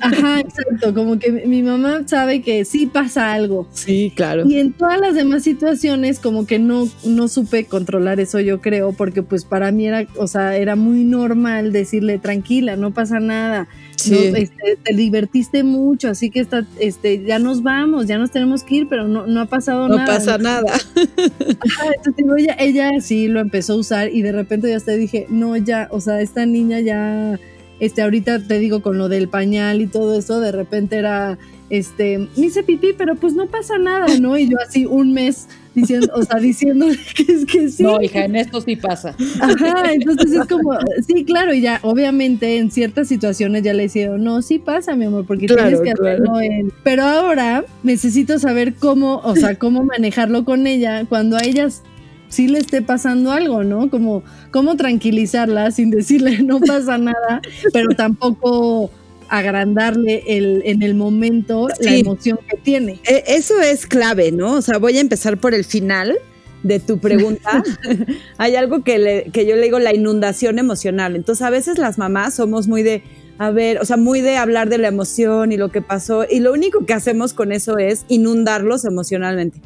Ajá, 0.00 0.40
exacto, 0.40 0.94
como 0.94 1.18
que 1.18 1.30
mi 1.46 1.62
mamá 1.62 2.02
sabe 2.06 2.42
que 2.42 2.64
sí 2.64 2.86
pasa 2.86 3.32
algo. 3.32 3.66
Sí, 3.72 4.12
claro. 4.14 4.44
Y 4.46 4.58
en 4.58 4.72
todas 4.72 5.00
las 5.00 5.14
demás 5.14 5.42
situaciones 5.42 6.18
como 6.18 6.46
que 6.46 6.58
no, 6.58 6.88
no 7.04 7.28
supe 7.28 7.64
controlar 7.64 8.20
eso 8.20 8.40
yo 8.40 8.60
creo, 8.60 8.92
porque 8.92 9.22
pues 9.22 9.44
para 9.44 9.72
mí 9.72 9.86
era, 9.86 10.06
o 10.16 10.26
sea, 10.26 10.56
era 10.56 10.76
muy 10.76 11.04
normal 11.04 11.72
decirle 11.72 12.18
tranquila, 12.18 12.76
no 12.76 12.92
pasa 12.92 13.20
nada, 13.20 13.68
Sí. 13.96 14.12
no, 14.30 14.36
este, 14.36 14.78
te 14.84 14.94
divertiste 14.94 15.64
mucho, 15.64 16.08
así 16.10 16.30
que 16.30 16.38
está, 16.38 16.64
este, 16.78 17.24
ya 17.24 17.40
nos 17.40 17.64
vamos, 17.64 18.06
ya 18.06 18.16
nos 18.16 18.30
tenemos 18.30 18.62
que 18.62 18.76
ir, 18.76 18.88
pero 18.88 19.08
no, 19.08 19.26
no 19.26 19.40
ha 19.40 19.46
pasado 19.46 19.88
no 19.88 19.96
nada. 19.96 20.14
pasa 20.14 20.38
nada. 20.38 20.72
Ajá, 20.72 21.86
entonces 21.96 22.16
digo, 22.16 22.36
ella, 22.36 22.56
ella 22.60 22.90
sí 23.00 23.26
lo 23.26 23.40
empezó 23.40 23.72
a 23.72 23.76
usar 23.76 24.14
y 24.14 24.22
de 24.22 24.30
repente 24.32 24.68
ya 24.68 24.76
hasta 24.76 24.92
dije, 24.92 25.26
no, 25.30 25.56
ya, 25.56 25.88
o 25.90 26.00
sea, 26.00 26.20
esta 26.20 26.46
niña 26.46 26.78
ya, 26.80 27.40
este, 27.80 28.02
ahorita 28.02 28.40
te 28.40 28.58
digo 28.58 28.82
con 28.82 28.98
lo 28.98 29.08
del 29.08 29.28
pañal 29.28 29.80
y 29.80 29.86
todo 29.86 30.18
eso, 30.18 30.40
de 30.40 30.52
repente 30.52 30.96
era, 30.96 31.38
este, 31.70 32.18
me 32.18 32.46
hice 32.46 32.62
pipí, 32.62 32.94
pero 32.96 33.14
pues 33.16 33.34
no 33.34 33.46
pasa 33.46 33.78
nada, 33.78 34.06
¿no? 34.20 34.36
Y 34.38 34.48
yo 34.48 34.56
así 34.66 34.86
un 34.86 35.12
mes 35.12 35.48
diciendo, 35.74 36.08
o 36.14 36.22
sea, 36.22 36.40
diciendo 36.40 36.86
que 37.14 37.32
es 37.32 37.44
que 37.46 37.68
sí. 37.68 37.82
No, 37.82 38.00
hija, 38.00 38.24
en 38.24 38.36
esto 38.36 38.60
sí 38.60 38.76
pasa. 38.76 39.14
Ajá, 39.40 39.92
entonces 39.92 40.32
es 40.32 40.46
como, 40.46 40.76
sí, 41.06 41.24
claro, 41.24 41.54
y 41.54 41.60
ya, 41.60 41.78
obviamente 41.82 42.58
en 42.58 42.70
ciertas 42.70 43.08
situaciones 43.08 43.62
ya 43.62 43.74
le 43.74 43.84
decía, 43.84 44.10
no, 44.18 44.42
sí 44.42 44.58
pasa, 44.58 44.96
mi 44.96 45.04
amor, 45.04 45.24
porque 45.26 45.46
Claro, 45.46 45.68
tienes 45.68 45.80
que 45.80 45.92
claro. 45.92 46.32
hacerlo 46.32 46.40
en... 46.40 46.72
Pero 46.82 47.04
ahora 47.04 47.64
necesito 47.82 48.38
saber 48.38 48.74
cómo, 48.74 49.18
o 49.18 49.36
sea, 49.36 49.54
cómo 49.56 49.84
manejarlo 49.84 50.44
con 50.44 50.66
ella 50.66 51.04
cuando 51.08 51.36
a 51.36 51.42
ellas 51.44 51.82
sí 52.28 52.48
le 52.48 52.58
esté 52.58 52.82
pasando 52.82 53.32
algo, 53.32 53.64
¿no? 53.64 53.90
Como, 53.90 54.22
cómo 54.50 54.76
tranquilizarla 54.76 55.70
sin 55.70 55.90
decirle 55.90 56.42
no 56.42 56.60
pasa 56.60 56.98
nada, 56.98 57.40
pero 57.72 57.88
tampoco 57.96 58.90
agrandarle 59.30 60.22
el, 60.26 60.62
en 60.64 60.82
el 60.82 60.94
momento 60.94 61.68
la 61.80 61.94
emoción 62.00 62.38
que 62.48 62.56
tiene. 62.56 62.98
E- 63.04 63.24
Eso 63.26 63.60
es 63.60 63.86
clave, 63.86 64.32
¿no? 64.32 64.52
O 64.54 64.62
sea, 64.62 64.78
voy 64.78 64.96
a 64.98 65.00
empezar 65.00 65.38
por 65.38 65.54
el 65.54 65.64
final 65.64 66.16
de 66.62 66.80
tu 66.80 66.98
pregunta. 66.98 67.62
Hay 68.38 68.56
algo 68.56 68.82
que, 68.82 68.98
le- 68.98 69.24
que 69.32 69.46
yo 69.46 69.54
le 69.56 69.62
digo 69.62 69.78
la 69.78 69.94
inundación 69.94 70.58
emocional. 70.58 71.14
Entonces, 71.14 71.42
a 71.42 71.50
veces 71.50 71.78
las 71.78 71.98
mamás 71.98 72.34
somos 72.34 72.68
muy 72.68 72.82
de, 72.82 73.02
a 73.38 73.50
ver, 73.50 73.78
o 73.80 73.84
sea, 73.84 73.96
muy 73.96 74.20
de 74.22 74.36
hablar 74.36 74.68
de 74.68 74.78
la 74.78 74.88
emoción 74.88 75.52
y 75.52 75.56
lo 75.56 75.70
que 75.70 75.82
pasó. 75.82 76.24
Y 76.28 76.40
lo 76.40 76.52
único 76.52 76.84
que 76.86 76.94
hacemos 76.94 77.32
con 77.34 77.52
eso 77.52 77.78
es 77.78 78.04
inundarlos 78.08 78.84
emocionalmente. 78.84 79.60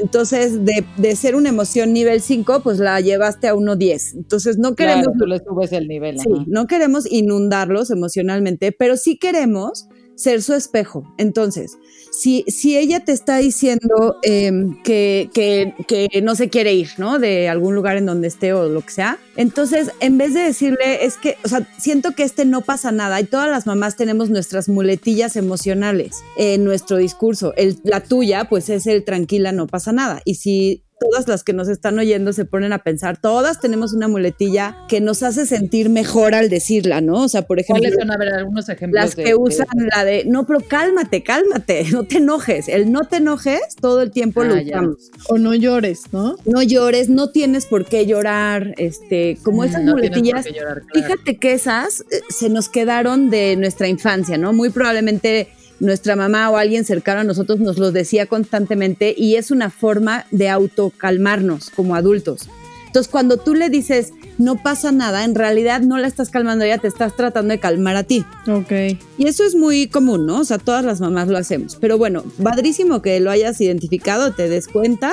Entonces, 0.00 0.64
de, 0.64 0.84
de 0.96 1.16
ser 1.16 1.34
una 1.34 1.48
emoción 1.48 1.92
nivel 1.92 2.20
5, 2.20 2.60
pues 2.62 2.78
la 2.78 3.00
llevaste 3.00 3.48
a 3.48 3.54
1.10. 3.54 4.16
Entonces, 4.16 4.58
no 4.58 4.74
queremos 4.74 5.04
Claro, 5.04 5.18
tú 5.18 5.26
le 5.26 5.38
subes 5.38 5.72
el 5.72 5.88
nivel. 5.88 6.18
Sí, 6.18 6.28
ajá. 6.32 6.44
no 6.46 6.66
queremos 6.66 7.10
inundarlos 7.10 7.90
emocionalmente, 7.90 8.72
pero 8.72 8.96
sí 8.96 9.18
queremos 9.18 9.88
ser 10.20 10.42
su 10.42 10.54
espejo. 10.54 11.04
Entonces, 11.18 11.76
si, 12.12 12.44
si 12.48 12.76
ella 12.76 13.00
te 13.04 13.12
está 13.12 13.38
diciendo 13.38 14.16
em, 14.22 14.80
que, 14.82 15.30
que- 15.32 15.74
que 15.86 16.20
no 16.22 16.34
se 16.34 16.48
quiere 16.48 16.74
ir, 16.74 16.88
¿no? 16.98 17.18
De 17.18 17.48
algún 17.48 17.74
lugar 17.74 17.96
en 17.96 18.06
donde 18.06 18.28
esté 18.28 18.52
o 18.52 18.68
lo 18.68 18.82
que 18.82 18.90
sea, 18.90 19.18
entonces, 19.36 19.90
en 20.00 20.18
vez 20.18 20.34
de 20.34 20.40
decirle, 20.40 21.04
es 21.04 21.16
que, 21.16 21.36
o 21.44 21.48
sea, 21.48 21.66
siento 21.78 22.12
que 22.12 22.24
este 22.24 22.44
no 22.44 22.60
pasa 22.60 22.92
nada 22.92 23.20
y 23.20 23.24
todas 23.24 23.48
las 23.48 23.66
mamás 23.66 23.96
tenemos 23.96 24.28
nuestras 24.28 24.68
muletillas 24.68 25.36
emocionales 25.36 26.16
en 26.36 26.64
nuestro 26.64 26.96
discurso. 26.98 27.54
El- 27.56 27.78
la 27.84 28.00
tuya, 28.02 28.44
pues, 28.48 28.68
es 28.68 28.86
el 28.86 29.04
tranquila, 29.04 29.52
no 29.52 29.66
pasa 29.66 29.92
nada. 29.92 30.20
Y 30.24 30.34
si 30.34 30.82
todas 31.00 31.26
las 31.26 31.42
que 31.44 31.52
nos 31.54 31.68
están 31.68 31.98
oyendo 31.98 32.32
se 32.34 32.44
ponen 32.44 32.72
a 32.74 32.78
pensar, 32.80 33.18
todas 33.20 33.58
tenemos 33.60 33.92
una 33.94 34.06
muletilla 34.06 34.76
que 34.88 35.00
nos 35.00 35.22
hace 35.22 35.46
sentir 35.46 35.88
mejor 35.88 36.34
al 36.34 36.48
decirla, 36.50 37.00
¿no? 37.00 37.22
O 37.24 37.28
sea, 37.28 37.42
por 37.42 37.58
ejemplo, 37.58 37.82
¿Cuáles 37.82 37.98
son, 37.98 38.10
a 38.10 38.16
ver, 38.18 38.34
algunos 38.34 38.68
ejemplos? 38.68 39.02
las 39.04 39.14
que 39.16 39.24
de- 39.24 39.34
usan 39.34 39.66
la 39.94 40.04
de, 40.04 40.24
no, 40.26 40.46
pero 40.46 40.60
cálmate, 40.60 41.22
cálmate, 41.22 41.84
no 41.92 42.04
te 42.04 42.18
enojes. 42.18 42.68
El 42.68 42.92
no 42.92 43.04
te 43.04 43.16
enojes 43.16 43.60
todo 43.80 44.02
el 44.02 44.10
tiempo 44.10 44.44
lo 44.44 44.54
Ah, 44.54 44.62
ya. 44.62 44.76
usamos. 44.78 45.10
O 45.28 45.38
no 45.38 45.54
llores, 45.54 46.02
¿no? 46.12 46.36
No 46.44 46.62
llores, 46.62 47.08
no 47.08 47.30
tienes 47.30 47.66
por 47.66 47.86
qué 47.86 48.04
llorar, 48.06 48.74
este, 48.76 49.38
como 49.42 49.64
esas 49.64 49.82
no 49.82 49.92
por 49.92 50.00
muletillas. 50.02 50.44
qué 50.44 50.52
llorar, 50.52 50.82
claro. 50.82 51.08
Fíjate 51.08 51.38
que 51.38 51.52
esas 51.54 52.00
eh, 52.10 52.20
se 52.28 52.50
nos 52.50 52.68
quedaron 52.68 53.30
de 53.30 53.56
nuestra 53.56 53.88
infancia, 53.88 54.36
¿no? 54.36 54.52
Muy 54.52 54.68
probablemente 54.70 55.48
nuestra 55.80 56.14
mamá 56.14 56.50
o 56.50 56.56
alguien 56.56 56.84
cercano 56.84 57.20
a 57.20 57.24
nosotros 57.24 57.58
nos 57.58 57.78
los 57.78 57.92
decía 57.92 58.26
constantemente 58.26 59.14
y 59.16 59.36
es 59.36 59.50
una 59.50 59.70
forma 59.70 60.26
de 60.30 60.48
autocalmarnos 60.48 61.70
como 61.70 61.94
adultos. 61.94 62.48
Entonces, 62.86 63.10
cuando 63.10 63.36
tú 63.36 63.54
le 63.54 63.70
dices, 63.70 64.12
no 64.36 64.62
pasa 64.62 64.90
nada, 64.90 65.24
en 65.24 65.36
realidad 65.36 65.80
no 65.80 65.96
la 65.96 66.08
estás 66.08 66.30
calmando, 66.30 66.64
ella 66.64 66.78
te 66.78 66.88
estás 66.88 67.14
tratando 67.14 67.52
de 67.52 67.60
calmar 67.60 67.94
a 67.94 68.02
ti. 68.02 68.24
Ok. 68.48 68.98
Y 69.16 69.28
eso 69.28 69.44
es 69.44 69.54
muy 69.54 69.86
común, 69.86 70.26
¿no? 70.26 70.40
O 70.40 70.44
sea, 70.44 70.58
todas 70.58 70.84
las 70.84 71.00
mamás 71.00 71.28
lo 71.28 71.38
hacemos. 71.38 71.76
Pero 71.76 71.98
bueno, 71.98 72.24
padrísimo 72.42 73.00
que 73.00 73.20
lo 73.20 73.30
hayas 73.30 73.60
identificado, 73.60 74.32
te 74.32 74.48
des 74.48 74.66
cuenta. 74.66 75.12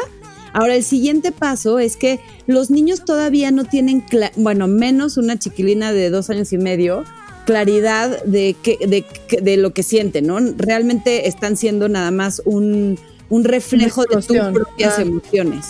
Ahora, 0.53 0.75
el 0.75 0.83
siguiente 0.83 1.31
paso 1.31 1.77
es 1.77 1.97
que 1.97 2.19
los 2.47 2.71
niños 2.71 3.05
todavía 3.05 3.51
no 3.51 3.63
tienen, 3.63 4.03
bueno, 4.37 4.67
menos 4.67 5.17
una 5.17 5.37
chiquilina 5.37 5.91
de 5.91 6.09
dos 6.09 6.31
años 6.31 6.51
y 6.53 6.57
medio, 6.57 7.03
claridad 7.47 8.23
de, 8.25 8.55
que, 8.61 8.77
de, 8.85 9.03
de 9.41 9.57
lo 9.57 9.73
que 9.73 9.81
sienten, 9.81 10.27
¿no? 10.27 10.37
Realmente 10.57 11.27
están 11.27 11.57
siendo 11.57 11.89
nada 11.89 12.11
más 12.11 12.41
un, 12.45 12.99
un 13.29 13.43
reflejo 13.45 14.01
de 14.03 14.17
tus 14.17 14.27
propias 14.27 14.99
Ah. 14.99 15.01
emociones. 15.01 15.67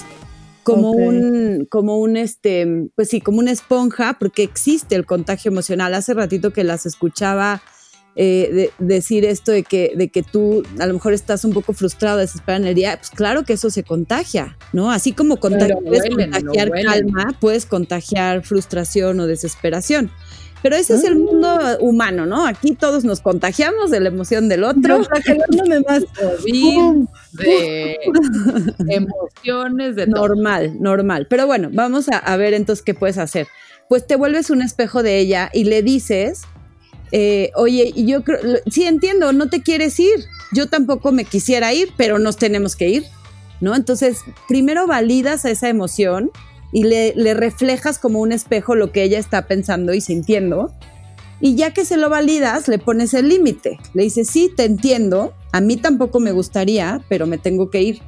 Como 0.63 0.92
un, 0.92 1.66
como 1.70 1.98
un, 2.00 2.18
este, 2.18 2.90
pues 2.96 3.08
sí, 3.08 3.22
como 3.22 3.38
una 3.40 3.52
esponja, 3.52 4.18
porque 4.20 4.44
existe 4.44 4.96
el 4.96 5.06
contagio 5.06 5.50
emocional. 5.50 5.94
Hace 5.94 6.13
ratito 6.13 6.52
que 6.52 6.66
las 6.66 6.86
escuchaba 6.86 7.62
eh, 8.20 8.50
de- 8.52 8.86
decir 8.86 9.24
esto 9.24 9.52
de 9.52 9.62
que, 9.63 9.94
de 9.96 10.10
que 10.10 10.24
tú 10.24 10.63
a 10.80 10.88
lo 10.88 10.96
mejor 10.96 11.13
estás 11.13 11.46
un 11.46 11.54
poco 11.54 11.72
frustrado, 11.74 12.18
desesperado 12.18 12.63
en 12.63 12.70
el 12.70 12.76
día, 12.76 12.98
pues 12.98 13.12
claro 13.12 13.44
que 13.46 13.54
eso 13.54 13.70
se 13.70 13.84
contagia, 13.84 14.58
¿no? 14.74 14.92
Así 14.92 15.12
como 15.13 15.38
contagi- 15.38 15.80
puedes 15.86 16.10
huelen, 16.10 16.32
contagiar 16.32 16.72
calma, 16.84 17.38
puedes 17.40 17.66
contagiar 17.68 18.44
frustración 18.44 19.20
o 19.20 19.28
desesperación. 19.28 20.10
Pero 20.63 20.76
ese 20.76 20.96
es 20.96 21.04
el 21.04 21.17
mundo 21.17 21.60
humano, 21.80 22.26
¿no? 22.26 22.46
Aquí 22.46 22.74
todos 22.74 23.04
nos 23.04 23.22
contagiamos 23.22 23.91
de 23.91 24.00
la 24.00 24.10
emoción 24.10 24.50
del 24.50 24.63
otro. 24.63 25.04
Flagelándome 25.04 25.82
más. 25.82 26.04
De 27.34 27.98
emociones, 28.88 29.96
de 29.96 30.08
todo. 30.08 30.28
Normal, 30.28 30.78
normal. 30.80 31.28
Pero 31.30 31.46
bueno, 31.46 31.70
vamos 31.72 32.10
a, 32.10 32.17
a 32.17 32.38
ver 32.38 32.56
entonces 32.56 32.84
qué 32.84 32.96
puedes 32.96 33.17
hacer. 33.20 33.48
Pues 33.88 34.08
te 34.08 34.15
vuelves 34.15 34.50
un 34.50 34.62
espejo 34.62 35.04
de 35.04 35.20
ella 35.20 35.52
y 35.54 35.65
le 35.65 35.84
dices, 35.84 36.41
eh, 37.12 37.52
oye, 37.56 37.91
y 37.96 38.06
yo 38.06 38.24
creo, 38.24 38.39
sí 38.70 38.84
entiendo, 38.84 39.32
no 39.34 39.50
te 39.50 39.62
quieres 39.62 40.00
ir. 40.00 40.26
Yo 40.52 40.67
tampoco 40.67 41.12
me 41.12 41.26
quisiera 41.26 41.74
ir, 41.74 41.89
pero 41.98 42.20
nos 42.20 42.38
tenemos 42.38 42.76
que 42.76 42.89
ir, 42.89 43.04
¿no? 43.62 43.76
Entonces, 43.76 44.22
primero 44.48 44.88
validas 44.88 45.46
a 45.46 45.52
esa 45.52 45.70
emoción 45.70 46.32
y 46.71 46.84
le, 46.84 47.13
le 47.15 47.34
reflejas 47.34 47.99
como 47.99 48.19
un 48.19 48.32
espejo 48.32 48.75
lo 48.75 48.91
que 48.91 49.03
ella 49.03 49.19
está 49.19 49.47
pensando 49.47 49.93
y 49.93 50.01
sintiendo. 50.01 50.71
Y 51.39 51.56
ya 51.56 51.71
que 51.71 51.86
se 51.86 51.97
lo 51.97 52.10
validas, 52.10 52.67
le 52.67 52.80
pones 52.80 53.13
el 53.13 53.30
límite. 53.30 53.80
Le 53.93 54.03
dices, 54.03 54.27
sí, 54.30 54.51
te 54.56 54.65
entiendo, 54.65 55.34
a 55.51 55.62
mí 55.62 55.77
tampoco 55.77 56.19
me 56.19 56.32
gustaría, 56.32 57.01
pero 57.10 57.27
me 57.27 57.38
tengo 57.38 57.69
que 57.69 57.82
ir. 57.82 58.01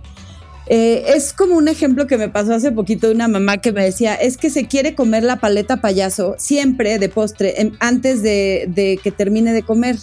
Eh, 0.72 1.14
es 1.16 1.34
como 1.34 1.56
un 1.56 1.68
ejemplo 1.68 2.06
que 2.06 2.18
me 2.18 2.30
pasó 2.30 2.54
hace 2.54 2.72
poquito 2.72 3.08
de 3.08 3.16
una 3.16 3.28
mamá 3.28 3.58
que 3.58 3.72
me 3.72 3.84
decía, 3.84 4.14
es 4.14 4.38
que 4.38 4.52
se 4.52 4.68
quiere 4.68 4.94
comer 4.94 5.24
la 5.24 5.40
paleta 5.40 5.78
payaso 5.78 6.36
siempre 6.38 7.00
de 7.00 7.10
postre, 7.10 7.60
em, 7.60 7.72
antes 7.80 8.22
de, 8.22 8.66
de 8.68 9.00
que 9.04 9.12
termine 9.12 9.52
de 9.52 9.64
comer. 9.64 9.98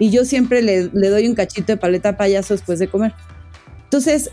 Y 0.00 0.10
yo 0.10 0.24
siempre 0.24 0.62
le, 0.62 0.90
le 0.92 1.08
doy 1.08 1.28
un 1.28 1.34
cachito 1.34 1.72
de 1.72 1.76
paleta 1.76 2.16
payaso 2.16 2.54
después 2.54 2.78
de 2.78 2.88
comer. 2.88 3.12
Entonces, 3.84 4.30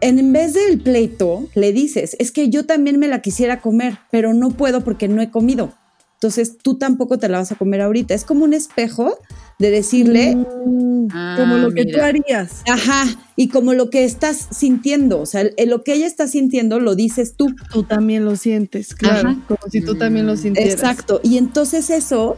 en 0.00 0.32
vez 0.32 0.54
del 0.54 0.80
pleito, 0.80 1.48
le 1.54 1.72
dices, 1.72 2.16
es 2.18 2.30
que 2.32 2.48
yo 2.48 2.66
también 2.66 2.98
me 2.98 3.08
la 3.08 3.20
quisiera 3.22 3.60
comer, 3.60 3.98
pero 4.10 4.32
no 4.34 4.50
puedo 4.50 4.82
porque 4.82 5.08
no 5.08 5.20
he 5.22 5.30
comido. 5.30 5.72
Entonces 6.14 6.58
tú 6.58 6.76
tampoco 6.76 7.18
te 7.18 7.28
la 7.30 7.38
vas 7.38 7.50
a 7.50 7.54
comer 7.56 7.80
ahorita. 7.80 8.12
Es 8.14 8.24
como 8.24 8.44
un 8.44 8.52
espejo 8.52 9.18
de 9.58 9.70
decirle, 9.70 10.36
Mm, 10.36 11.08
Ah, 11.12 11.34
como 11.38 11.56
lo 11.56 11.70
que 11.72 11.84
tú 11.84 11.92
mira. 11.96 12.06
harías. 12.06 12.62
ajá, 12.68 13.04
y 13.36 13.48
como 13.48 13.72
lo 13.72 13.88
que 13.88 14.04
estás 14.04 14.48
sintiendo, 14.50 15.20
o 15.20 15.26
sea, 15.26 15.40
el- 15.40 15.54
lo 15.70 15.82
que 15.82 15.94
ella 15.94 16.06
está 16.06 16.28
sintiendo 16.28 16.78
lo 16.78 16.94
dices 16.94 17.34
tú. 17.36 17.48
Tú 17.72 17.82
también 17.84 18.24
lo 18.26 18.36
sientes, 18.36 18.94
claro. 18.94 19.30
Ajá. 19.30 19.38
Como 19.48 19.58
si 19.70 19.80
tú 19.80 19.96
también 19.96 20.26
lo 20.26 20.34
Mm, 20.34 20.36
sintieras. 20.36 20.74
Exacto. 20.74 21.20
Y 21.24 21.38
entonces 21.38 21.88
eso, 21.90 22.36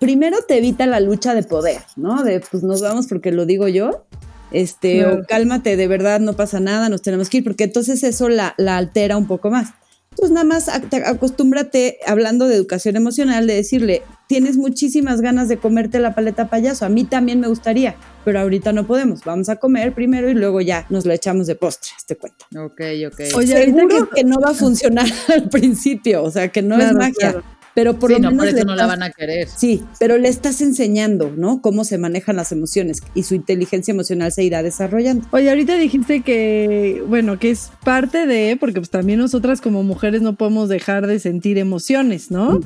primero 0.00 0.38
te 0.48 0.56
evita 0.58 0.86
la 0.86 0.98
lucha 1.00 1.34
de 1.34 1.42
poder, 1.42 1.80
¿no? 1.96 2.24
De 2.24 2.40
pues 2.50 2.62
nos 2.62 2.80
vamos 2.80 3.06
porque 3.08 3.30
lo 3.30 3.44
digo 3.46 3.68
yo. 3.68 4.04
Este, 4.52 4.98
Claro. 5.00 5.20
o 5.22 5.26
cálmate, 5.26 5.76
de 5.76 5.88
verdad 5.88 6.20
no 6.20 6.34
pasa 6.34 6.60
nada, 6.60 6.88
nos 6.88 7.02
tenemos 7.02 7.28
que 7.30 7.38
ir, 7.38 7.44
porque 7.44 7.64
entonces 7.64 8.02
eso 8.02 8.28
la, 8.28 8.54
la 8.58 8.76
altera 8.76 9.16
un 9.16 9.26
poco 9.26 9.50
más. 9.50 9.70
Entonces 10.10 10.32
nada 10.34 10.44
más 10.44 10.68
ac- 10.68 10.90
te- 10.90 11.04
acostúmbrate, 11.06 11.98
hablando 12.06 12.46
de 12.46 12.54
educación 12.56 12.96
emocional, 12.96 13.46
de 13.46 13.54
decirle, 13.54 14.02
tienes 14.28 14.58
muchísimas 14.58 15.22
ganas 15.22 15.48
de 15.48 15.56
comerte 15.56 16.00
la 16.00 16.14
paleta 16.14 16.48
payaso, 16.50 16.84
a 16.84 16.90
mí 16.90 17.04
también 17.04 17.40
me 17.40 17.48
gustaría, 17.48 17.96
pero 18.22 18.38
ahorita 18.40 18.74
no 18.74 18.86
podemos, 18.86 19.20
vamos 19.24 19.48
a 19.48 19.56
comer 19.56 19.94
primero 19.94 20.28
y 20.28 20.34
luego 20.34 20.60
ya 20.60 20.84
nos 20.90 21.06
lo 21.06 21.14
echamos 21.14 21.46
de 21.46 21.54
postre, 21.54 21.92
te 22.06 22.16
cuento. 22.16 22.44
Ok, 22.54 22.80
ok. 23.10 23.20
Oye, 23.36 23.64
Seguro 23.64 24.08
que- 24.10 24.16
que... 24.16 24.24
no 24.24 24.38
va 24.38 24.50
a 24.50 24.54
funcionar 24.54 25.06
al 25.28 25.48
principio, 25.48 26.22
o 26.24 26.30
sea, 26.30 26.48
que 26.48 26.60
no 26.60 26.78
es 26.78 26.92
magia, 26.92 27.14
claro. 27.18 27.42
Pero 27.74 27.98
por 27.98 28.10
sí, 28.10 28.14
lo 28.20 28.22
no, 28.22 28.30
menos 28.30 28.46
por 28.46 28.54
eso 28.58 28.66
no 28.66 28.74
la 28.76 28.86
van 28.86 29.02
a 29.02 29.10
querer. 29.10 29.48
Sí, 29.48 29.82
pero 29.98 30.18
le 30.18 30.28
estás 30.28 30.60
enseñando, 30.60 31.32
¿no? 31.36 31.60
Cómo 31.62 31.84
se 31.84 31.98
manejan 31.98 32.36
las 32.36 32.52
emociones 32.52 33.02
y 33.14 33.22
su 33.24 33.34
inteligencia 33.34 33.92
emocional 33.92 34.32
se 34.32 34.44
irá 34.44 34.62
desarrollando. 34.62 35.26
Oye, 35.32 35.48
ahorita 35.50 35.76
dijiste 35.76 36.22
que, 36.22 37.02
bueno, 37.08 37.38
que 37.38 37.50
es 37.50 37.70
parte 37.84 38.26
de, 38.26 38.56
porque 38.58 38.80
pues 38.80 38.90
también 38.90 39.18
nosotras 39.18 39.60
como 39.60 39.82
mujeres 39.82 40.22
no 40.22 40.34
podemos 40.34 40.68
dejar 40.68 41.06
de 41.06 41.18
sentir 41.18 41.58
emociones, 41.58 42.30
¿no? 42.30 42.60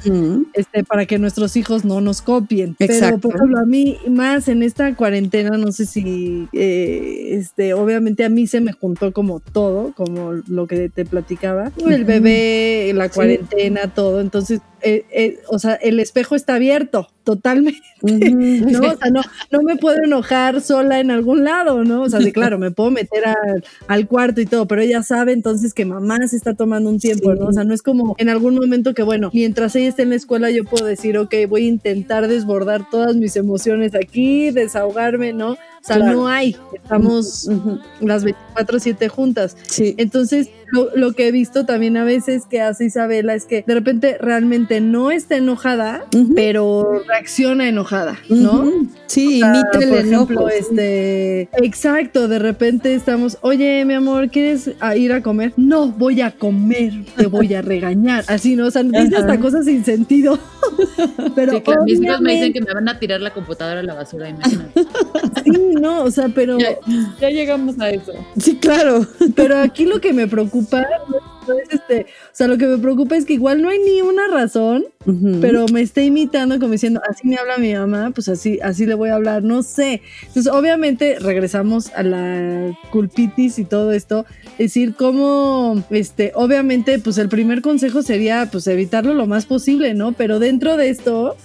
Este, 0.54 0.84
para 0.84 1.06
que 1.06 1.18
nuestros 1.18 1.56
hijos 1.56 1.84
no 1.84 2.00
nos 2.00 2.22
copien. 2.22 2.76
Exacto. 2.78 3.06
Pero, 3.06 3.20
por 3.20 3.36
ejemplo, 3.36 3.58
a 3.60 3.64
mí, 3.66 3.98
más 4.08 4.48
en 4.48 4.62
esta 4.62 4.94
cuarentena, 4.96 5.56
no 5.56 5.72
sé 5.72 5.86
si, 5.86 6.48
eh, 6.52 7.28
este, 7.32 7.74
obviamente 7.74 8.24
a 8.24 8.28
mí 8.28 8.46
se 8.46 8.60
me 8.60 8.72
juntó 8.72 9.12
como 9.12 9.40
todo, 9.40 9.92
como 9.94 10.32
lo 10.48 10.66
que 10.66 10.88
te 10.88 11.04
platicaba, 11.04 11.70
el 11.88 12.04
bebé, 12.04 12.92
la 12.94 13.06
Sí. 13.08 13.14
cuarentena, 13.14 13.92
todo. 13.94 14.20
Entonces, 14.20 14.60
eh, 14.82 14.95
eh, 15.10 15.38
o 15.48 15.58
sea, 15.58 15.74
el 15.74 16.00
espejo 16.00 16.34
está 16.34 16.54
abierto 16.54 17.08
totalmente. 17.26 17.82
¿no? 18.02 18.78
O 18.78 18.96
sea, 18.96 19.10
no, 19.10 19.20
no 19.50 19.62
me 19.62 19.76
puedo 19.76 19.98
enojar 20.02 20.60
sola 20.60 21.00
en 21.00 21.10
algún 21.10 21.44
lado, 21.44 21.82
¿no? 21.84 22.02
O 22.02 22.08
sea, 22.08 22.20
sí, 22.20 22.30
claro, 22.32 22.56
me 22.58 22.70
puedo 22.70 22.90
meter 22.92 23.26
al, 23.26 23.64
al 23.88 24.06
cuarto 24.06 24.40
y 24.40 24.46
todo, 24.46 24.66
pero 24.66 24.80
ella 24.80 25.02
sabe 25.02 25.32
entonces 25.32 25.74
que 25.74 25.84
mamá 25.84 26.26
se 26.28 26.36
está 26.36 26.54
tomando 26.54 26.88
un 26.88 27.00
tiempo, 27.00 27.32
Sí. 27.32 27.38
¿no? 27.40 27.46
O 27.48 27.52
sea, 27.52 27.64
no 27.64 27.74
es 27.74 27.82
como 27.82 28.14
en 28.18 28.28
algún 28.28 28.54
momento 28.54 28.94
que, 28.94 29.02
bueno, 29.02 29.30
mientras 29.34 29.74
ella 29.76 29.88
esté 29.88 30.02
en 30.02 30.10
la 30.10 30.16
escuela 30.16 30.50
yo 30.50 30.64
puedo 30.64 30.86
decir, 30.86 31.18
ok, 31.18 31.34
voy 31.48 31.64
a 31.64 31.68
intentar 31.68 32.28
desbordar 32.28 32.88
todas 32.90 33.16
mis 33.16 33.34
emociones 33.36 33.94
aquí, 33.96 34.50
desahogarme, 34.52 35.32
¿no? 35.32 35.52
O 35.52 35.58
sea, 35.86 35.96
Claro. 35.96 36.12
no 36.16 36.28
hay, 36.28 36.56
estamos 36.74 37.48
las 38.00 38.24
24/7 38.24 39.08
juntas. 39.08 39.56
Sí. 39.68 39.94
Entonces, 39.98 40.48
lo, 40.72 40.88
lo 40.96 41.12
que 41.12 41.28
he 41.28 41.30
visto 41.32 41.64
también 41.64 41.96
a 41.96 42.02
veces 42.04 42.44
que 42.50 42.60
hace 42.60 42.86
Isabela 42.86 43.34
es 43.34 43.44
que 43.44 43.62
de 43.64 43.74
repente 43.74 44.18
realmente 44.20 44.80
no 44.80 45.12
está 45.12 45.36
enojada, 45.36 46.04
Ujú. 46.12 46.34
pero 46.34 47.02
reacciona 47.16 47.66
enojada, 47.68 48.18
¿no? 48.28 48.70
Sí, 49.06 49.40
Ah, 49.42 49.52
imita 49.72 49.78
el 49.78 50.06
enojo. 50.06 50.24
ejemplo, 50.24 50.48
este, 50.50 51.42
exacto, 51.62 52.28
de 52.28 52.38
repente 52.38 52.94
estamos, 52.94 53.38
oye, 53.40 53.84
mi 53.86 53.94
amor, 53.94 54.28
¿quieres 54.30 54.70
ir 54.96 55.12
a 55.12 55.22
comer? 55.22 55.52
No, 55.56 55.88
voy 55.88 56.20
a 56.20 56.30
comer, 56.32 56.92
te 57.16 57.26
voy 57.26 57.54
a 57.54 57.62
regañar, 57.62 58.24
así, 58.28 58.54
¿no? 58.56 58.66
O 58.66 58.70
sea, 58.70 58.82
dice 58.82 58.98
Ajá. 59.16 59.18
hasta 59.20 59.40
cosas 59.40 59.64
sin 59.64 59.84
sentido. 59.84 60.38
Pero 61.34 61.52
Sí, 61.54 61.60
claro, 61.62 61.84
mis 61.84 62.00
hijos 62.02 62.20
me 62.20 62.34
dicen 62.34 62.52
que 62.52 62.60
me 62.60 62.72
van 62.74 62.88
a 62.88 62.98
tirar 62.98 63.20
la 63.20 63.32
computadora 63.32 63.80
a 63.80 63.82
la 63.82 63.94
basura, 63.94 64.28
imagínate. 64.28 64.84
sí, 65.44 65.50
no, 65.80 66.02
o 66.02 66.10
sea, 66.10 66.28
pero, 66.34 66.58
ya, 66.58 66.76
ya 67.20 67.30
llegamos 67.30 67.78
a 67.80 67.90
eso. 67.90 68.12
Sí, 68.38 68.56
claro. 68.56 69.06
pero 69.34 69.58
aquí 69.58 69.84
lo 69.86 70.00
que 70.00 70.12
me 70.12 70.26
preocupa, 70.26 70.84
no 71.46 71.58
es 71.58 71.70
este, 71.70 72.02
o 72.02 72.32
sea, 72.32 72.48
lo 72.48 72.58
que 72.58 72.66
me 72.66 72.78
preocupa 72.78 73.16
es 73.16 73.24
que 73.24 73.34
igual 73.34 73.62
no 73.62 73.68
hay 73.68 73.78
ni 73.78 74.02
una 74.02 74.28
razón, 74.28 74.84
pero 75.40 75.66
me 75.72 75.82
está 75.82 76.02
imitando 76.02 76.58
como 76.58 76.72
diciendo, 76.72 77.00
así 77.08 77.26
me 77.28 77.36
habla 77.36 77.58
mi 77.58 77.74
mamá, 77.74 78.10
pues 78.14 78.28
así, 78.28 78.58
así 78.62 78.86
le 78.86 78.94
voy 78.94 79.10
a 79.10 79.14
hablar, 79.14 79.42
no 79.42 79.62
sé. 79.62 80.02
Entonces, 80.22 80.52
obviamente, 80.52 81.18
regresamos 81.20 81.92
a 81.94 82.02
la 82.02 82.76
culpitis 82.90 83.58
y 83.58 83.64
todo 83.64 83.92
esto, 83.92 84.26
decir 84.58 84.94
cómo, 84.94 85.82
este, 85.90 86.32
obviamente, 86.34 86.98
pues 86.98 87.18
el 87.18 87.28
primer 87.28 87.62
consejo 87.62 88.02
sería, 88.02 88.48
pues 88.50 88.66
evitarlo 88.66 89.14
lo 89.14 89.26
más 89.26 89.46
posible, 89.46 89.94
¿no? 89.94 90.12
Pero 90.12 90.38
dentro 90.38 90.76
de 90.76 90.90
esto, 90.90 91.36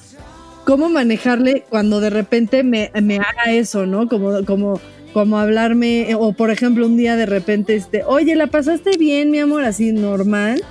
cómo 0.65 0.89
manejarle 0.89 1.63
cuando 1.69 1.99
de 1.99 2.09
repente 2.09 2.63
me, 2.63 2.91
me 3.01 3.17
haga 3.17 3.51
eso, 3.51 3.85
¿no? 3.85 4.07
Como, 4.07 4.45
como, 4.45 4.79
como 5.13 5.37
hablarme, 5.37 6.09
eh, 6.11 6.15
o 6.15 6.33
por 6.33 6.51
ejemplo, 6.51 6.85
un 6.85 6.97
día 6.97 7.15
de 7.15 7.25
repente, 7.25 7.75
este, 7.75 8.03
oye, 8.03 8.35
¿la 8.35 8.47
pasaste 8.47 8.97
bien, 8.97 9.31
mi 9.31 9.39
amor? 9.39 9.63
Así 9.63 9.91
normal. 9.91 10.63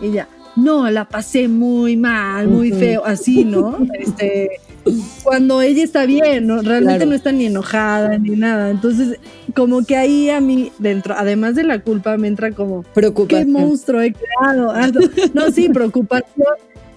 Y 0.00 0.12
ya, 0.12 0.28
no, 0.56 0.90
la 0.90 1.06
pasé 1.06 1.48
muy 1.48 1.96
mal, 1.96 2.48
muy 2.48 2.72
feo, 2.72 3.04
así, 3.04 3.44
¿no? 3.44 3.78
Este, 3.98 4.50
cuando 5.24 5.62
ella 5.62 5.82
está 5.82 6.06
bien, 6.06 6.46
¿no? 6.46 6.62
Realmente 6.62 6.98
Claro. 6.98 7.10
no 7.10 7.16
está 7.16 7.32
ni 7.32 7.46
enojada 7.46 8.18
ni 8.18 8.30
nada. 8.36 8.70
Entonces, 8.70 9.18
como 9.54 9.84
que 9.84 9.96
ahí 9.96 10.30
a 10.30 10.40
mí, 10.40 10.70
dentro, 10.78 11.14
además 11.16 11.54
de 11.56 11.64
la 11.64 11.80
culpa, 11.80 12.16
me 12.18 12.28
entra 12.28 12.52
como, 12.52 12.82
qué 12.82 12.88
Preocupación. 12.94 13.50
monstruo 13.52 14.00
he 14.02 14.12
creado. 14.12 14.72
No, 15.34 15.50
sí, 15.50 15.68
preocupación, 15.70 16.46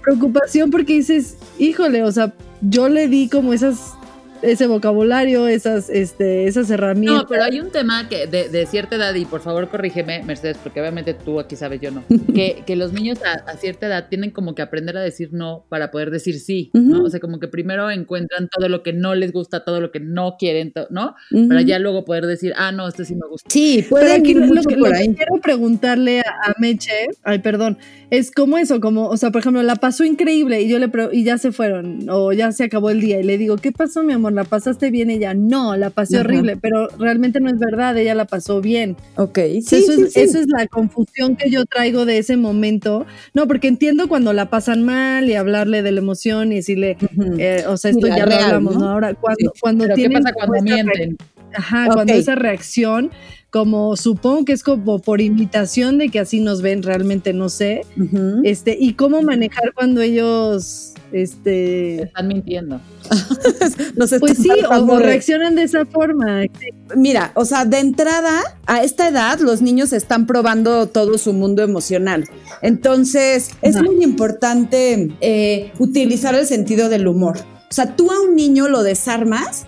preocupación 0.03 0.69
porque 0.71 0.93
dices, 0.93 1.37
híjole, 1.57 2.03
o 2.03 2.11
sea, 2.11 2.33
yo 2.61 2.89
le 2.89 3.07
di 3.07 3.27
como 3.29 3.53
esas, 3.53 3.93
ese 4.41 4.67
vocabulario, 4.67 5.47
esas, 5.47 5.89
este, 5.89 6.47
esas 6.47 6.69
herramientas. 6.69 7.23
No, 7.23 7.27
pero 7.27 7.43
hay 7.43 7.59
un 7.59 7.71
tema 7.71 8.07
que 8.07 8.27
de, 8.27 8.49
de 8.49 8.65
cierta 8.65 8.95
edad, 8.95 9.13
y 9.15 9.25
por 9.25 9.41
favor 9.41 9.69
corrígeme, 9.69 10.23
Mercedes, 10.23 10.57
porque 10.61 10.79
obviamente 10.79 11.13
tú 11.13 11.39
aquí 11.39 11.55
sabes, 11.55 11.81
yo 11.81 11.91
no, 11.91 12.03
que, 12.33 12.63
que 12.65 12.75
los 12.75 12.93
niños 12.93 13.19
a, 13.23 13.49
a 13.49 13.57
cierta 13.57 13.87
edad 13.87 14.07
tienen 14.09 14.31
como 14.31 14.55
que 14.55 14.61
aprender 14.61 14.97
a 14.97 15.01
decir 15.01 15.29
no 15.31 15.65
para 15.69 15.91
poder 15.91 16.11
decir 16.11 16.39
sí, 16.39 16.71
¿no? 16.73 17.03
O 17.03 17.09
sea, 17.09 17.19
como 17.19 17.39
que 17.39 17.47
primero 17.47 17.89
encuentran 17.91 18.47
todo 18.49 18.69
lo 18.69 18.83
que 18.83 18.93
no 18.93 19.15
les 19.15 19.31
gusta, 19.31 19.63
todo 19.63 19.81
lo 19.81 19.91
que 19.91 19.99
no 19.99 20.35
quieren, 20.37 20.73
¿no? 20.89 21.15
Para 21.47 21.61
ya 21.61 21.79
luego 21.79 22.05
poder 22.05 22.25
decir, 22.25 22.53
ah, 22.55 22.71
no, 22.71 22.87
esto 22.87 23.03
sí 23.03 23.15
me 23.15 23.27
gusta. 23.27 23.49
Sí, 23.49 23.85
puede 23.89 24.13
aquí 24.13 24.33
lo, 24.33 24.41
que, 24.41 24.75
por 24.75 24.89
lo 24.89 24.91
que 24.91 24.97
ahí. 24.97 25.15
quiero 25.15 25.41
preguntarle 25.41 26.21
a, 26.21 26.49
a 26.49 26.53
Meche, 26.59 27.07
ay, 27.23 27.39
perdón, 27.39 27.77
es 28.09 28.31
como 28.31 28.57
eso, 28.57 28.79
como, 28.79 29.07
o 29.07 29.17
sea, 29.17 29.31
por 29.31 29.41
ejemplo, 29.41 29.61
la 29.63 29.75
pasó 29.75 30.03
increíble 30.03 30.61
y 30.61 30.69
yo 30.69 30.79
le 30.79 30.89
y 31.11 31.23
ya 31.23 31.37
se 31.37 31.51
fueron, 31.51 32.09
o 32.09 32.33
ya 32.33 32.51
se 32.51 32.63
acabó 32.63 32.89
el 32.89 33.01
día, 33.01 33.19
y 33.19 33.23
le 33.23 33.37
digo, 33.37 33.57
¿qué 33.57 33.71
pasó, 33.71 34.03
mi 34.03 34.13
amor? 34.13 34.28
¿La 34.31 34.43
pasaste 34.43 34.91
bien? 34.91 35.09
Ella, 35.09 35.33
no, 35.33 35.75
la 35.77 35.89
pasé 35.89 36.17
Ajá. 36.17 36.25
horrible, 36.25 36.57
pero 36.57 36.87
realmente 36.97 37.39
no 37.39 37.49
es 37.49 37.59
verdad, 37.59 37.97
ella 37.97 38.15
la 38.15 38.25
pasó 38.25 38.61
bien. 38.61 38.97
Ok, 39.15 39.37
sí, 39.65 39.75
eso, 39.77 39.93
sí, 39.93 40.01
es, 40.03 40.13
sí. 40.13 40.19
eso 40.21 40.39
es 40.39 40.47
la 40.47 40.67
confusión 40.67 41.35
que 41.35 41.49
yo 41.49 41.65
traigo 41.65 42.05
de 42.05 42.17
ese 42.19 42.37
momento. 42.37 43.05
No, 43.33 43.47
porque 43.47 43.67
entiendo 43.67 44.07
cuando 44.07 44.33
la 44.33 44.49
pasan 44.49 44.83
mal 44.83 45.29
y 45.29 45.35
hablarle 45.35 45.81
de 45.81 45.91
la 45.91 45.99
emoción 45.99 46.51
y 46.51 46.57
decirle, 46.57 46.97
eh, 47.37 47.63
o 47.67 47.77
sea, 47.77 47.91
esto 47.91 48.07
ya 48.07 48.25
lo 48.25 48.35
hablamos, 48.35 48.75
¿no? 48.75 48.81
¿no? 48.81 48.89
Ahora, 48.91 49.13
cuando, 49.13 49.51
Sí. 49.53 49.59
cuando 49.61 49.83
Pero 49.85 49.95
¿qué 49.95 50.01
tienen 50.01 50.23
pasa 50.23 50.33
como 50.33 50.47
cuando 50.47 50.63
mienten? 50.63 51.17
Ajá, 51.53 51.87
cuando 51.93 52.13
esa 52.13 52.35
reacción, 52.35 53.09
como 53.49 53.97
supongo 53.97 54.45
que 54.45 54.53
es 54.53 54.63
como 54.63 54.99
por 54.99 55.21
imitación 55.21 55.97
de 55.97 56.09
que 56.09 56.19
así 56.19 56.39
nos 56.39 56.61
ven, 56.61 56.83
realmente 56.83 57.33
no 57.33 57.49
sé. 57.49 57.81
Este, 58.43 58.77
y 58.79 58.93
cómo 58.93 59.21
manejar 59.23 59.73
cuando 59.73 60.01
ellos, 60.01 60.93
este, 61.11 62.03
Están 62.03 62.27
mintiendo. 62.27 62.79
Nos 63.95 64.13
pues 64.19 64.39
están 64.39 64.43
sí, 64.43 64.51
o, 64.69 64.93
o 64.93 64.99
reaccionan 64.99 65.55
de 65.55 65.63
esa 65.63 65.83
forma. 65.85 66.43
Mira, 66.95 67.31
o 67.33 67.43
sea, 67.45 67.65
de 67.65 67.79
entrada, 67.79 68.41
a 68.67 68.83
esta 68.83 69.07
edad, 69.07 69.39
los 69.39 69.63
niños 69.63 69.93
están 69.93 70.27
probando 70.27 70.87
todo 70.87 71.17
su 71.17 71.33
mundo 71.33 71.63
emocional. 71.63 72.25
Entonces, 72.61 73.49
es 73.63 73.81
muy 73.81 74.03
importante 74.03 75.11
eh, 75.21 75.71
utilizar 75.79 76.35
el 76.35 76.45
sentido 76.45 76.89
del 76.89 77.07
humor. 77.07 77.39
O 77.69 77.73
sea, 77.73 77.95
tú 77.95 78.11
a 78.11 78.21
un 78.21 78.35
niño 78.35 78.67
lo 78.67 78.83
desarmas 78.83 79.65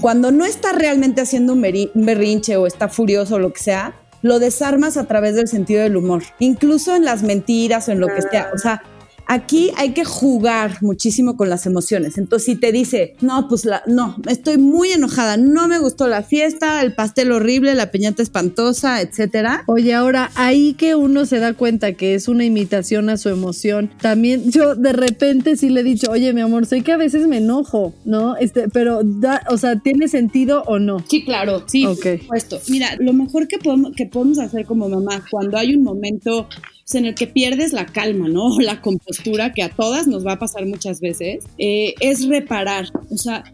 cuando 0.00 0.30
no 0.30 0.44
está 0.44 0.72
realmente 0.72 1.20
haciendo 1.20 1.52
un, 1.52 1.62
berrinche 1.62 2.56
o 2.56 2.66
está 2.66 2.88
furioso 2.88 3.36
o 3.36 3.38
lo 3.38 3.52
que 3.52 3.60
sea. 3.60 3.94
Lo 4.20 4.40
desarmas 4.40 4.96
a 4.96 5.04
través 5.04 5.36
del 5.36 5.46
sentido 5.46 5.82
del 5.82 5.96
humor, 5.96 6.24
incluso 6.40 6.96
en 6.96 7.04
las 7.04 7.22
mentiras 7.22 7.88
o 7.88 7.92
en 7.92 8.00
lo 8.00 8.08
que 8.08 8.22
sea. 8.22 8.50
O 8.52 8.58
sea, 8.58 8.82
aquí 9.28 9.70
hay 9.76 9.92
que 9.92 10.04
jugar 10.04 10.78
muchísimo 10.80 11.36
con 11.36 11.48
las 11.48 11.66
emociones. 11.66 12.18
Entonces, 12.18 12.46
si 12.46 12.56
te 12.56 12.72
dice, 12.72 13.14
no, 13.20 13.46
pues 13.48 13.64
la, 13.64 13.82
no, 13.86 14.16
estoy 14.26 14.58
muy 14.58 14.90
enojada, 14.90 15.36
no 15.36 15.68
me 15.68 15.78
gustó 15.78 16.08
la 16.08 16.22
fiesta, 16.22 16.82
el 16.82 16.94
pastel 16.94 17.30
horrible, 17.30 17.74
la 17.74 17.90
piñata 17.90 18.22
espantosa, 18.22 19.00
etcétera. 19.00 19.62
Oye, 19.66 19.94
ahora 19.94 20.30
ahí 20.34 20.74
que 20.74 20.94
uno 20.94 21.26
se 21.26 21.38
da 21.38 21.52
cuenta 21.52 21.92
que 21.92 22.14
es 22.14 22.26
una 22.26 22.44
imitación 22.44 23.10
a 23.10 23.16
su 23.18 23.28
emoción, 23.28 23.90
también 24.00 24.50
yo 24.50 24.74
de 24.74 24.92
repente 24.92 25.56
sí 25.56 25.68
le 25.68 25.80
he 25.80 25.84
dicho, 25.84 26.10
oye, 26.10 26.32
mi 26.32 26.40
amor, 26.40 26.66
sé 26.66 26.82
que 26.82 26.92
a 26.92 26.96
veces 26.96 27.28
me 27.28 27.36
enojo, 27.38 27.94
¿no? 28.04 28.36
Este, 28.36 28.68
pero, 28.68 29.00
da, 29.04 29.42
o 29.50 29.58
sea, 29.58 29.78
¿tiene 29.78 30.08
sentido 30.08 30.62
o 30.66 30.78
no? 30.78 31.04
Sí, 31.06 31.24
claro, 31.24 31.64
sí, 31.66 31.84
Ok. 31.84 32.00
por 32.02 32.18
supuesto. 32.20 32.60
Mira, 32.68 32.96
lo 32.98 33.12
mejor 33.12 33.46
que 33.46 33.58
podemos, 33.58 33.92
que 33.94 34.06
podemos 34.06 34.38
hacer 34.38 34.64
como 34.64 34.88
mamá 34.88 35.22
cuando 35.30 35.58
hay 35.58 35.74
un 35.76 35.82
momento 35.82 36.48
pues, 36.88 36.94
en 36.94 37.06
el 37.06 37.14
que 37.14 37.26
pierdes 37.26 37.74
la 37.74 37.84
calma, 37.84 38.28
¿no? 38.28 38.58
La 38.60 38.80
compostura, 38.80 39.52
que 39.52 39.62
a 39.62 39.68
todas 39.68 40.06
nos 40.06 40.26
va 40.26 40.32
a 40.32 40.38
pasar 40.38 40.64
muchas 40.66 41.00
veces, 41.00 41.44
eh, 41.58 41.94
es 42.00 42.26
reparar. 42.26 42.86
O 43.10 43.16
sea, 43.18 43.44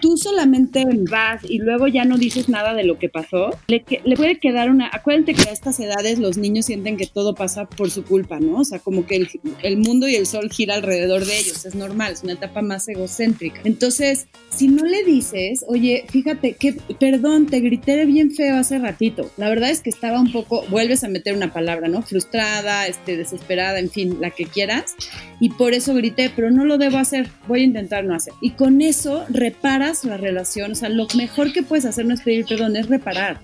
tú 0.00 0.16
solamente 0.16 0.84
vas 1.10 1.42
y 1.48 1.58
luego 1.58 1.86
ya 1.86 2.04
no 2.04 2.16
dices 2.16 2.48
nada 2.48 2.74
de 2.74 2.84
lo 2.84 2.98
que 2.98 3.08
pasó, 3.08 3.50
le, 3.68 3.84
le, 4.04 4.16
puede 4.16 4.38
quedar 4.38 4.70
una... 4.70 4.90
Acuérdate 4.92 5.34
que 5.34 5.48
a 5.48 5.52
estas 5.52 5.78
edades 5.80 6.18
los 6.18 6.36
niños 6.36 6.66
sienten 6.66 6.96
que 6.96 7.06
todo 7.06 7.34
pasa 7.34 7.68
por 7.68 7.90
su 7.90 8.04
culpa, 8.04 8.40
¿no? 8.40 8.60
O 8.60 8.64
sea, 8.64 8.78
como 8.78 9.06
que 9.06 9.16
el, 9.16 9.28
el 9.62 9.76
mundo 9.78 10.08
y 10.08 10.14
el 10.14 10.26
sol 10.26 10.50
gira 10.50 10.74
alrededor 10.74 11.24
de 11.24 11.38
ellos, 11.38 11.64
es 11.64 11.74
normal, 11.74 12.12
es 12.12 12.22
una 12.22 12.34
etapa 12.34 12.62
más 12.62 12.88
egocéntrica. 12.88 13.60
Entonces, 13.64 14.28
si 14.50 14.68
no 14.68 14.84
le 14.84 15.04
dices, 15.04 15.64
oye, 15.68 16.04
fíjate 16.08 16.54
que, 16.54 16.74
perdón, 16.98 17.46
te 17.46 17.60
grité 17.60 18.04
bien 18.06 18.30
feo 18.32 18.56
hace 18.56 18.78
ratito, 18.78 19.30
la 19.36 19.48
verdad 19.48 19.70
es 19.70 19.80
que 19.80 19.90
estaba 19.90 20.20
un 20.20 20.32
poco, 20.32 20.64
vuelves 20.68 21.04
a 21.04 21.08
meter 21.08 21.34
una 21.34 21.52
palabra, 21.52 21.88
¿no? 21.88 22.02
Frustrada, 22.02 22.86
este, 22.86 23.16
desesperada, 23.16 23.78
en 23.78 23.90
fin, 23.90 24.18
la 24.20 24.30
que 24.30 24.46
quieras, 24.46 24.94
y 25.40 25.50
por 25.50 25.72
eso 25.72 25.94
grité, 25.94 26.30
pero 26.34 26.50
no 26.50 26.64
lo 26.64 26.78
debo 26.78 26.98
hacer, 26.98 27.28
voy 27.46 27.60
a 27.60 27.64
intentar 27.64 28.04
no 28.04 28.14
hacer. 28.14 28.34
Y 28.40 28.50
con 28.50 28.80
eso 28.80 29.24
reparas 29.68 30.04
la 30.04 30.16
relación, 30.16 30.72
o 30.72 30.74
sea, 30.74 30.88
lo 30.88 31.06
mejor 31.14 31.52
que 31.52 31.62
puedes 31.62 31.84
hacer 31.84 32.06
no 32.06 32.14
es 32.14 32.22
pedir 32.22 32.46
perdón, 32.46 32.74
es 32.76 32.88
reparar. 32.88 33.38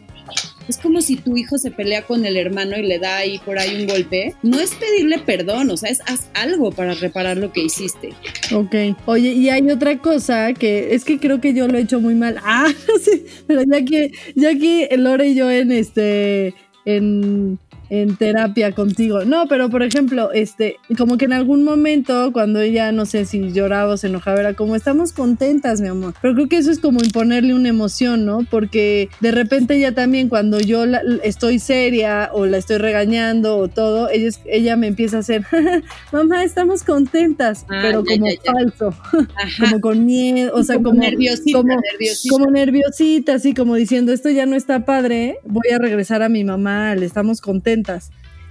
Es 0.66 0.78
como 0.78 1.02
si 1.02 1.16
tu 1.16 1.36
hijo 1.36 1.58
se 1.58 1.70
pelea 1.70 2.00
con 2.06 2.24
el 2.24 2.38
hermano 2.38 2.78
y 2.78 2.82
le 2.82 2.98
da 2.98 3.18
ahí 3.18 3.38
por 3.44 3.58
ahí 3.58 3.82
un 3.82 3.86
golpe. 3.86 4.34
No 4.42 4.58
es 4.58 4.74
pedirle 4.74 5.18
perdón, 5.18 5.68
o 5.68 5.76
sea, 5.76 5.90
es 5.90 6.00
haz 6.06 6.30
algo 6.32 6.72
para 6.72 6.94
reparar 6.94 7.36
lo 7.36 7.52
que 7.52 7.60
hiciste. 7.64 8.14
Ok. 8.54 8.96
Oye, 9.04 9.32
y 9.32 9.50
hay 9.50 9.70
otra 9.70 9.98
cosa 9.98 10.54
que 10.54 10.94
es 10.94 11.04
que 11.04 11.18
creo 11.18 11.42
que 11.42 11.52
yo 11.52 11.68
lo 11.68 11.76
he 11.76 11.82
hecho 11.82 12.00
muy 12.00 12.14
mal. 12.14 12.40
Ah, 12.46 12.72
sí, 13.02 13.26
pero 13.46 13.62
ya 13.70 13.84
que, 13.84 14.12
ya 14.34 14.54
que 14.54 14.88
Lore 14.96 15.28
y 15.28 15.34
yo 15.34 15.50
en 15.50 15.72
este, 15.72 16.54
en 16.86 17.58
en 17.90 18.16
terapia 18.16 18.72
contigo. 18.72 19.24
No, 19.24 19.46
pero 19.48 19.68
por 19.70 19.82
ejemplo, 19.82 20.32
este, 20.32 20.76
como 20.96 21.18
que 21.18 21.26
en 21.26 21.32
algún 21.32 21.64
momento, 21.64 22.32
cuando 22.32 22.60
ella, 22.60 22.92
no 22.92 23.06
sé 23.06 23.24
si 23.24 23.52
lloraba 23.52 23.94
o 23.94 23.96
se 23.96 24.08
enojaba, 24.08 24.40
era 24.40 24.54
como, 24.54 24.76
estamos 24.76 25.12
contentas, 25.12 25.80
mi 25.80 25.88
amor. 25.88 26.14
Pero 26.20 26.34
creo 26.34 26.48
que 26.48 26.58
eso 26.58 26.70
es 26.70 26.78
como 26.78 27.02
imponerle 27.02 27.54
una 27.54 27.68
emoción, 27.68 28.24
¿no? 28.24 28.46
Porque 28.50 29.08
de 29.20 29.30
repente 29.32 29.76
ella 29.76 29.94
también, 29.94 30.28
cuando 30.28 30.60
yo 30.60 30.86
la, 30.86 31.02
estoy 31.22 31.58
seria 31.58 32.30
o 32.32 32.46
la 32.46 32.58
estoy 32.58 32.78
regañando 32.78 33.56
o 33.56 33.68
todo, 33.68 34.08
ella, 34.08 34.30
ella 34.46 34.76
me 34.76 34.86
empieza 34.86 35.18
a 35.18 35.20
hacer, 35.20 35.44
mamá, 36.12 36.44
estamos 36.44 36.82
contentas, 36.82 37.66
ah, 37.68 37.80
pero 37.82 38.04
como 38.04 38.26
falso, 38.44 38.94
como 39.60 39.80
con 39.80 40.04
miedo, 40.04 40.52
o 40.54 40.62
sea, 40.62 40.76
como, 40.76 40.94
nerviosita, 40.94 41.58
como, 41.58 41.74
nerviosita. 41.74 42.32
como 42.32 42.50
nerviosita, 42.50 43.34
así 43.34 43.54
como 43.54 43.74
diciendo, 43.74 44.12
esto 44.12 44.30
ya 44.30 44.46
no 44.46 44.56
está 44.56 44.84
padre, 44.84 45.38
voy 45.44 45.70
a 45.72 45.78
regresar 45.78 46.22
a 46.22 46.28
mi 46.28 46.44
mamá, 46.44 46.94
le 46.94 47.06
estamos 47.06 47.40
contentas 47.40 47.73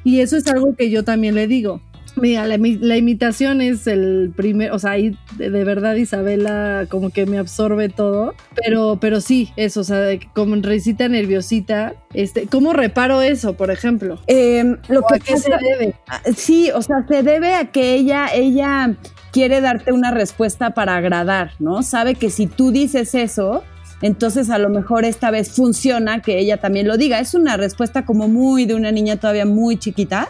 y 0.03 0.19
eso 0.19 0.37
es 0.37 0.47
algo 0.47 0.75
que 0.75 0.89
yo 0.89 1.03
también 1.03 1.35
le 1.35 1.47
digo. 1.47 1.81
Mira, 2.15 2.45
la, 2.45 2.97
imitación 2.97 3.59
es 3.61 3.87
el 3.87 4.31
primer, 4.35 4.71
o 4.71 4.77
sea, 4.77 4.91
ahí 4.91 5.17
de, 5.37 5.49
verdad 5.49 5.95
Isabela 5.95 6.85
como 6.87 7.09
que 7.09 7.25
me 7.25 7.39
absorbe 7.39 7.89
todo, 7.89 8.35
pero, 8.53 8.99
pero 9.01 9.19
sí, 9.19 9.49
eso, 9.55 9.79
o 9.79 9.83
sea, 9.83 10.19
como 10.35 10.55
risita 10.57 11.07
nerviosita, 11.07 11.95
este, 12.13 12.45
¿cómo 12.45 12.71
reparo 12.71 13.23
eso, 13.23 13.53
por 13.55 13.71
ejemplo? 13.71 14.19
Em, 14.27 14.77
lo 14.89 15.01
que 15.01 15.15
a 15.15 15.19
qué 15.19 15.37
se 15.37 15.49
debe? 15.49 15.95
Ah, 16.07 16.21
sí, 16.35 16.69
o 16.69 16.83
sea, 16.83 17.03
se 17.07 17.23
debe 17.23 17.55
a 17.55 17.71
que 17.71 17.95
ella, 17.95 18.27
ella 18.31 18.95
quiere 19.31 19.59
darte 19.59 19.91
una 19.91 20.11
respuesta 20.11 20.75
para 20.75 20.95
agradar, 20.95 21.53
¿no? 21.57 21.81
Sabe 21.81 22.13
que 22.13 22.29
si 22.29 22.45
tú 22.45 22.71
dices 22.71 23.15
eso, 23.15 23.63
entonces 24.03 24.49
a 24.49 24.57
lo 24.57 24.69
mejor 24.69 25.05
esta 25.05 25.31
vez 25.31 25.49
funciona 25.49 26.21
que 26.21 26.37
ella 26.37 26.57
también 26.57 26.89
lo 26.89 26.97
diga. 26.97 27.21
Es 27.21 27.33
una 27.33 27.55
respuesta 27.55 28.05
como 28.05 28.27
muy 28.27 28.65
de 28.65 28.75
una 28.75 28.91
niña 28.91 29.15
todavía 29.15 29.45
muy 29.45 29.77
chiquita 29.79 30.29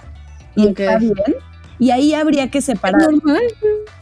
y 0.55 0.67
está 0.67 0.99
bien. 0.99 1.13
Y 1.80 1.89
ahí 1.89 2.13
habría 2.13 2.51
que 2.51 2.61
separar. 2.61 3.01
Normal. 3.01 3.41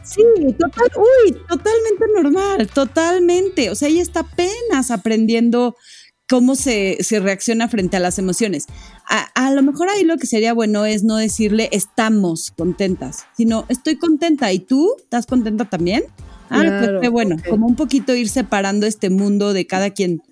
Sí, 0.02 0.22
total, 0.58 0.88
uy, 0.94 1.32
totalmente 1.32 2.04
normal, 2.14 2.68
totalmente. 2.68 3.70
O 3.70 3.74
sea, 3.74 3.88
ella 3.88 4.02
está 4.02 4.20
apenas 4.20 4.90
aprendiendo 4.90 5.74
cómo 6.28 6.54
se, 6.54 6.98
reacciona 7.22 7.66
frente 7.66 7.96
a 7.96 8.00
las 8.00 8.18
emociones. 8.18 8.66
A, 9.08 9.22
a, 9.34 9.52
lo 9.52 9.62
mejor 9.62 9.88
ahí 9.88 10.04
lo 10.04 10.18
que 10.18 10.26
sería 10.26 10.52
bueno 10.52 10.84
es 10.84 11.02
no 11.02 11.16
decirle 11.16 11.70
estamos 11.72 12.50
contentas, 12.50 13.24
sino 13.34 13.64
estoy 13.70 13.96
contenta 13.96 14.52
y 14.52 14.58
tú 14.58 14.96
estás 14.98 15.24
contenta 15.24 15.64
también. 15.64 16.04
Ah, 16.52 16.80
pues 16.80 16.90
qué 17.00 17.08
bueno, 17.08 17.36
como 17.48 17.66
un 17.66 17.76
poquito 17.76 18.14
ir 18.14 18.28
separando 18.28 18.86
este 18.86 19.10
mundo 19.10 19.52
de 19.52 19.66
cada 19.66 19.90
quien. 19.90 20.22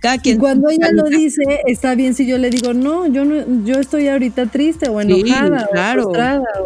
Cada 0.00 0.18
quien. 0.18 0.36
Y 0.36 0.38
cuando 0.38 0.68
ella 0.70 0.92
lo 0.92 1.04
dice, 1.04 1.42
está 1.66 1.94
bien 1.94 2.14
si 2.14 2.26
yo 2.26 2.38
le 2.38 2.50
digo, 2.50 2.72
no, 2.72 3.06
yo 3.06 3.24
no, 3.24 3.64
yo 3.64 3.78
estoy 3.78 4.08
ahorita 4.08 4.46
triste 4.46 4.88
o 4.88 5.00
enojada 5.00 5.60
sí, 5.60 5.66
claro. 5.72 6.08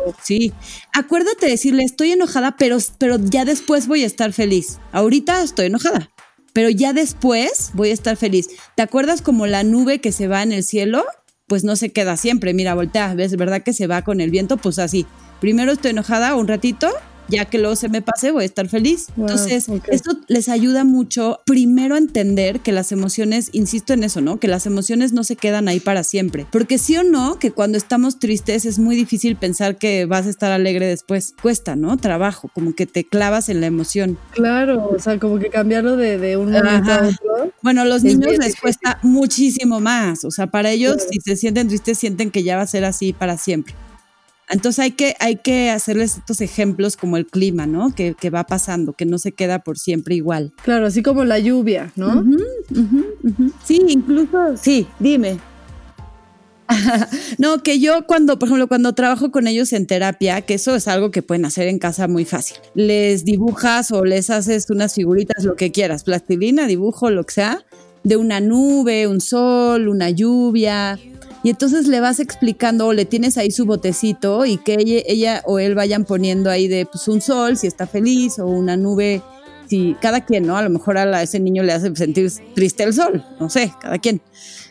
o 0.07 0.15
Sí. 0.23 0.53
Acuérdate 0.93 1.47
de 1.47 1.53
decirle, 1.53 1.83
estoy 1.85 2.13
enojada, 2.13 2.57
pero, 2.59 2.77
pero 2.99 3.17
ya 3.19 3.45
después 3.45 3.87
voy 3.87 4.03
a 4.03 4.07
estar 4.07 4.33
feliz. 4.33 4.79
Ahorita 4.93 5.43
estoy 5.43 5.67
enojada, 5.67 6.11
pero 6.53 6.69
ya 6.69 6.93
después 6.93 7.71
voy 7.73 7.91
a 7.91 7.95
estar 7.95 8.17
feliz. 8.17 8.49
¿Te 8.77 8.83
acuerdas 8.83 9.23
como 9.23 9.47
la 9.47 9.65
nube 9.65 10.01
que 10.01 10.13
se 10.13 10.29
va 10.29 10.43
en 10.43 10.53
el 10.53 10.63
cielo? 10.63 11.05
Pues 11.47 11.65
no 11.65 11.77
se 11.77 11.91
queda 11.91 12.17
siempre. 12.17 12.53
Mira, 12.53 12.75
voltea, 12.75 13.15
¿ves? 13.15 13.37
¿Verdad 13.37 13.63
que 13.63 13.73
se 13.73 13.87
va 13.87 14.03
con 14.03 14.21
el 14.21 14.31
viento? 14.31 14.59
Pues 14.59 14.79
así. 14.79 15.07
Primero 15.41 15.73
estoy 15.73 15.91
enojada 15.93 16.37
un 16.37 16.49
ratito 16.49 16.89
ya 17.29 17.45
que 17.47 17.59
luego 17.59 17.77
se 17.77 17.89
me 17.89 18.03
pase 18.03 18.31
voy 18.31 18.43
a 18.43 18.47
estar 18.47 18.69
feliz. 18.69 19.09
Entonces, 19.17 19.69
esto 19.89 20.19
les 20.29 20.49
ayuda 20.49 20.85
mucho 20.85 21.41
primero 21.47 21.95
a 21.95 21.99
entender 21.99 22.61
que 22.61 22.73
las 22.73 22.93
emociones, 22.93 23.51
insisto 23.53 23.93
en 23.93 24.05
eso, 24.05 24.21
¿no? 24.21 24.39
Que 24.39 24.49
las 24.49 24.67
emociones 24.67 25.13
no 25.13 25.25
se 25.25 25.37
quedan 25.37 25.69
ahí 25.69 25.81
para 25.81 26.05
siempre. 26.05 26.47
Porque 26.51 26.79
sí 26.79 26.97
o 26.97 27.05
no, 27.05 27.39
que 27.39 27.51
cuando 27.51 27.79
estamos 27.79 28.19
tristes 28.19 28.65
es 28.65 28.79
muy 28.79 28.97
difícil 28.97 29.37
pensar 29.37 29.77
que 29.77 30.05
vas 30.07 30.27
a 30.27 30.31
estar 30.31 30.53
alegre 30.53 30.87
después. 30.87 31.35
Cuesta, 31.41 31.77
¿no? 31.77 31.97
Trabajo, 31.97 32.51
como 32.55 32.75
que 32.75 32.87
te 32.87 33.05
clavas 33.05 33.49
en 33.49 33.61
la 33.61 33.67
emoción. 33.67 34.19
Claro, 34.33 34.91
o 34.95 34.99
sea, 34.99 35.19
como 35.19 35.39
que 35.39 35.51
cambiarlo 35.51 35.97
de, 35.97 36.37
un 36.37 36.53
momento 36.53 36.93
a 36.93 37.09
otro. 37.09 37.53
Bueno, 37.63 37.83
a 37.83 37.85
los 37.85 38.03
niños 38.03 38.37
les 38.39 38.57
cuesta 38.57 38.99
muchísimo 39.03 39.81
más. 39.81 40.25
O 40.25 40.31
sea, 40.31 40.49
para 40.49 40.71
ellos, 40.71 40.97
si 41.11 41.21
se 41.21 41.37
sienten 41.37 41.69
tristes, 41.69 41.99
sienten 41.99 42.31
que 42.31 42.43
ya 42.43 42.57
va 42.57 42.63
a 42.63 42.67
ser 42.67 42.85
así 42.85 43.13
para 43.13 43.39
siempre. 43.39 43.75
Entonces 44.49 44.81
hay 44.81 44.91
que, 44.93 45.15
hay 45.19 45.37
que 45.37 45.71
hacerles 45.71 46.19
estos 46.19 46.41
ejemplos 46.41 46.97
como 46.97 47.17
el 47.17 47.27
clima, 47.27 47.67
¿no? 47.67 47.95
Que, 47.95 48.15
va 48.31 48.45
pasando, 48.45 48.93
que 48.93 49.07
no 49.07 49.19
se 49.19 49.33
queda 49.33 49.61
por 49.61 49.79
siempre 49.79 50.15
igual. 50.15 50.53
Claro, 50.63 50.87
así 50.87 51.03
como 51.03 51.25
la 51.25 51.39
lluvia, 51.39 51.93
¿no? 51.97 52.25
Sí, 53.65 53.81
incluso, 53.89 54.57
sí, 54.57 54.87
dime. 54.99 55.39
no, 57.39 57.63
que 57.63 57.81
yo 57.81 58.07
cuando, 58.07 58.39
por 58.39 58.49
ejemplo, 58.49 58.69
cuando 58.69 58.93
trabajo 58.95 59.31
con 59.31 59.47
ellos 59.47 59.73
en 59.73 59.87
terapia, 59.87 60.43
que 60.43 60.55
eso 60.55 60.75
es 60.75 60.89
algo 60.89 61.11
que 61.11 61.23
pueden 61.23 61.45
hacer 61.45 61.69
en 61.69 61.79
casa 61.79 62.09
muy 62.09 62.25
fácil. 62.25 62.59
Les 62.75 63.25
dibujas 63.25 63.91
o 63.91 64.05
les 64.05 64.31
haces 64.31 64.69
unas 64.71 64.95
figuritas, 64.95 65.45
lo 65.45 65.57
que 65.57 65.73
quieras, 65.73 66.05
plastilina, 66.05 66.67
dibujo, 66.67 67.11
lo 67.11 67.25
que 67.25 67.35
sea, 67.35 67.65
de 68.05 68.17
una 68.17 68.41
nube, 68.41 69.07
un 69.07 69.21
sol, 69.21 69.89
una 69.89 70.11
lluvia, 70.11 70.99
y 71.43 71.51
entonces 71.51 71.89
le 71.89 72.01
vas 72.01 72.21
explicando 72.21 72.87
o 72.87 72.93
le 72.93 73.05
tienes 73.05 73.37
ahí 73.37 73.51
su 73.51 73.65
botecito 73.65 74.47
y 74.47 74.59
que 74.59 75.05
ella, 75.07 75.43
o 75.45 75.59
él 75.59 75.75
vayan 75.75 76.05
poniendo 76.05 76.51
ahí 76.51 76.69
de 76.69 76.87
pues, 76.87 77.09
un 77.09 77.21
sol 77.21 77.57
si 77.57 77.67
está 77.67 77.87
feliz 77.87 78.39
o 78.39 78.47
una 78.47 78.77
nube, 78.77 79.23
si 79.69 79.97
cada 80.01 80.25
quien, 80.25 80.47
¿no? 80.47 80.57
A 80.57 80.63
lo 80.63 80.71
mejor 80.71 80.99
a, 80.99 81.23
ese 81.23 81.41
niño 81.41 81.63
le 81.63 81.73
hace 81.73 81.95
sentir 81.97 82.31
triste 82.55 82.85
el 82.85 82.95
sol, 82.95 83.25
no 83.41 83.51
sé, 83.51 83.73
cada 83.81 83.99
quien. 83.99 84.21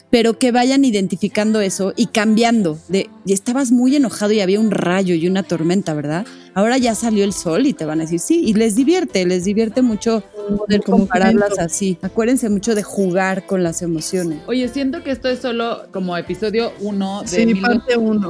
Pero 0.09 0.39
que 0.39 0.51
vayan 0.51 0.83
identificando 0.83 1.61
eso 1.61 1.93
y 1.95 2.07
cambiando 2.07 2.77
de, 2.87 3.09
y 3.25 3.33
estabas 3.33 3.71
muy 3.71 3.95
enojado 3.95 4.31
y 4.33 4.41
había 4.41 4.59
un 4.59 4.71
rayo 4.71 5.15
y 5.15 5.27
una 5.27 5.43
tormenta, 5.43 5.93
¿verdad? 5.93 6.25
Ahora 6.53 6.77
ya 6.77 6.95
salió 6.95 7.23
el 7.23 7.33
sol 7.33 7.65
y 7.65 7.73
te 7.73 7.85
van 7.85 7.99
a 7.99 8.03
decir 8.03 8.19
sí, 8.19 8.43
y 8.45 8.53
les 8.53 8.75
divierte, 8.75 9.25
les 9.25 9.45
divierte 9.45 9.81
mucho 9.81 10.23
poder 10.57 10.81
compararlas 10.83 11.57
así. 11.59 11.97
Acuérdense 12.01 12.49
mucho 12.49 12.75
de 12.75 12.83
jugar 12.83 13.45
con 13.45 13.63
las 13.63 13.81
emociones. 13.81 14.39
Oye, 14.47 14.67
siento 14.67 15.03
que 15.03 15.11
esto 15.11 15.29
es 15.29 15.39
solo 15.39 15.83
como 15.91 16.17
episodio 16.17 16.73
1 16.79 17.21
de 17.21 17.27
sí, 17.27 17.55
parte 17.55 17.97
1. 17.97 18.29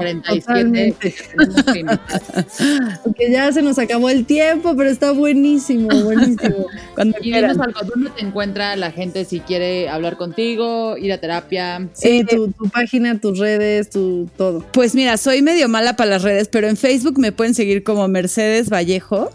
Porque 3.04 3.32
ya 3.32 3.52
se 3.52 3.62
nos 3.62 3.80
acabó 3.80 4.10
el 4.10 4.26
tiempo, 4.26 4.76
pero 4.76 4.90
está 4.90 5.12
buenísimo, 5.12 5.88
buenísimo. 6.04 6.68
Cuando 6.96 7.18
y 7.22 7.32
dinos 7.32 7.58
algo, 7.60 7.80
¿dónde 7.84 8.10
te 8.12 8.22
encuentra 8.22 8.76
la 8.76 8.92
gente 8.92 9.26
si 9.26 9.40
quiere 9.40 9.90
hablar 9.90 10.18
contigo, 10.18 10.98
ir 10.98 11.12
a 11.14 11.18
terapia? 11.20 11.88
Sí, 11.94 12.20
eh, 12.20 12.26
tu, 12.26 12.52
tu, 12.52 12.70
página, 12.70 13.20
tus 13.20 13.40
redes, 13.40 13.90
tu 13.90 14.30
todo. 14.38 14.66
Pues 14.74 14.96
mira, 14.96 15.18
soy 15.18 15.42
medio 15.42 15.68
mala 15.70 15.96
para 15.96 16.12
las 16.12 16.24
redes, 16.24 16.48
pero 16.48 16.68
en 16.68 16.78
Facebook 16.78 17.20
me 17.20 17.32
pueden 17.32 17.54
seguir 17.54 17.84
como 17.84 18.08
Mercedes 18.12 18.70
Vallejo 18.70 19.32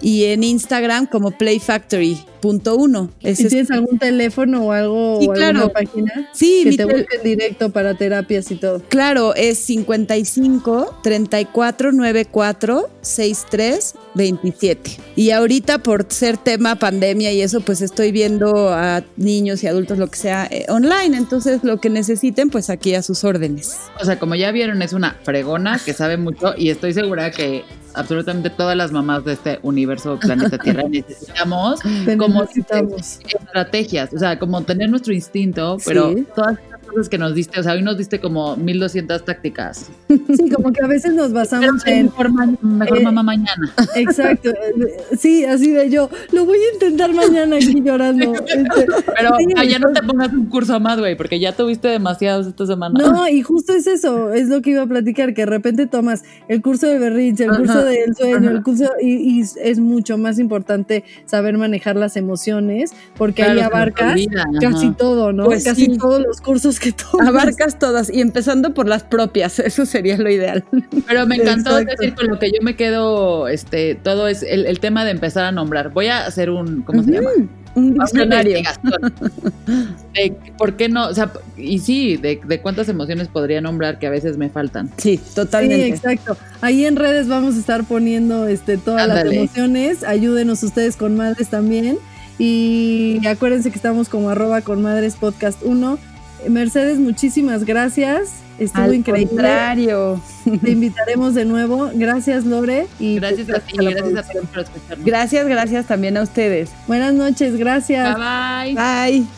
y 0.00 0.24
en 0.26 0.44
Instagram 0.44 1.06
como 1.06 1.32
playfactory.1. 1.32 3.10
¿Y 3.20 3.34
tienes 3.34 3.70
algún 3.70 3.98
teléfono 3.98 4.66
o 4.66 4.72
algo 4.72 5.18
Sí, 5.20 5.28
o 5.28 5.32
claro. 5.32 5.58
alguna 5.58 5.72
página? 5.72 6.30
Sí, 6.32 6.60
que 6.62 6.70
mi 6.70 6.76
te 6.76 6.84
busquen 6.84 7.22
directo 7.24 7.70
para 7.70 7.94
terapias 7.94 8.50
y 8.52 8.56
todo. 8.56 8.80
Claro, 8.88 9.34
es 9.34 9.58
55 9.58 11.00
34 11.02 11.92
94 11.92 12.88
63 13.00 13.94
27. 14.18 14.90
Y 15.16 15.30
ahorita 15.30 15.78
por 15.78 16.04
ser 16.10 16.36
tema 16.36 16.74
pandemia 16.76 17.32
y 17.32 17.40
eso, 17.40 17.62
pues 17.62 17.80
estoy 17.80 18.12
viendo 18.12 18.68
a 18.68 19.02
niños 19.16 19.62
y 19.64 19.66
adultos, 19.66 19.96
lo 19.96 20.08
que 20.08 20.18
sea, 20.18 20.46
eh, 20.50 20.66
online. 20.68 21.16
Entonces, 21.16 21.64
lo 21.64 21.80
que 21.80 21.88
necesiten, 21.88 22.50
pues 22.50 22.68
aquí 22.68 22.94
a 22.94 23.02
sus 23.02 23.24
órdenes. 23.24 23.78
O 23.98 24.04
sea, 24.04 24.18
como 24.18 24.34
ya 24.34 24.50
vieron, 24.52 24.82
es 24.82 24.92
una 24.92 25.16
fregona 25.22 25.80
que 25.82 25.94
sabe 25.94 26.18
mucho 26.18 26.52
y 26.58 26.68
estoy 26.68 26.92
segura 26.92 27.30
que 27.30 27.64
absolutamente 27.94 28.50
todas 28.50 28.76
las 28.76 28.92
mamás 28.92 29.24
de 29.24 29.32
este 29.32 29.58
universo 29.62 30.18
planeta 30.20 30.58
Tierra 30.62 30.84
necesitamos 30.88 31.80
Te 32.04 32.16
como 32.18 32.42
necesitamos. 32.42 33.18
estrategias, 33.26 34.12
o 34.12 34.18
sea, 34.18 34.38
como 34.38 34.62
tener 34.62 34.90
nuestro 34.90 35.14
instinto, 35.14 35.78
pero 35.86 36.12
Sí. 36.14 36.26
todas 36.36 36.58
cosas 36.88 37.08
que 37.08 37.18
nos 37.18 37.34
diste, 37.34 37.60
o 37.60 37.62
sea, 37.62 37.72
hoy 37.74 37.82
nos 37.82 37.96
diste 37.98 38.20
como 38.20 38.56
1200 38.56 39.24
tácticas. 39.24 39.90
Sí, 40.08 40.50
como 40.50 40.72
que 40.72 40.82
a 40.84 40.86
veces 40.88 41.14
nos 41.14 41.32
basamos 41.32 41.82
Pero 41.84 41.96
en... 41.96 42.04
mejor, 42.06 42.32
ma- 42.32 42.54
mejor 42.62 42.98
eh, 42.98 43.02
mamá 43.02 43.22
mañana. 43.22 43.72
Exacto. 43.94 44.50
Sí, 45.18 45.44
así 45.44 45.72
de 45.72 45.90
yo, 45.90 46.08
lo 46.32 46.44
voy 46.44 46.58
a 46.58 46.74
intentar 46.74 47.12
mañana 47.12 47.56
aquí 47.56 47.80
llorando. 47.82 48.32
Este, 48.48 48.86
Pero 49.16 49.30
sí, 49.38 49.68
ya 49.68 49.78
no 49.78 49.92
te 49.92 50.02
pongas 50.02 50.32
un 50.32 50.46
curso 50.46 50.80
más, 50.80 50.98
güey, 50.98 51.16
porque 51.16 51.38
ya 51.38 51.52
tuviste 51.54 51.88
demasiados 51.88 52.46
esta 52.46 52.66
semana. 52.66 52.98
No, 52.98 53.28
y 53.28 53.42
justo 53.42 53.72
es 53.72 53.86
eso, 53.86 54.32
es 54.32 54.48
lo 54.48 54.62
que 54.62 54.70
iba 54.70 54.82
a 54.82 54.86
platicar, 54.86 55.34
que 55.34 55.42
de 55.42 55.46
repente 55.46 55.86
tomas 55.86 56.24
el 56.48 56.62
curso 56.62 56.86
de 56.86 56.98
berrinche, 56.98 57.44
el 57.44 57.50
Ajá, 57.50 57.58
curso 57.58 57.84
del 57.84 58.14
sueño, 58.16 58.36
ajá. 58.48 58.50
el 58.50 58.62
curso, 58.62 58.90
y, 59.00 59.40
y 59.40 59.44
es 59.62 59.78
mucho 59.80 60.18
más 60.18 60.38
importante 60.38 61.04
saber 61.26 61.58
manejar 61.58 61.96
las 61.96 62.16
emociones, 62.16 62.92
porque 63.16 63.42
ahí 63.42 63.52
Claro, 63.54 63.68
nos 63.68 63.74
abarcas 63.74 64.16
ajá. 64.36 64.48
casi 64.60 64.90
todo, 64.92 65.32
¿no? 65.32 65.44
Pues 65.44 65.64
casi 65.64 65.86
sí. 65.86 65.98
todos 65.98 66.20
los 66.20 66.40
cursos 66.40 66.77
que 66.78 66.92
tomas. 66.92 67.28
Abarcas 67.28 67.78
todas 67.78 68.10
y 68.12 68.20
empezando 68.20 68.74
por 68.74 68.86
las 68.88 69.02
propias, 69.04 69.58
eso 69.58 69.86
sería 69.86 70.16
lo 70.18 70.30
ideal. 70.30 70.64
Pero 71.06 71.26
me 71.26 71.36
encantó 71.36 71.78
Exacto. 71.78 72.00
decir 72.02 72.14
con 72.14 72.26
lo 72.28 72.38
que 72.38 72.48
yo 72.50 72.58
me 72.62 72.76
quedo, 72.76 73.48
este, 73.48 73.94
todo 73.96 74.28
es 74.28 74.42
el, 74.42 74.66
el 74.66 74.80
tema 74.80 75.04
de 75.04 75.10
empezar 75.12 75.44
a 75.44 75.52
nombrar. 75.52 75.90
Voy 75.90 76.06
a 76.08 76.26
hacer 76.26 76.50
un, 76.50 76.82
¿cómo 76.82 77.02
se 77.02 77.12
llama? 77.12 77.30
Un 77.74 77.92
Una 77.92 78.04
diccionario. 78.04 78.58
de 80.14 80.36
por 80.56 80.74
qué 80.76 80.88
no, 80.88 81.08
o 81.08 81.14
sea, 81.14 81.30
y 81.56 81.78
sí, 81.78 82.16
de, 82.16 82.40
de 82.44 82.60
cuántas 82.60 82.88
emociones 82.88 83.28
podría 83.28 83.60
nombrar 83.60 83.98
que 83.98 84.06
a 84.06 84.10
veces 84.10 84.36
me 84.36 84.48
faltan. 84.48 84.90
Sí, 84.96 85.16
Sí, 85.18 85.34
totalmente. 85.34 85.86
exacto. 85.88 86.36
Ahí 86.60 86.84
en 86.86 86.96
redes 86.96 87.28
vamos 87.28 87.56
a 87.56 87.58
estar 87.58 87.84
poniendo 87.84 88.46
este, 88.48 88.76
todas 88.78 89.06
las 89.08 89.24
emociones. 89.24 90.02
Ayúdenos 90.04 90.62
ustedes 90.62 90.96
con 90.96 91.16
madres 91.16 91.48
también. 91.48 91.98
Y 92.40 93.20
acuérdense 93.26 93.70
que 93.70 93.76
estamos 93.76 94.08
como 94.08 94.30
arroba 94.30 94.60
con 94.60 94.80
madres 94.82 95.16
podcast 95.16 95.60
1. 95.64 95.98
Mercedes, 96.48 96.98
muchísimas 96.98 97.64
gracias. 97.64 98.34
Estuvo 98.58 98.84
Al 98.84 98.94
increíble. 98.94 99.28
contrario. 99.28 100.20
Te 100.62 100.70
invitaremos 100.70 101.34
de 101.34 101.44
nuevo. 101.44 101.90
Gracias, 101.94 102.44
Lore. 102.44 102.86
Y 102.98 103.16
Gracias 103.16 103.46
pues, 103.46 103.58
a 103.58 103.60
ti, 103.60 103.76
gracias 103.76 104.28
a 104.28 104.32
todos 104.32 104.46
por 104.46 104.58
escucharnos. 104.60 105.06
Gracias, 105.06 105.46
gracias 105.46 105.86
también 105.86 106.16
a 106.16 106.22
ustedes. 106.22 106.70
Buenas 106.86 107.14
noches, 107.14 107.56
gracias. 107.56 108.16
Bye 108.16 108.74
bye. 108.74 109.20
Bye. 109.20 109.37